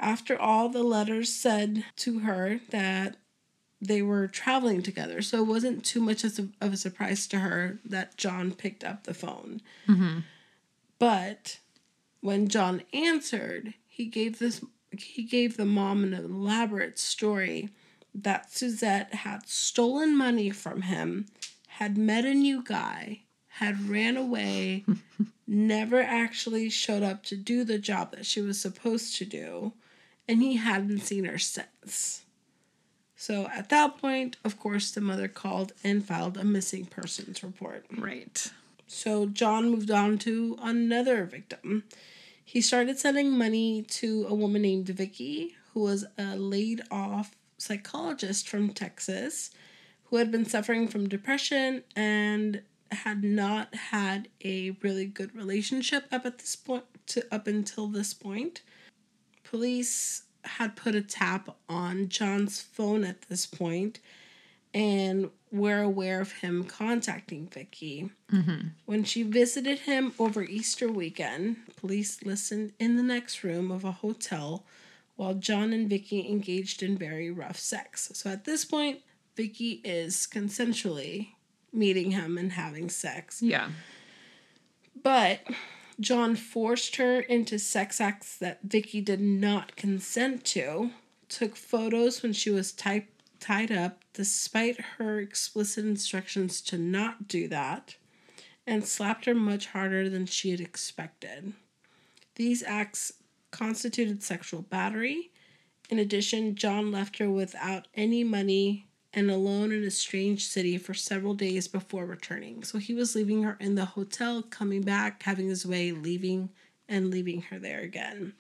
After 0.01 0.41
all, 0.41 0.71
the 0.71 0.83
letters 0.83 1.33
said 1.33 1.85
to 1.97 2.21
her 2.21 2.61
that 2.71 3.17
they 3.81 4.03
were 4.03 4.27
traveling 4.27 4.83
together, 4.83 5.23
so 5.23 5.39
it 5.39 5.47
wasn't 5.47 5.85
too 5.85 6.01
much 6.01 6.23
of 6.25 6.51
a, 6.61 6.77
surprise 6.77 7.27
to 7.29 7.39
her 7.39 7.79
that 7.85 8.17
John 8.17 8.53
picked 8.53 8.85
up 8.85 9.05
the 9.05 9.15
phone. 9.15 9.63
Mm-hmm. 9.89 10.21
But 10.99 11.59
when 12.21 12.49
John 12.49 12.83
answered, 12.93 13.75
he 13.87 14.07
gave 14.07 14.39
this 14.39 14.63
he 14.93 15.23
gave 15.23 15.57
the 15.57 15.65
mom 15.65 16.03
an 16.03 16.15
elaborate 16.15 16.99
story 16.99 17.71
that 18.13 18.53
Suzette 18.53 19.15
had 19.15 19.49
stolen 19.49 20.17
money 20.17 20.51
from 20.51 20.83
him, 20.83 21.27
had 21.69 21.97
met 21.97 22.25
a 22.25 22.35
new 22.35 22.63
guy, 22.63 23.21
had 23.47 23.89
ran 23.89 24.17
away, 24.17 24.85
never 25.47 26.03
actually 26.03 26.69
showed 26.69 27.05
up 27.05 27.23
to 27.23 27.37
do 27.37 27.63
the 27.63 27.79
job 27.79 28.11
that 28.11 28.27
she 28.27 28.41
was 28.41 28.61
supposed 28.61 29.17
to 29.17 29.25
do, 29.25 29.73
and 30.27 30.43
he 30.43 30.57
hadn't 30.57 31.01
seen 31.01 31.25
her 31.25 31.39
since. 31.39 32.25
So 33.21 33.51
at 33.55 33.69
that 33.69 33.99
point, 33.99 34.39
of 34.45 34.59
course, 34.59 34.93
the 34.93 35.03
mother 35.03 35.29
called 35.29 35.75
and 35.85 36.03
filed 36.03 36.39
a 36.39 36.43
missing 36.43 36.87
persons 36.87 37.43
report. 37.43 37.85
Right. 37.95 38.51
So 38.87 39.27
John 39.27 39.69
moved 39.69 39.91
on 39.91 40.17
to 40.21 40.57
another 40.63 41.27
victim. 41.27 41.85
He 42.43 42.63
started 42.63 42.99
sending 42.99 43.37
money 43.37 43.83
to 43.83 44.25
a 44.27 44.35
woman 44.35 44.63
named 44.63 44.89
Vicky, 44.89 45.55
who 45.75 45.81
was 45.81 46.07
a 46.17 46.35
laid 46.35 46.81
off 46.91 47.37
psychologist 47.59 48.49
from 48.49 48.73
Texas 48.73 49.51
who 50.05 50.17
had 50.17 50.33
been 50.33 50.47
suffering 50.47 50.89
from 50.89 51.07
depression 51.07 51.83
and 51.95 52.63
had 52.91 53.23
not 53.23 53.75
had 53.75 54.29
a 54.43 54.71
really 54.81 55.05
good 55.05 55.37
relationship 55.37 56.07
up 56.11 56.25
at 56.25 56.39
this 56.39 56.57
point 56.57 56.85
to 57.09 57.23
up 57.31 57.47
until 57.47 57.87
this 57.87 58.15
point. 58.15 58.63
Police 59.45 60.23
had 60.45 60.77
put 60.77 60.95
a 60.95 61.03
tap 61.03 61.57
on 61.69 62.09
John's 62.09 62.61
phone 62.61 63.05
at 63.05 63.23
this 63.23 63.47
point 63.47 63.99
and 64.73 65.31
were 65.53 65.81
aware 65.81 66.21
of 66.21 66.33
him 66.33 66.65
contacting 66.65 67.49
Vicky. 67.49 68.11
Mm-hmm. 68.33 68.69
When 68.87 69.05
she 69.05 69.23
visited 69.23 69.81
him 69.81 70.13
over 70.19 70.43
Easter 70.43 70.89
weekend, 70.89 71.57
police 71.77 72.23
listened 72.23 72.73
in 72.79 72.97
the 72.97 73.03
next 73.03 73.43
room 73.43 73.71
of 73.71 73.85
a 73.85 73.93
hotel 73.93 74.65
while 75.17 75.35
John 75.35 75.73
and 75.73 75.91
Vicky 75.91 76.29
engaged 76.29 76.83
in 76.83 76.97
very 76.97 77.31
rough 77.31 77.59
sex. 77.59 78.11
So 78.15 78.31
at 78.31 78.45
this 78.45 78.65
point, 78.65 79.01
Vicky 79.37 79.81
is 79.85 80.29
consensually 80.31 81.31
meeting 81.73 82.13
him 82.13 82.39
and 82.39 82.53
having 82.53 82.89
sex. 82.89 83.43
Yeah. 83.43 83.71
But 85.03 85.41
John 86.01 86.35
forced 86.35 86.97
her 86.97 87.21
into 87.21 87.59
sex 87.59 88.01
acts 88.01 88.37
that 88.39 88.61
Vicky 88.63 89.03
did 89.03 89.21
not 89.21 89.77
consent 89.77 90.45
to, 90.47 90.93
took 91.29 91.57
photos 91.57 92.23
when 92.23 92.33
she 92.33 92.51
was 92.51 92.73
type, 92.73 93.09
tied 93.39 93.71
up 93.71 94.03
despite 94.15 94.81
her 94.99 95.21
explicit 95.21 95.85
instructions 95.85 96.63
to 96.63 96.79
not 96.79 97.29
do 97.29 97.49
that, 97.49 97.97
and 98.67 98.87
slapped 98.87 99.27
her 99.27 99.35
much 99.35 99.67
harder 99.67 100.09
than 100.09 100.25
she 100.25 100.51
had 100.51 100.61
expected. 100.61 101.53
These 102.37 102.63
acts 102.63 103.13
constituted 103.51 104.23
sexual 104.23 104.63
battery. 104.63 105.31
In 105.91 105.99
addition, 105.99 106.55
John 106.55 106.91
left 106.91 107.19
her 107.19 107.31
without 107.31 107.89
any 107.95 108.25
money 108.25 108.87
and 109.13 109.31
alone 109.31 109.73
in 109.73 109.83
a 109.83 109.91
strange 109.91 110.47
city 110.47 110.79
for 110.79 110.95
several 110.95 111.35
days 111.35 111.67
before 111.67 112.05
returning. 112.05 112.63
So 112.63 112.79
he 112.79 112.95
was 112.95 113.15
leaving 113.15 113.43
her 113.43 113.57
in 113.61 113.75
the 113.75 113.85
hotel, 113.85 114.43
coming 114.43 114.83
back, 114.83 115.23
having 115.23 115.49
his 115.49 115.67
way, 115.67 115.91
leaving, 115.93 116.51
and 116.89 117.11
leaving 117.11 117.43
her 117.43 117.59
there 117.59 117.81
again. 117.81 118.35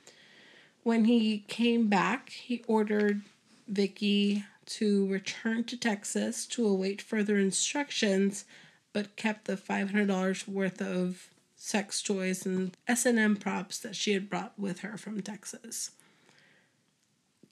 When 0.82 1.04
he 1.04 1.44
came 1.48 1.88
back, 1.88 2.30
he 2.30 2.64
ordered 2.68 3.22
Vicky 3.66 4.44
to 4.66 5.08
return 5.08 5.64
to 5.64 5.76
Texas 5.76 6.46
to 6.46 6.66
await 6.66 7.02
further 7.02 7.36
instructions, 7.36 8.44
but 8.92 9.16
kept 9.16 9.46
the 9.46 9.56
$500 9.56 10.48
worth 10.48 10.80
of 10.80 11.28
sex 11.56 12.02
toys 12.02 12.46
and 12.46 12.76
S&M 12.88 13.36
props 13.36 13.78
that 13.80 13.94
she 13.96 14.12
had 14.12 14.30
brought 14.30 14.58
with 14.58 14.80
her 14.80 14.96
from 14.96 15.20
Texas. 15.20 15.90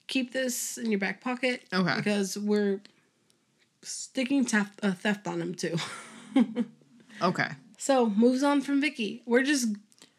Keep 0.07 0.33
this 0.33 0.79
in 0.79 0.91
your 0.91 1.01
back 1.01 1.21
pocket. 1.21 1.65
Okay. 1.73 1.97
Because 1.97 2.39
we're 2.39 2.81
sticking 3.83 4.45
theft, 4.45 4.79
uh, 4.83 4.93
theft 4.93 5.27
on 5.27 5.41
him 5.41 5.55
too. 5.55 5.77
Okay. 7.21 7.49
so 7.79 8.07
moves 8.09 8.45
on 8.45 8.61
from 8.61 8.81
Vicky. 8.81 9.23
We're 9.27 9.43
just 9.43 9.75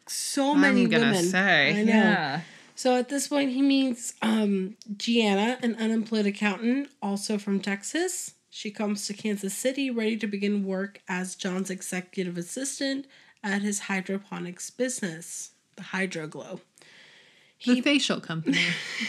so 0.06 0.54
many 0.54 0.82
I'm 0.82 0.90
gonna 0.90 1.06
women. 1.06 1.24
say. 1.24 1.80
I 1.80 1.82
know. 1.84 1.92
Yeah. 1.92 2.40
So 2.74 2.96
at 2.96 3.08
this 3.08 3.28
point, 3.28 3.52
he 3.52 3.62
meets 3.62 4.12
um, 4.22 4.76
Gianna, 4.96 5.58
an 5.62 5.76
unemployed 5.76 6.26
accountant, 6.26 6.88
also 7.02 7.38
from 7.38 7.60
Texas. 7.60 8.34
She 8.50 8.70
comes 8.70 9.06
to 9.06 9.14
Kansas 9.14 9.54
City 9.54 9.90
ready 9.90 10.16
to 10.18 10.26
begin 10.26 10.64
work 10.66 11.00
as 11.08 11.34
John's 11.36 11.70
executive 11.70 12.36
assistant 12.36 13.06
at 13.42 13.62
his 13.62 13.80
hydroponics 13.80 14.70
business, 14.70 15.52
the 15.76 15.84
Hydroglow. 15.84 16.60
The 17.64 17.80
facial 17.82 18.20
company. 18.20 18.58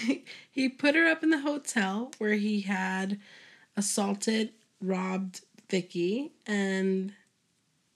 he 0.51 0.69
put 0.69 0.95
her 0.95 1.07
up 1.07 1.23
in 1.23 1.29
the 1.29 1.39
hotel 1.39 2.11
where 2.17 2.33
he 2.33 2.61
had 2.61 3.19
assaulted, 3.75 4.51
robbed 4.81 5.41
Vicky, 5.69 6.31
and 6.45 7.13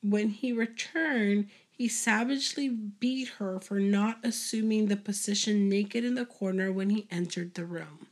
when 0.01 0.29
he 0.29 0.51
returned, 0.53 1.49
he 1.69 1.87
savagely 1.87 2.69
beat 2.69 3.27
her 3.39 3.59
for 3.59 3.79
not 3.79 4.19
assuming 4.23 4.87
the 4.87 4.95
position 4.95 5.67
naked 5.67 6.05
in 6.05 6.15
the 6.15 6.25
corner 6.25 6.71
when 6.71 6.89
he 6.89 7.07
entered 7.11 7.53
the 7.55 7.65
room. 7.65 8.07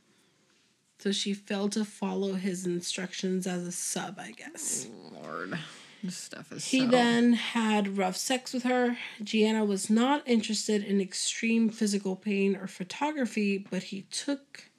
So 0.98 1.12
she 1.12 1.34
failed 1.34 1.72
to 1.72 1.84
follow 1.84 2.34
his 2.34 2.66
instructions 2.66 3.46
as 3.46 3.66
a 3.66 3.72
sub, 3.72 4.18
I 4.18 4.32
guess. 4.32 4.86
Lord. 5.12 5.58
This 6.02 6.16
stuff 6.16 6.52
is 6.52 6.66
He 6.66 6.80
so... 6.80 6.88
then 6.88 7.32
had 7.32 7.96
rough 7.96 8.16
sex 8.16 8.52
with 8.52 8.64
her. 8.64 8.98
Gianna 9.22 9.64
was 9.64 9.88
not 9.88 10.22
interested 10.26 10.84
in 10.84 11.00
extreme 11.00 11.70
physical 11.70 12.16
pain 12.16 12.56
or 12.56 12.66
photography, 12.66 13.56
but 13.58 13.84
he 13.84 14.02
took 14.10 14.70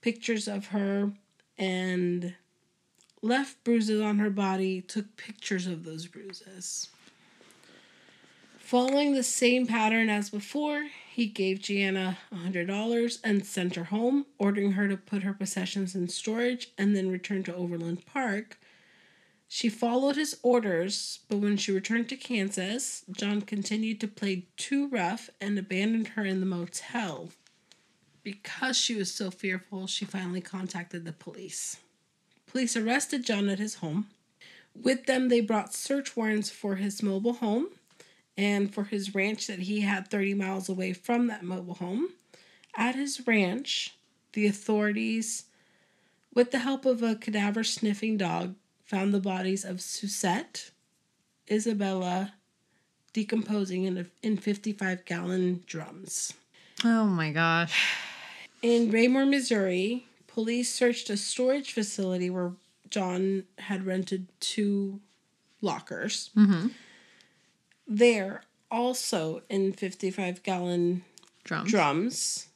pictures 0.00 0.48
of 0.48 0.66
her 0.68 1.12
and 1.58 2.34
left 3.22 3.62
bruises 3.64 4.00
on 4.00 4.18
her 4.18 4.30
body, 4.30 4.80
took 4.80 5.16
pictures 5.16 5.66
of 5.66 5.84
those 5.84 6.06
bruises. 6.06 6.88
Following 8.58 9.14
the 9.14 9.22
same 9.22 9.66
pattern 9.66 10.08
as 10.08 10.30
before, 10.30 10.88
he 11.10 11.26
gave 11.26 11.60
Gianna 11.60 12.18
$100 12.32 13.18
and 13.22 13.46
sent 13.46 13.76
her 13.76 13.84
home, 13.84 14.26
ordering 14.38 14.72
her 14.72 14.88
to 14.88 14.96
put 14.96 15.22
her 15.22 15.34
possessions 15.34 15.94
in 15.94 16.08
storage 16.08 16.70
and 16.78 16.96
then 16.96 17.10
return 17.10 17.42
to 17.44 17.54
Overland 17.54 18.04
Park. 18.06 18.58
She 19.48 19.68
followed 19.68 20.16
his 20.16 20.38
orders, 20.42 21.20
but 21.28 21.36
when 21.36 21.56
she 21.56 21.72
returned 21.72 22.08
to 22.08 22.16
Kansas, 22.16 23.04
John 23.12 23.42
continued 23.42 24.00
to 24.00 24.08
play 24.08 24.46
too 24.56 24.88
rough 24.88 25.30
and 25.40 25.58
abandoned 25.58 26.08
her 26.08 26.24
in 26.24 26.40
the 26.40 26.46
motel. 26.46 27.30
Because 28.24 28.78
she 28.78 28.94
was 28.94 29.12
so 29.12 29.30
fearful, 29.30 29.86
she 29.86 30.06
finally 30.06 30.40
contacted 30.40 31.04
the 31.04 31.12
police. 31.12 31.76
Police 32.46 32.74
arrested 32.74 33.24
John 33.24 33.50
at 33.50 33.58
his 33.58 33.76
home. 33.76 34.06
With 34.74 35.04
them, 35.04 35.28
they 35.28 35.42
brought 35.42 35.74
search 35.74 36.16
warrants 36.16 36.48
for 36.48 36.76
his 36.76 37.02
mobile 37.02 37.34
home 37.34 37.68
and 38.36 38.72
for 38.72 38.84
his 38.84 39.14
ranch 39.14 39.46
that 39.46 39.60
he 39.60 39.82
had 39.82 40.08
30 40.08 40.34
miles 40.34 40.68
away 40.70 40.94
from 40.94 41.26
that 41.26 41.44
mobile 41.44 41.74
home. 41.74 42.08
At 42.76 42.94
his 42.94 43.26
ranch, 43.26 43.94
the 44.32 44.46
authorities, 44.46 45.44
with 46.32 46.50
the 46.50 46.60
help 46.60 46.86
of 46.86 47.02
a 47.02 47.14
cadaver 47.14 47.62
sniffing 47.62 48.16
dog, 48.16 48.54
found 48.84 49.12
the 49.12 49.20
bodies 49.20 49.64
of 49.64 49.80
Suzette, 49.80 50.70
Izabela, 51.48 52.32
decomposing 53.12 53.84
in, 53.84 53.98
a, 53.98 54.06
in 54.22 54.38
55 54.38 55.04
gallon 55.04 55.62
drums. 55.66 56.32
Oh 56.82 57.04
my 57.04 57.30
gosh. 57.30 57.98
In 58.64 58.90
Raymore, 58.90 59.26
Missouri, 59.26 60.06
police 60.26 60.72
searched 60.72 61.10
a 61.10 61.18
storage 61.18 61.74
facility 61.74 62.30
where 62.30 62.52
John 62.88 63.44
had 63.58 63.84
rented 63.84 64.28
two 64.40 65.00
lockers. 65.60 66.30
Mm-hmm. 66.34 66.68
There, 67.86 68.40
also 68.70 69.42
in 69.50 69.74
55 69.74 70.42
gallon 70.42 71.04
Drums. 71.44 71.70
drums, 71.70 72.46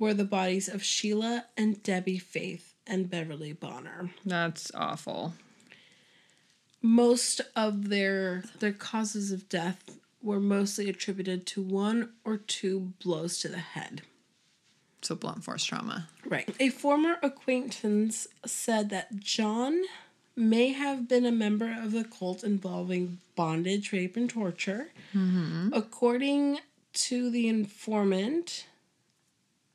were 0.00 0.12
the 0.12 0.24
bodies 0.24 0.66
of 0.66 0.82
Sheila 0.82 1.44
and 1.56 1.80
Debbie 1.80 2.18
Faith 2.18 2.74
and 2.84 3.08
Beverly 3.08 3.52
Bonner. 3.52 4.10
That's 4.24 4.72
awful. 4.74 5.34
Most 6.82 7.40
of 7.54 7.88
their 7.88 8.42
their 8.58 8.72
causes 8.72 9.30
of 9.30 9.48
death 9.48 9.96
were 10.20 10.40
mostly 10.40 10.88
attributed 10.88 11.46
to 11.46 11.62
one 11.62 12.14
or 12.24 12.36
two 12.36 12.94
blows 13.00 13.38
to 13.38 13.48
the 13.48 13.58
head. 13.58 14.02
So 15.06 15.14
blunt 15.14 15.44
force 15.44 15.64
trauma. 15.64 16.08
Right. 16.24 16.52
A 16.58 16.70
former 16.70 17.18
acquaintance 17.22 18.26
said 18.44 18.90
that 18.90 19.20
John 19.20 19.82
may 20.34 20.72
have 20.72 21.06
been 21.06 21.24
a 21.24 21.30
member 21.30 21.72
of 21.80 21.92
the 21.92 22.02
cult 22.02 22.42
involving 22.42 23.18
bondage, 23.36 23.92
rape, 23.92 24.16
and 24.16 24.28
torture. 24.28 24.88
Mm-hmm. 25.14 25.68
According 25.72 26.58
to 26.94 27.30
the 27.30 27.46
informant, 27.46 28.66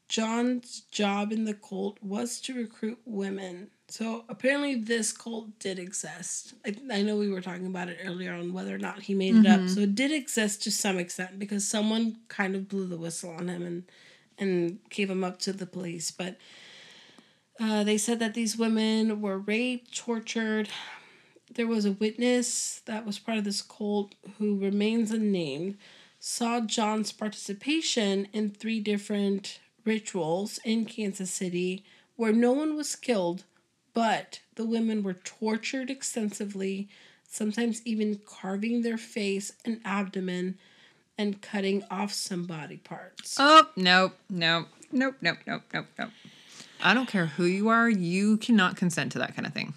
John's 0.10 0.82
job 0.92 1.32
in 1.32 1.46
the 1.46 1.54
cult 1.54 1.98
was 2.04 2.42
to 2.42 2.54
recruit 2.54 3.00
women. 3.06 3.70
So 3.88 4.26
apparently, 4.28 4.76
this 4.76 5.14
cult 5.14 5.58
did 5.60 5.80
exist. 5.80 6.56
I, 6.66 6.76
I 6.92 7.04
know 7.04 7.16
we 7.16 7.30
were 7.30 7.40
talking 7.40 7.68
about 7.68 7.88
it 7.88 8.00
earlier 8.06 8.34
on 8.34 8.52
whether 8.52 8.76
or 8.76 8.80
not 8.80 9.04
he 9.04 9.14
made 9.14 9.36
it 9.36 9.48
up. 9.48 9.62
Mm-hmm. 9.62 9.70
So 9.70 9.80
it 9.80 9.96
did 9.96 10.12
exist 10.12 10.62
to 10.64 10.72
some 10.72 11.00
extent 11.00 11.40
because 11.40 11.66
someone 11.66 12.18
kind 12.28 12.54
of 12.54 12.68
blew 12.68 12.86
the 12.86 12.98
whistle 12.98 13.32
on 13.32 13.48
him 13.48 13.66
and 13.66 13.84
and 14.42 14.80
gave 14.90 15.08
them 15.08 15.24
up 15.24 15.40
to 15.40 15.54
the 15.54 15.66
police. 15.66 16.12
But 16.12 16.38
uh, 17.60 17.84
they 17.84 17.98
said 17.98 18.20
that 18.20 18.34
these 18.34 18.58
women 18.58 19.22
were 19.22 19.38
raped, 19.38 19.96
tortured. 19.96 20.70
There 21.54 21.68
was 21.68 21.86
a 21.86 21.92
witness 21.94 22.82
that 22.86 23.06
was 23.06 23.20
part 23.20 23.38
of 23.38 23.44
this 23.44 23.62
cult 23.62 24.16
who 24.40 24.58
remains 24.60 25.12
unnamed, 25.12 25.78
saw 26.20 26.62
John's 26.62 27.12
participation 27.12 28.28
in 28.34 28.52
three 28.52 28.80
different 28.80 29.60
rituals 29.86 30.60
in 30.64 30.86
Kansas 30.86 31.32
City 31.32 31.84
where 32.16 32.34
no 32.34 32.52
one 32.52 32.76
was 32.76 32.96
killed, 32.96 33.44
but 33.94 34.42
the 34.56 34.66
women 34.66 35.04
were 35.04 35.14
tortured 35.14 35.90
extensively, 35.90 36.88
sometimes 37.28 37.82
even 37.86 38.22
carving 38.26 38.82
their 38.82 38.98
face 38.98 39.54
and 39.66 39.82
abdomen 39.86 40.58
and 41.18 41.42
cutting 41.42 41.84
off 41.90 42.14
some 42.14 42.46
body 42.46 42.78
parts. 42.78 43.38
Oh, 43.40 43.68
nope, 43.76 44.14
nope, 44.30 44.68
nope, 44.92 45.16
nope, 45.22 45.38
nope, 45.46 45.62
nope, 45.74 45.86
nope. 45.98 46.10
I 46.84 46.94
don't 46.94 47.08
care 47.08 47.28
who 47.28 47.46
you 47.46 47.70
are, 47.70 47.90
you 47.90 48.38
cannot 48.38 48.76
consent 48.76 49.12
to 49.14 49.20
that 49.20 49.36
kind 49.36 49.46
of 49.46 49.54
thing. 49.54 49.74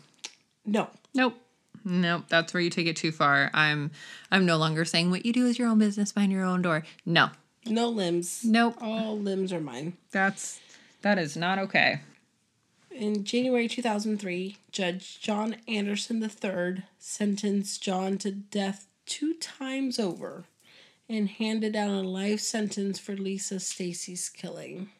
No. 0.64 0.88
Nope. 1.14 1.36
Nope, 1.84 2.24
that's 2.28 2.54
where 2.54 2.62
you 2.62 2.70
take 2.70 2.86
it 2.86 2.96
too 2.96 3.12
far. 3.12 3.50
I'm 3.52 3.90
I'm 4.30 4.46
no 4.46 4.56
longer 4.56 4.86
saying 4.86 5.10
what 5.10 5.26
you 5.26 5.34
do 5.34 5.46
is 5.46 5.58
your 5.58 5.68
own 5.68 5.78
business, 5.78 6.16
mind 6.16 6.32
your 6.32 6.44
own 6.44 6.62
door. 6.62 6.82
No. 7.04 7.28
No 7.66 7.88
limbs. 7.88 8.42
Nope. 8.42 8.76
All 8.80 9.18
limbs 9.18 9.52
are 9.52 9.60
mine. 9.60 9.94
That's 10.10 10.60
that 11.02 11.18
is 11.18 11.36
not 11.36 11.58
okay. 11.58 12.00
In 12.90 13.24
January 13.24 13.68
2003, 13.68 14.56
Judge 14.70 15.20
John 15.20 15.56
Anderson 15.68 16.22
III 16.22 16.84
sentenced 16.98 17.82
John 17.82 18.16
to 18.18 18.30
death 18.30 18.86
two 19.04 19.34
times 19.34 19.98
over 19.98 20.44
and 21.08 21.28
handed 21.28 21.72
down 21.72 21.90
a 21.90 22.02
life 22.02 22.40
sentence 22.40 22.98
for 22.98 23.16
Lisa 23.16 23.56
Stasi's 23.56 24.28
killing. 24.28 24.90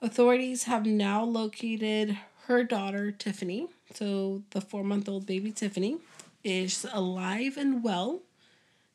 Authorities 0.00 0.64
have 0.64 0.86
now 0.86 1.24
located 1.24 2.18
her 2.46 2.64
daughter, 2.64 3.10
Tiffany. 3.10 3.68
So, 3.94 4.42
the 4.50 4.60
four 4.60 4.84
month 4.84 5.08
old 5.08 5.26
baby, 5.26 5.50
Tiffany, 5.50 5.98
is 6.44 6.86
alive 6.92 7.56
and 7.56 7.82
well. 7.82 8.20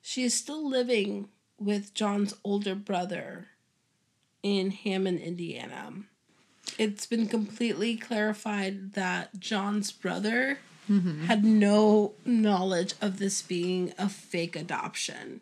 She 0.02 0.24
is 0.24 0.34
still 0.34 0.68
living 0.68 1.30
with 1.60 1.94
John's 1.94 2.34
older 2.44 2.76
brother 2.76 3.48
in 4.42 4.72
Hammond, 4.72 5.20
Indiana. 5.20 5.94
It's 6.78 7.06
been 7.06 7.28
completely 7.28 7.96
clarified 7.96 8.94
that 8.94 9.40
John's 9.40 9.92
brother 9.92 10.60
Mm-hmm. 10.90 11.26
had 11.26 11.44
no 11.46 12.14
knowledge 12.26 12.94
of 13.02 13.18
this 13.20 13.42
being 13.42 13.94
a 13.98 14.10
fake 14.10 14.56
adoption. 14.56 15.40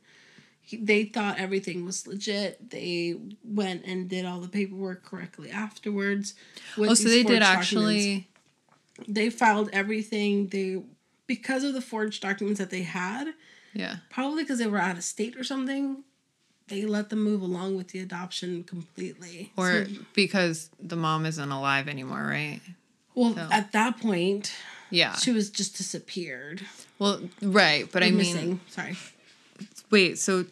He, 0.62 0.78
they 0.78 1.04
thought 1.06 1.40
everything 1.40 1.86
was 1.86 2.06
legit. 2.08 2.70
They 2.70 3.16
went 3.44 3.84
and 3.86 4.08
did 4.08 4.26
all 4.26 4.40
the 4.40 4.48
paperwork 4.48 5.04
correctly 5.04 5.50
afterwards. 5.50 6.36
Oh, 6.78 6.94
so 6.94 7.10
they 7.10 7.24
did 7.24 7.42
actually 7.42 8.28
They 9.08 9.30
filed 9.30 9.70
everything. 9.74 10.48
They 10.48 10.82
because 11.28 11.64
of 11.64 11.74
the 11.74 11.82
forged 11.82 12.22
documents 12.22 12.60
that 12.60 12.70
they 12.70 12.84
had, 12.84 13.34
Yeah. 13.74 13.98
probably 14.10 14.44
because 14.44 14.60
they 14.60 14.68
were 14.68 14.80
out 14.80 14.98
of 14.98 15.04
state 15.04 15.36
or 15.38 15.44
something. 15.44 16.04
They 16.68 16.86
let 16.86 17.10
them 17.10 17.24
move 17.24 17.42
along 17.42 17.76
with 17.78 17.90
the 17.90 18.00
adoption 18.00 18.64
completely. 18.64 19.52
Or 19.58 19.86
So- 19.86 19.92
because 20.14 20.70
the 20.80 20.96
mom 20.98 21.26
isn't 21.26 21.52
alive 21.52 21.88
anymore, 21.88 22.26
right? 22.26 22.62
well, 23.16 23.34
so- 23.34 23.50
at 23.52 23.72
that 23.72 24.00
point, 24.00 24.52
Yeah. 24.92 25.16
she 25.16 25.32
was 25.32 25.50
just 25.50 25.78
disappeared. 25.78 26.62
Well, 27.00 27.22
right, 27.42 27.90
but 27.92 28.04
I 28.04 28.12
mean 28.12 28.18
missing. 28.18 28.60
Sorry. 28.68 28.98
wait, 29.90 30.20
so 30.20 30.46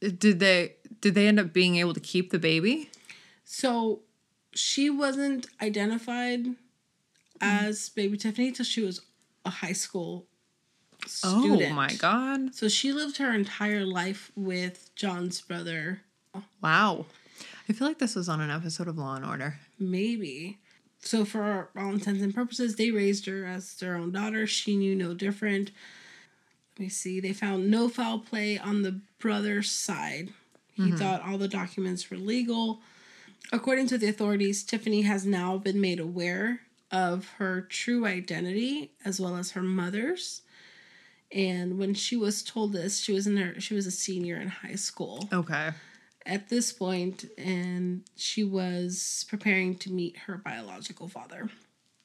did 0.00 0.40
they 0.40 0.74
did 1.00 1.14
they 1.14 1.26
end 1.26 1.40
up 1.40 1.52
being 1.52 1.76
able 1.76 1.94
to 1.94 2.00
keep 2.00 2.30
the 2.30 2.38
baby? 2.38 2.90
So 3.44 4.00
she 4.52 4.90
wasn't 4.90 5.46
identified 5.62 6.46
as 7.40 7.88
baby 7.88 8.16
Tiffany 8.16 8.52
till 8.52 8.64
she 8.64 8.82
was 8.82 9.00
a 9.44 9.50
high 9.50 9.72
school 9.72 10.26
oh 11.02 11.42
student. 11.42 11.72
Oh 11.72 11.74
my 11.74 11.92
god. 11.94 12.54
So 12.54 12.68
she 12.68 12.92
lived 12.92 13.18
her 13.18 13.32
entire 13.32 13.84
life 13.84 14.32
with 14.34 14.90
John's 14.94 15.40
brother. 15.40 16.00
Wow. 16.62 17.06
I 17.68 17.72
feel 17.72 17.88
like 17.88 17.98
this 17.98 18.14
was 18.14 18.28
on 18.28 18.40
an 18.40 18.50
episode 18.50 18.88
of 18.88 18.98
Law 18.98 19.14
and 19.16 19.24
Order. 19.24 19.58
Maybe. 19.78 20.58
So 21.04 21.26
for 21.26 21.68
all 21.76 21.90
intents 21.90 22.22
and 22.22 22.34
purposes, 22.34 22.76
they 22.76 22.90
raised 22.90 23.26
her 23.26 23.44
as 23.44 23.74
their 23.74 23.94
own 23.94 24.10
daughter. 24.10 24.46
She 24.46 24.76
knew 24.76 24.94
no 24.94 25.12
different. 25.12 25.70
Let 26.78 26.84
me 26.84 26.88
see. 26.88 27.20
They 27.20 27.34
found 27.34 27.70
no 27.70 27.88
foul 27.88 28.18
play 28.18 28.58
on 28.58 28.82
the 28.82 29.00
brother's 29.18 29.70
side. 29.70 30.30
He 30.72 30.82
mm-hmm. 30.82 30.96
thought 30.96 31.22
all 31.22 31.38
the 31.38 31.46
documents 31.46 32.10
were 32.10 32.16
legal. 32.16 32.80
According 33.52 33.86
to 33.88 33.98
the 33.98 34.08
authorities, 34.08 34.64
Tiffany 34.64 35.02
has 35.02 35.26
now 35.26 35.58
been 35.58 35.80
made 35.80 36.00
aware 36.00 36.60
of 36.90 37.28
her 37.38 37.60
true 37.60 38.06
identity 38.06 38.92
as 39.04 39.20
well 39.20 39.36
as 39.36 39.52
her 39.52 39.62
mother's. 39.62 40.42
And 41.30 41.78
when 41.78 41.94
she 41.94 42.16
was 42.16 42.42
told 42.42 42.72
this, 42.72 43.00
she 43.00 43.12
was 43.12 43.26
in 43.26 43.36
her 43.36 43.60
she 43.60 43.74
was 43.74 43.86
a 43.86 43.90
senior 43.90 44.36
in 44.36 44.48
high 44.48 44.76
school 44.76 45.28
Okay. 45.32 45.70
At 46.26 46.48
this 46.48 46.72
point 46.72 47.26
and 47.36 48.02
she 48.16 48.44
was 48.44 49.24
preparing 49.28 49.76
to 49.78 49.92
meet 49.92 50.16
her 50.26 50.36
biological 50.38 51.08
father. 51.08 51.50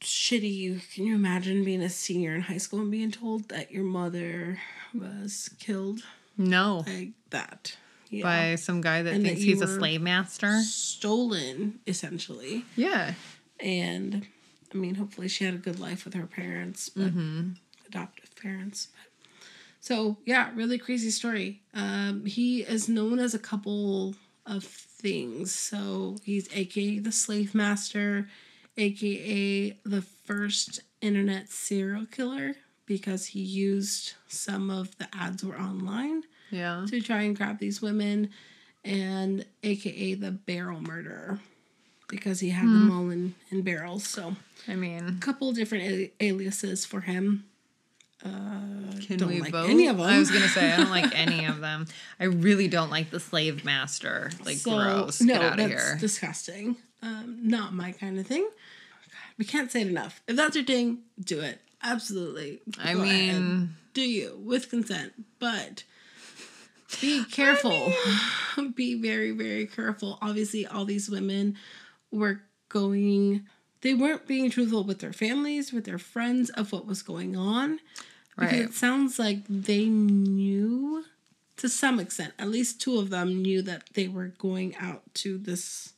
Shitty, 0.02 0.54
you 0.54 0.80
can 0.94 1.06
you 1.06 1.16
imagine 1.16 1.64
being 1.66 1.82
a 1.82 1.90
senior 1.90 2.34
in 2.36 2.42
high 2.42 2.58
school 2.58 2.80
and 2.80 2.92
being 2.92 3.12
told 3.12 3.50
that 3.50 3.72
your 3.72 3.84
mother 3.84 4.60
was 4.94 5.50
killed 5.60 6.02
No. 6.38 6.84
like 6.88 7.10
that? 7.32 7.76
Yeah. 8.10 8.24
By 8.24 8.56
some 8.56 8.82
guy 8.82 9.04
that 9.04 9.14
And 9.14 9.24
thinks 9.24 9.42
you 9.42 9.48
he's 9.54 9.62
a 9.62 9.68
slave 9.68 10.02
master. 10.02 10.62
Stolen, 10.64 11.80
essentially. 11.86 12.66
Yeah. 12.76 13.14
And 13.60 14.26
I 14.74 14.78
mean, 14.78 14.96
hopefully 14.96 15.28
she 15.28 15.44
had 15.44 15.54
a 15.54 15.58
good 15.58 15.80
life 15.80 16.06
with 16.06 16.14
her 16.14 16.26
parents, 16.26 16.90
but 16.90 17.08
Mm-hmm. 17.14 17.50
adoptive 17.88 18.36
parents. 18.36 18.88
So 19.80 20.18
yeah, 20.26 20.52
really 20.56 20.78
crazy 20.78 21.10
story. 21.12 21.62
Um, 21.74 22.26
he 22.26 22.62
is 22.62 22.90
known 22.90 23.20
as 23.20 23.34
a 23.34 23.40
couple 23.40 24.16
of 24.46 24.64
things. 24.64 25.54
So 25.54 26.18
he's 26.24 26.50
AKA 26.54 27.00
the 27.00 27.12
slave 27.12 27.56
master, 27.56 28.28
AKA 28.78 29.78
the 29.86 30.02
first 30.02 30.82
internet 31.02 31.50
serial 31.50 32.06
killer 32.06 32.56
because 32.86 33.28
he 33.28 33.40
used 33.42 34.14
some 34.28 34.70
of 34.70 34.98
the 34.98 35.08
ads 35.14 35.44
were 35.44 35.58
online 35.60 36.24
Yeah. 36.50 36.86
to 36.90 37.00
try 37.02 37.22
and 37.22 37.36
grab 37.38 37.60
these 37.60 37.82
women, 37.82 38.32
and 38.84 39.46
AKA 39.64 40.16
the 40.16 40.32
barrel 40.32 40.82
murderer 40.82 41.40
because 42.08 42.40
he 42.40 42.50
had 42.50 42.66
Hmm. 42.70 42.74
them 42.74 42.92
all 42.92 43.10
in, 43.12 43.36
in 43.52 43.62
barrels. 43.62 44.06
So 44.08 44.36
I 44.68 44.76
mean, 44.76 45.08
a 45.08 45.20
couple 45.22 45.52
different 45.52 46.12
aliases 46.20 46.86
for 46.86 47.02
him. 47.02 47.46
Can 49.10 49.18
don't 49.20 49.30
we 49.30 49.41
like 49.41 49.51
vote? 49.51 49.70
any 49.70 49.88
of 49.88 49.97
them. 49.97 50.05
I 50.05 50.20
was 50.20 50.32
gonna 50.32 50.47
say 50.47 50.72
I 50.72 50.78
don't 50.78 50.89
like 50.91 51.18
any 51.18 51.45
of 51.45 51.60
them. 51.60 51.86
I 52.20 52.26
really 52.26 52.68
don't 52.68 52.89
like 52.89 53.10
the 53.12 53.20
slave 53.20 53.66
master. 53.66 54.32
Like 54.45 54.57
So, 54.57 54.72
gross. 54.78 55.22
No, 55.22 55.34
Get 55.34 55.41
out 55.43 55.60
of 55.60 55.70
that's 55.70 55.84
here. 55.89 55.97
disgusting. 55.99 56.78
Um, 57.01 57.39
not 57.43 57.74
my 57.74 57.91
kind 57.91 58.20
of 58.20 58.28
thing. 58.28 58.43
God, 58.43 59.34
we 59.38 59.45
can't 59.45 59.72
say 59.72 59.82
it 59.82 59.88
enough. 59.88 60.22
If 60.28 60.36
that's 60.36 60.55
your 60.55 60.66
thing, 60.66 60.99
do 61.24 61.39
it. 61.41 61.60
Absolutely. 61.82 62.60
I 62.84 62.93
Go 62.93 63.01
mean, 63.03 63.76
do 63.93 64.01
you 64.01 64.39
with 64.43 64.70
consent, 64.70 65.14
but 65.39 65.84
be 67.01 67.24
careful. 67.26 67.91
be 68.76 68.99
very, 69.01 69.32
very 69.32 69.66
careful. 69.68 70.18
Obviously, 70.22 70.66
all 70.68 70.86
these 70.86 71.10
women 71.10 71.55
were 72.12 72.41
going. 72.68 73.45
They 73.82 73.93
weren't 73.93 74.28
being 74.28 74.49
truthful 74.51 74.84
with 74.84 74.99
their 74.99 75.14
families, 75.14 75.72
with 75.72 75.86
their 75.86 75.97
friends 75.97 76.49
of 76.49 76.74
what 76.74 76.86
was 76.86 77.01
going 77.01 77.38
on. 77.38 77.80
Because 78.40 78.54
Right. 78.54 78.62
it 78.70 78.74
sounds 78.74 79.20
like 79.20 79.40
they 79.50 79.86
knew 79.86 81.04
to 81.58 81.68
some 81.68 82.00
extent, 82.00 82.34
at 82.40 82.50
least 82.50 82.80
two 82.80 82.98
of 83.00 83.10
them 83.10 83.42
knew 83.42 83.62
that 83.64 83.84
they 83.94 84.08
were 84.08 84.28
going 84.38 84.76
out 84.78 85.02
to 85.16 85.38
this 85.38 85.92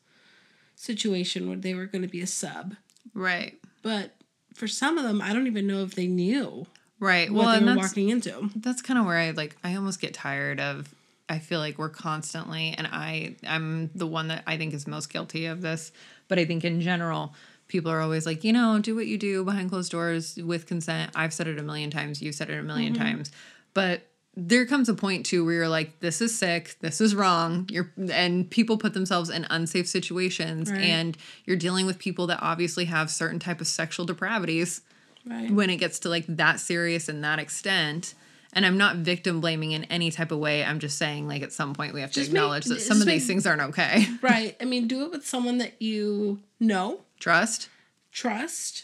situation 0.76 1.48
where 1.48 1.58
they 1.58 1.74
were 1.76 1.86
going 1.86 2.02
to 2.02 2.08
be 2.08 2.22
a 2.22 2.28
sub. 2.28 2.76
right. 3.14 3.58
But 3.84 4.16
for 4.54 4.68
some 4.68 4.98
of 4.98 5.04
them, 5.04 5.22
I 5.22 5.34
don't 5.34 5.48
even 5.48 5.68
know 5.68 5.84
if 5.84 5.96
they 5.96 6.08
knew 6.08 6.66
Right. 7.00 7.32
what 7.32 7.38
Well, 7.40 7.50
they 7.50 7.58
and 7.58 7.66
were 7.68 7.76
that's 7.76 7.90
walking 7.90 8.10
into. 8.10 8.50
that's 8.56 8.82
kind 8.82 9.00
of 9.00 9.06
where 9.06 9.18
I 9.18 9.32
like 9.32 9.56
I 9.64 9.76
almost 9.76 10.00
get 10.02 10.14
tired 10.14 10.60
of 10.60 10.94
I 11.30 11.40
feel 11.40 11.60
like 11.60 11.78
we're 11.78 11.90
constantly 11.90 12.76
and 12.78 12.88
I 12.88 13.36
I'm 13.48 13.90
the 13.96 14.06
one 14.08 14.28
that 14.28 14.44
I 14.46 14.58
think 14.58 14.74
is 14.74 14.86
most 14.88 15.12
guilty 15.12 15.46
of 15.48 15.62
this, 15.62 15.92
but 16.28 16.38
I 16.40 16.46
think 16.46 16.64
in 16.64 16.82
general 16.82 17.34
people 17.72 17.90
are 17.92 18.02
always 18.02 18.26
like, 18.26 18.44
you 18.44 18.54
know, 18.54 18.78
do 18.80 18.94
what 18.96 19.08
you 19.08 19.18
do 19.18 19.44
behind 19.44 19.70
closed 19.70 19.92
doors 19.92 20.36
with 20.38 20.68
consent. 20.68 21.12
I've 21.16 21.34
said 21.34 21.48
it 21.48 21.58
a 21.60 21.64
million 21.64 21.90
times, 21.90 22.22
you've 22.22 22.36
said 22.36 22.50
it 22.50 22.60
a 22.60 22.62
1000000 22.64 22.68
Mm-hmm. 22.92 22.94
times. 22.96 23.32
But 23.74 24.02
there 24.36 24.66
comes 24.66 24.88
a 24.90 24.94
point 24.94 25.26
too 25.26 25.44
where 25.44 25.54
you're 25.56 25.68
like, 25.70 26.00
this 26.00 26.22
is 26.22 26.38
sick, 26.38 26.76
this 26.82 27.02
is 27.02 27.16
wrong. 27.16 27.68
You're 27.70 27.92
and 28.12 28.50
people 28.50 28.78
put 28.78 28.94
themselves 28.94 29.30
in 29.30 29.46
unsafe 29.50 29.88
situations 29.88 30.72
Right. 30.72 30.82
and 30.82 31.18
you're 31.46 31.58
dealing 31.58 31.86
with 31.86 31.98
people 32.00 32.28
that 32.28 32.40
obviously 32.42 32.86
have 32.86 33.10
certain 33.10 33.40
type 33.40 33.60
of 33.62 33.68
sexual 33.68 34.06
depravities 34.06 34.82
Right. 35.26 35.52
when 35.52 35.70
it 35.70 35.78
gets 35.78 36.00
to 36.00 36.10
like 36.10 36.26
that 36.28 36.60
serious 36.60 37.08
and 37.10 37.24
that 37.24 37.40
extent 37.40 38.14
And 38.54 38.66
I'm 38.66 38.78
not 38.78 38.98
victim 38.98 39.40
blaming 39.40 39.72
in 39.72 39.86
any 39.86 40.12
type 40.12 40.32
of 40.34 40.40
way. 40.40 40.62
I'm 40.62 40.80
just 40.80 40.98
saying, 40.98 41.26
like, 41.26 41.42
at 41.42 41.54
some 41.54 41.74
point 41.74 41.94
we 41.94 42.02
have 42.02 42.12
to 42.12 42.20
Just 42.20 42.32
make- 42.34 42.40
acknowledge 42.42 42.66
that 42.66 42.82
some 42.82 43.00
of 43.00 43.06
make- 43.08 43.16
these 43.20 43.28
things 43.28 43.46
aren't 43.46 43.62
okay. 43.70 44.06
Right. 44.22 44.58
I 44.60 44.66
mean, 44.66 44.88
do 44.90 45.06
it 45.06 45.12
with 45.12 45.26
someone 45.26 45.58
that 45.60 45.82
you 45.82 46.40
know, 46.60 47.00
Trust? 47.22 47.70
trust. 48.12 48.84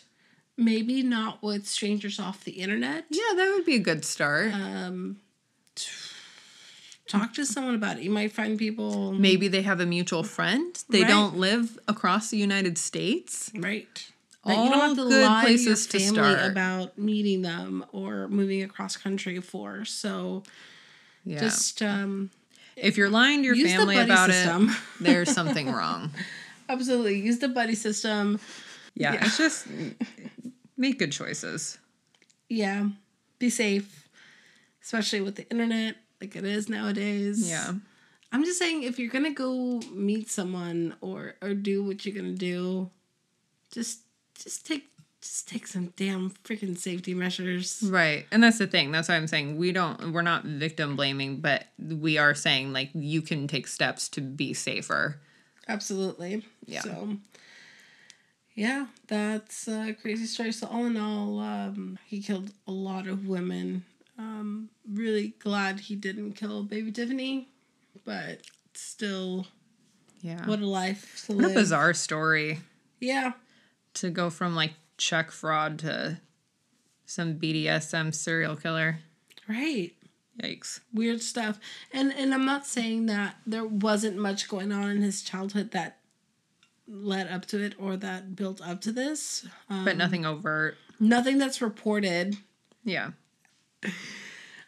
Maybe 0.55 1.03
not 1.03 1.43
with 1.43 1.67
strangers 1.67 2.17
off 2.19 2.43
the 2.45 2.53
internet. 2.53 3.05
Yeah, 3.09 3.33
that 3.35 3.51
would 3.55 3.65
be 3.65 3.75
a 3.75 3.79
good 3.79 4.03
start. 4.05 4.53
Um, 4.53 5.17
talk 7.07 7.33
to 7.35 7.45
someone 7.45 7.75
about 7.75 7.97
it. 7.97 8.03
You 8.03 8.09
might 8.09 8.31
find 8.31 8.57
people. 8.57 9.13
Maybe 9.13 9.47
they 9.47 9.61
have 9.61 9.79
a 9.79 9.85
mutual 9.85 10.23
friend. 10.23 10.75
They 10.89 11.01
Right. 11.01 11.07
don't 11.09 11.37
live 11.37 11.77
across 11.87 12.29
the 12.29 12.37
United 12.37 12.77
States. 12.77 13.51
Right. 13.55 14.07
All 14.43 14.95
good 14.95 15.41
places 15.41 15.85
to 15.87 15.97
to 15.97 15.99
family 16.05 16.33
start. 16.35 16.51
about 16.51 16.97
meeting 16.97 17.41
them 17.41 17.85
or 17.91 18.27
moving 18.29 18.63
across 18.63 18.95
country 18.95 19.39
for. 19.41 19.83
So 19.83 20.43
Yeah. 21.25 21.39
just 21.39 21.81
um, 21.83 22.29
if 22.77 22.97
you're 22.97 23.09
lying 23.09 23.41
to 23.43 23.47
your 23.55 23.67
family 23.67 23.97
about 23.97 24.29
system. 24.31 24.69
it, 24.69 24.75
there's 25.01 25.31
something 25.31 25.69
wrong. 25.71 26.11
Absolutely 26.69 27.19
use 27.19 27.39
the 27.39 27.47
buddy 27.49 27.75
system. 27.75 28.39
Yeah, 28.95 29.13
Yeah. 29.13 29.25
it's 29.25 29.37
just 29.37 29.67
make 30.77 30.99
good 30.99 31.11
choices. 31.11 31.77
Yeah, 32.49 32.89
be 33.39 33.49
safe, 33.49 34.07
especially 34.81 35.21
with 35.21 35.35
the 35.35 35.49
internet 35.49 35.97
like 36.21 36.35
it 36.35 36.45
is 36.45 36.69
nowadays. 36.69 37.47
Yeah. 37.49 37.73
I'm 38.31 38.43
just 38.43 38.59
saying 38.59 38.83
if 38.83 38.99
you're 38.99 39.11
gonna 39.11 39.31
go 39.33 39.79
meet 39.93 40.29
someone 40.29 40.95
or 41.01 41.35
or 41.41 41.53
do 41.53 41.83
what 41.83 42.05
you're 42.05 42.15
gonna 42.15 42.33
do, 42.35 42.89
just 43.71 43.99
just 44.43 44.65
take 44.65 44.85
just 45.21 45.47
take 45.47 45.65
some 45.67 45.93
damn 45.97 46.29
freaking 46.43 46.77
safety 46.77 47.13
measures. 47.13 47.83
Right. 47.83 48.25
And 48.31 48.41
that's 48.43 48.57
the 48.59 48.67
thing. 48.67 48.91
That's 48.91 49.09
why 49.09 49.15
I'm 49.15 49.27
saying 49.27 49.57
we 49.57 49.71
don't 49.71 50.11
we're 50.11 50.21
not 50.21 50.43
victim 50.43 50.95
blaming, 50.95 51.39
but 51.41 51.65
we 51.79 52.17
are 52.17 52.33
saying 52.35 52.73
like 52.73 52.89
you 52.93 53.21
can 53.21 53.47
take 53.47 53.67
steps 53.67 54.09
to 54.09 54.21
be 54.21 54.53
safer. 54.53 55.19
Absolutely. 55.67 56.45
Yeah. 56.65 56.81
So 56.81 57.17
yeah, 58.55 58.87
that's 59.07 59.67
a 59.67 59.93
crazy 60.01 60.25
story. 60.25 60.51
So 60.51 60.67
all 60.67 60.85
in 60.85 60.97
all, 60.97 61.39
um, 61.39 61.99
he 62.05 62.21
killed 62.21 62.51
a 62.67 62.71
lot 62.71 63.07
of 63.07 63.27
women. 63.27 63.83
Um, 64.17 64.69
really 64.89 65.35
glad 65.39 65.79
he 65.81 65.95
didn't 65.95 66.33
kill 66.33 66.63
baby 66.63 66.91
Tiffany, 66.91 67.49
but 68.03 68.41
still, 68.73 69.45
Yeah. 70.21 70.43
what 70.47 70.59
a 70.59 70.65
life 70.65 71.23
to 71.27 71.33
What 71.35 71.45
a 71.45 71.49
bizarre 71.53 71.93
story 71.93 72.61
Yeah, 72.99 73.33
to 73.95 74.09
go 74.09 74.31
from 74.31 74.55
like 74.55 74.73
check 74.97 75.29
fraud 75.29 75.77
to 75.79 76.19
some 77.05 77.35
BDSM 77.35 78.11
serial 78.11 78.55
killer. 78.55 78.99
right. 79.47 79.93
Yikes. 80.41 80.81
Weird 80.93 81.21
stuff. 81.21 81.59
And 81.93 82.11
and 82.13 82.33
I'm 82.33 82.45
not 82.45 82.65
saying 82.67 83.07
that 83.07 83.37
there 83.45 83.65
wasn't 83.65 84.17
much 84.17 84.47
going 84.47 84.71
on 84.71 84.89
in 84.89 85.01
his 85.01 85.21
childhood 85.21 85.71
that 85.71 85.97
led 86.87 87.27
up 87.27 87.45
to 87.47 87.61
it 87.63 87.73
or 87.79 87.97
that 87.97 88.35
built 88.35 88.61
up 88.61 88.81
to 88.81 88.91
this. 88.91 89.45
Um, 89.69 89.83
But 89.85 89.97
nothing 89.97 90.25
overt. 90.25 90.77
nothing 90.99 91.37
that's 91.37 91.61
reported. 91.61 92.37
Yeah. 92.83 93.11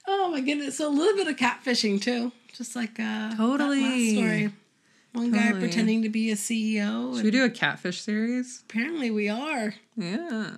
Oh 0.08 0.30
my 0.32 0.42
goodness! 0.42 0.78
So 0.78 0.88
a 0.88 0.94
little 0.94 1.16
bit 1.16 1.28
of 1.28 1.36
catfishing 1.36 2.02
too, 2.02 2.32
just 2.56 2.76
like 2.76 3.00
uh, 3.00 3.04
last 3.04 3.38
Totally. 3.38 4.16
story. 4.16 4.52
One 5.14 5.32
guy 5.32 5.52
pretending 5.54 6.04
to 6.04 6.10
be 6.10 6.32
a 6.32 6.36
CEO. 6.36 7.16
Should 7.16 7.26
we 7.26 7.32
do 7.32 7.44
a 7.44 7.50
catfish 7.50 8.02
series? 8.02 8.64
apparently, 8.70 9.10
we 9.12 9.28
are. 9.30 9.74
Yeah. 9.98 10.52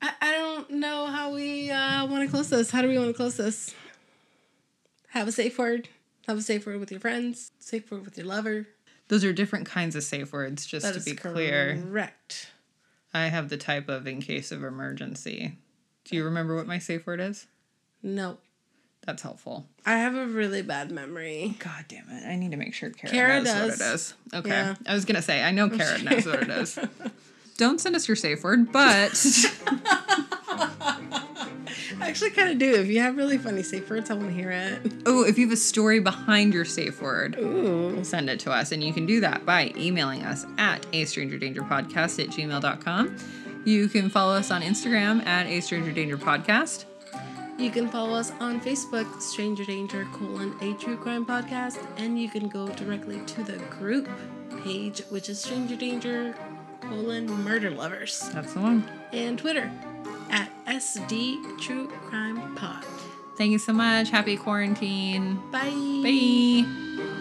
I, 0.00 0.10
I 0.20 0.32
don't 0.32 0.70
know 0.70 1.06
how 1.06 1.32
we 1.34 1.70
uh, 1.70 2.06
want 2.06 2.24
to 2.24 2.30
close 2.30 2.48
this. 2.48 2.70
How 2.70 2.82
do 2.82 2.88
we 2.88 2.96
want 2.98 3.10
to 3.10 3.14
close 3.14 3.36
this? 3.36 3.74
Have 5.12 5.28
a 5.28 5.32
safe 5.32 5.58
word. 5.58 5.88
Have 6.26 6.38
a 6.38 6.42
safe 6.42 6.66
word 6.66 6.80
with 6.80 6.90
your 6.90 7.00
friends. 7.00 7.52
Safe 7.58 7.90
word 7.90 8.04
with 8.04 8.16
your 8.16 8.26
lover. 8.26 8.66
Those 9.08 9.24
are 9.24 9.32
different 9.32 9.66
kinds 9.66 9.94
of 9.94 10.02
safe 10.02 10.32
words, 10.32 10.64
just 10.64 10.86
That 10.86 10.94
to 10.94 11.00
be 11.00 11.14
clear. 11.14 11.78
Correct. 11.82 12.48
I 13.12 13.26
have 13.26 13.50
the 13.50 13.58
type 13.58 13.90
of 13.90 14.06
in 14.06 14.22
case 14.22 14.50
of 14.50 14.64
emergency. 14.64 15.58
Do 16.04 16.16
you 16.16 16.24
remember 16.24 16.56
what 16.56 16.66
my 16.66 16.78
safe 16.78 17.06
word 17.06 17.20
is? 17.20 17.46
No, 18.02 18.38
That's 19.04 19.20
helpful. 19.22 19.66
I 19.84 19.98
have 19.98 20.14
a 20.16 20.26
really 20.26 20.62
bad 20.62 20.90
memory. 20.90 21.56
God 21.58 21.84
damn 21.88 22.08
it. 22.08 22.24
I 22.26 22.36
need 22.36 22.52
to 22.52 22.56
make 22.56 22.72
sure 22.72 22.88
Kara, 22.90 23.12
Kara 23.12 23.42
knows 23.42 23.78
what 23.78 23.80
it 23.80 23.94
is. 23.94 24.14
Okay. 24.32 24.48
Yeah. 24.48 24.74
I 24.86 24.94
was 24.94 25.04
going 25.04 25.16
to 25.16 25.22
say, 25.22 25.42
I 25.42 25.50
know 25.50 25.68
Kara 25.68 26.02
knows 26.02 26.24
what 26.24 26.42
it 26.42 26.48
is. 26.48 26.78
Don't 27.58 27.80
send 27.80 27.94
us 27.96 28.08
your 28.08 28.16
safe 28.16 28.42
word, 28.42 28.72
but 28.72 29.12
I 32.00 32.08
actually 32.08 32.30
kind 32.30 32.50
of 32.50 32.58
do. 32.58 32.74
If 32.74 32.88
you 32.88 33.00
have 33.00 33.16
really 33.16 33.38
funny 33.38 33.62
safe 33.62 33.88
words, 33.90 34.10
I 34.10 34.14
want 34.14 34.28
to 34.28 34.34
hear 34.34 34.50
it. 34.50 34.92
oh, 35.06 35.24
if 35.24 35.38
you 35.38 35.46
have 35.46 35.52
a 35.52 35.56
story 35.56 36.00
behind 36.00 36.52
your 36.54 36.64
safe 36.64 37.00
word, 37.02 37.36
Ooh. 37.38 38.02
send 38.04 38.28
it 38.30 38.40
to 38.40 38.50
us. 38.52 38.72
And 38.72 38.82
you 38.82 38.92
can 38.92 39.06
do 39.06 39.20
that 39.20 39.44
by 39.46 39.72
emailing 39.76 40.22
us 40.22 40.46
at 40.58 40.84
a 40.92 41.04
stranger 41.04 41.38
danger 41.38 41.62
podcast 41.62 42.22
at 42.22 42.30
gmail.com. 42.30 43.16
You 43.64 43.88
can 43.88 44.08
follow 44.10 44.34
us 44.34 44.50
on 44.50 44.62
Instagram 44.62 45.24
at 45.26 45.46
a 45.46 45.60
stranger 45.60 45.92
danger 45.92 46.16
podcast. 46.18 46.84
You 47.58 47.70
can 47.70 47.88
follow 47.88 48.14
us 48.14 48.32
on 48.40 48.60
Facebook, 48.60 49.20
Stranger 49.20 49.64
Danger 49.64 50.04
colon 50.12 50.56
a 50.62 50.72
true 50.82 50.96
crime 50.96 51.24
podcast, 51.24 51.78
and 51.98 52.20
you 52.20 52.28
can 52.28 52.48
go 52.48 52.66
directly 52.70 53.20
to 53.26 53.44
the 53.44 53.58
group 53.78 54.08
page, 54.64 55.00
which 55.10 55.28
is 55.28 55.38
Stranger 55.40 55.76
Danger 55.76 56.34
colon 56.80 57.26
murder 57.44 57.70
lovers, 57.70 58.18
That's 58.32 58.54
the 58.54 58.60
one. 58.60 58.88
and 59.12 59.38
Twitter 59.38 59.70
at 60.30 60.50
SD 60.66 61.60
True 61.60 61.88
Crime 62.08 62.54
Pod. 62.56 62.84
Thank 63.36 63.52
you 63.52 63.58
so 63.58 63.72
much. 63.72 64.10
Happy 64.10 64.36
quarantine. 64.36 65.36
Bye. 65.50 65.70
Bye. 66.02 67.18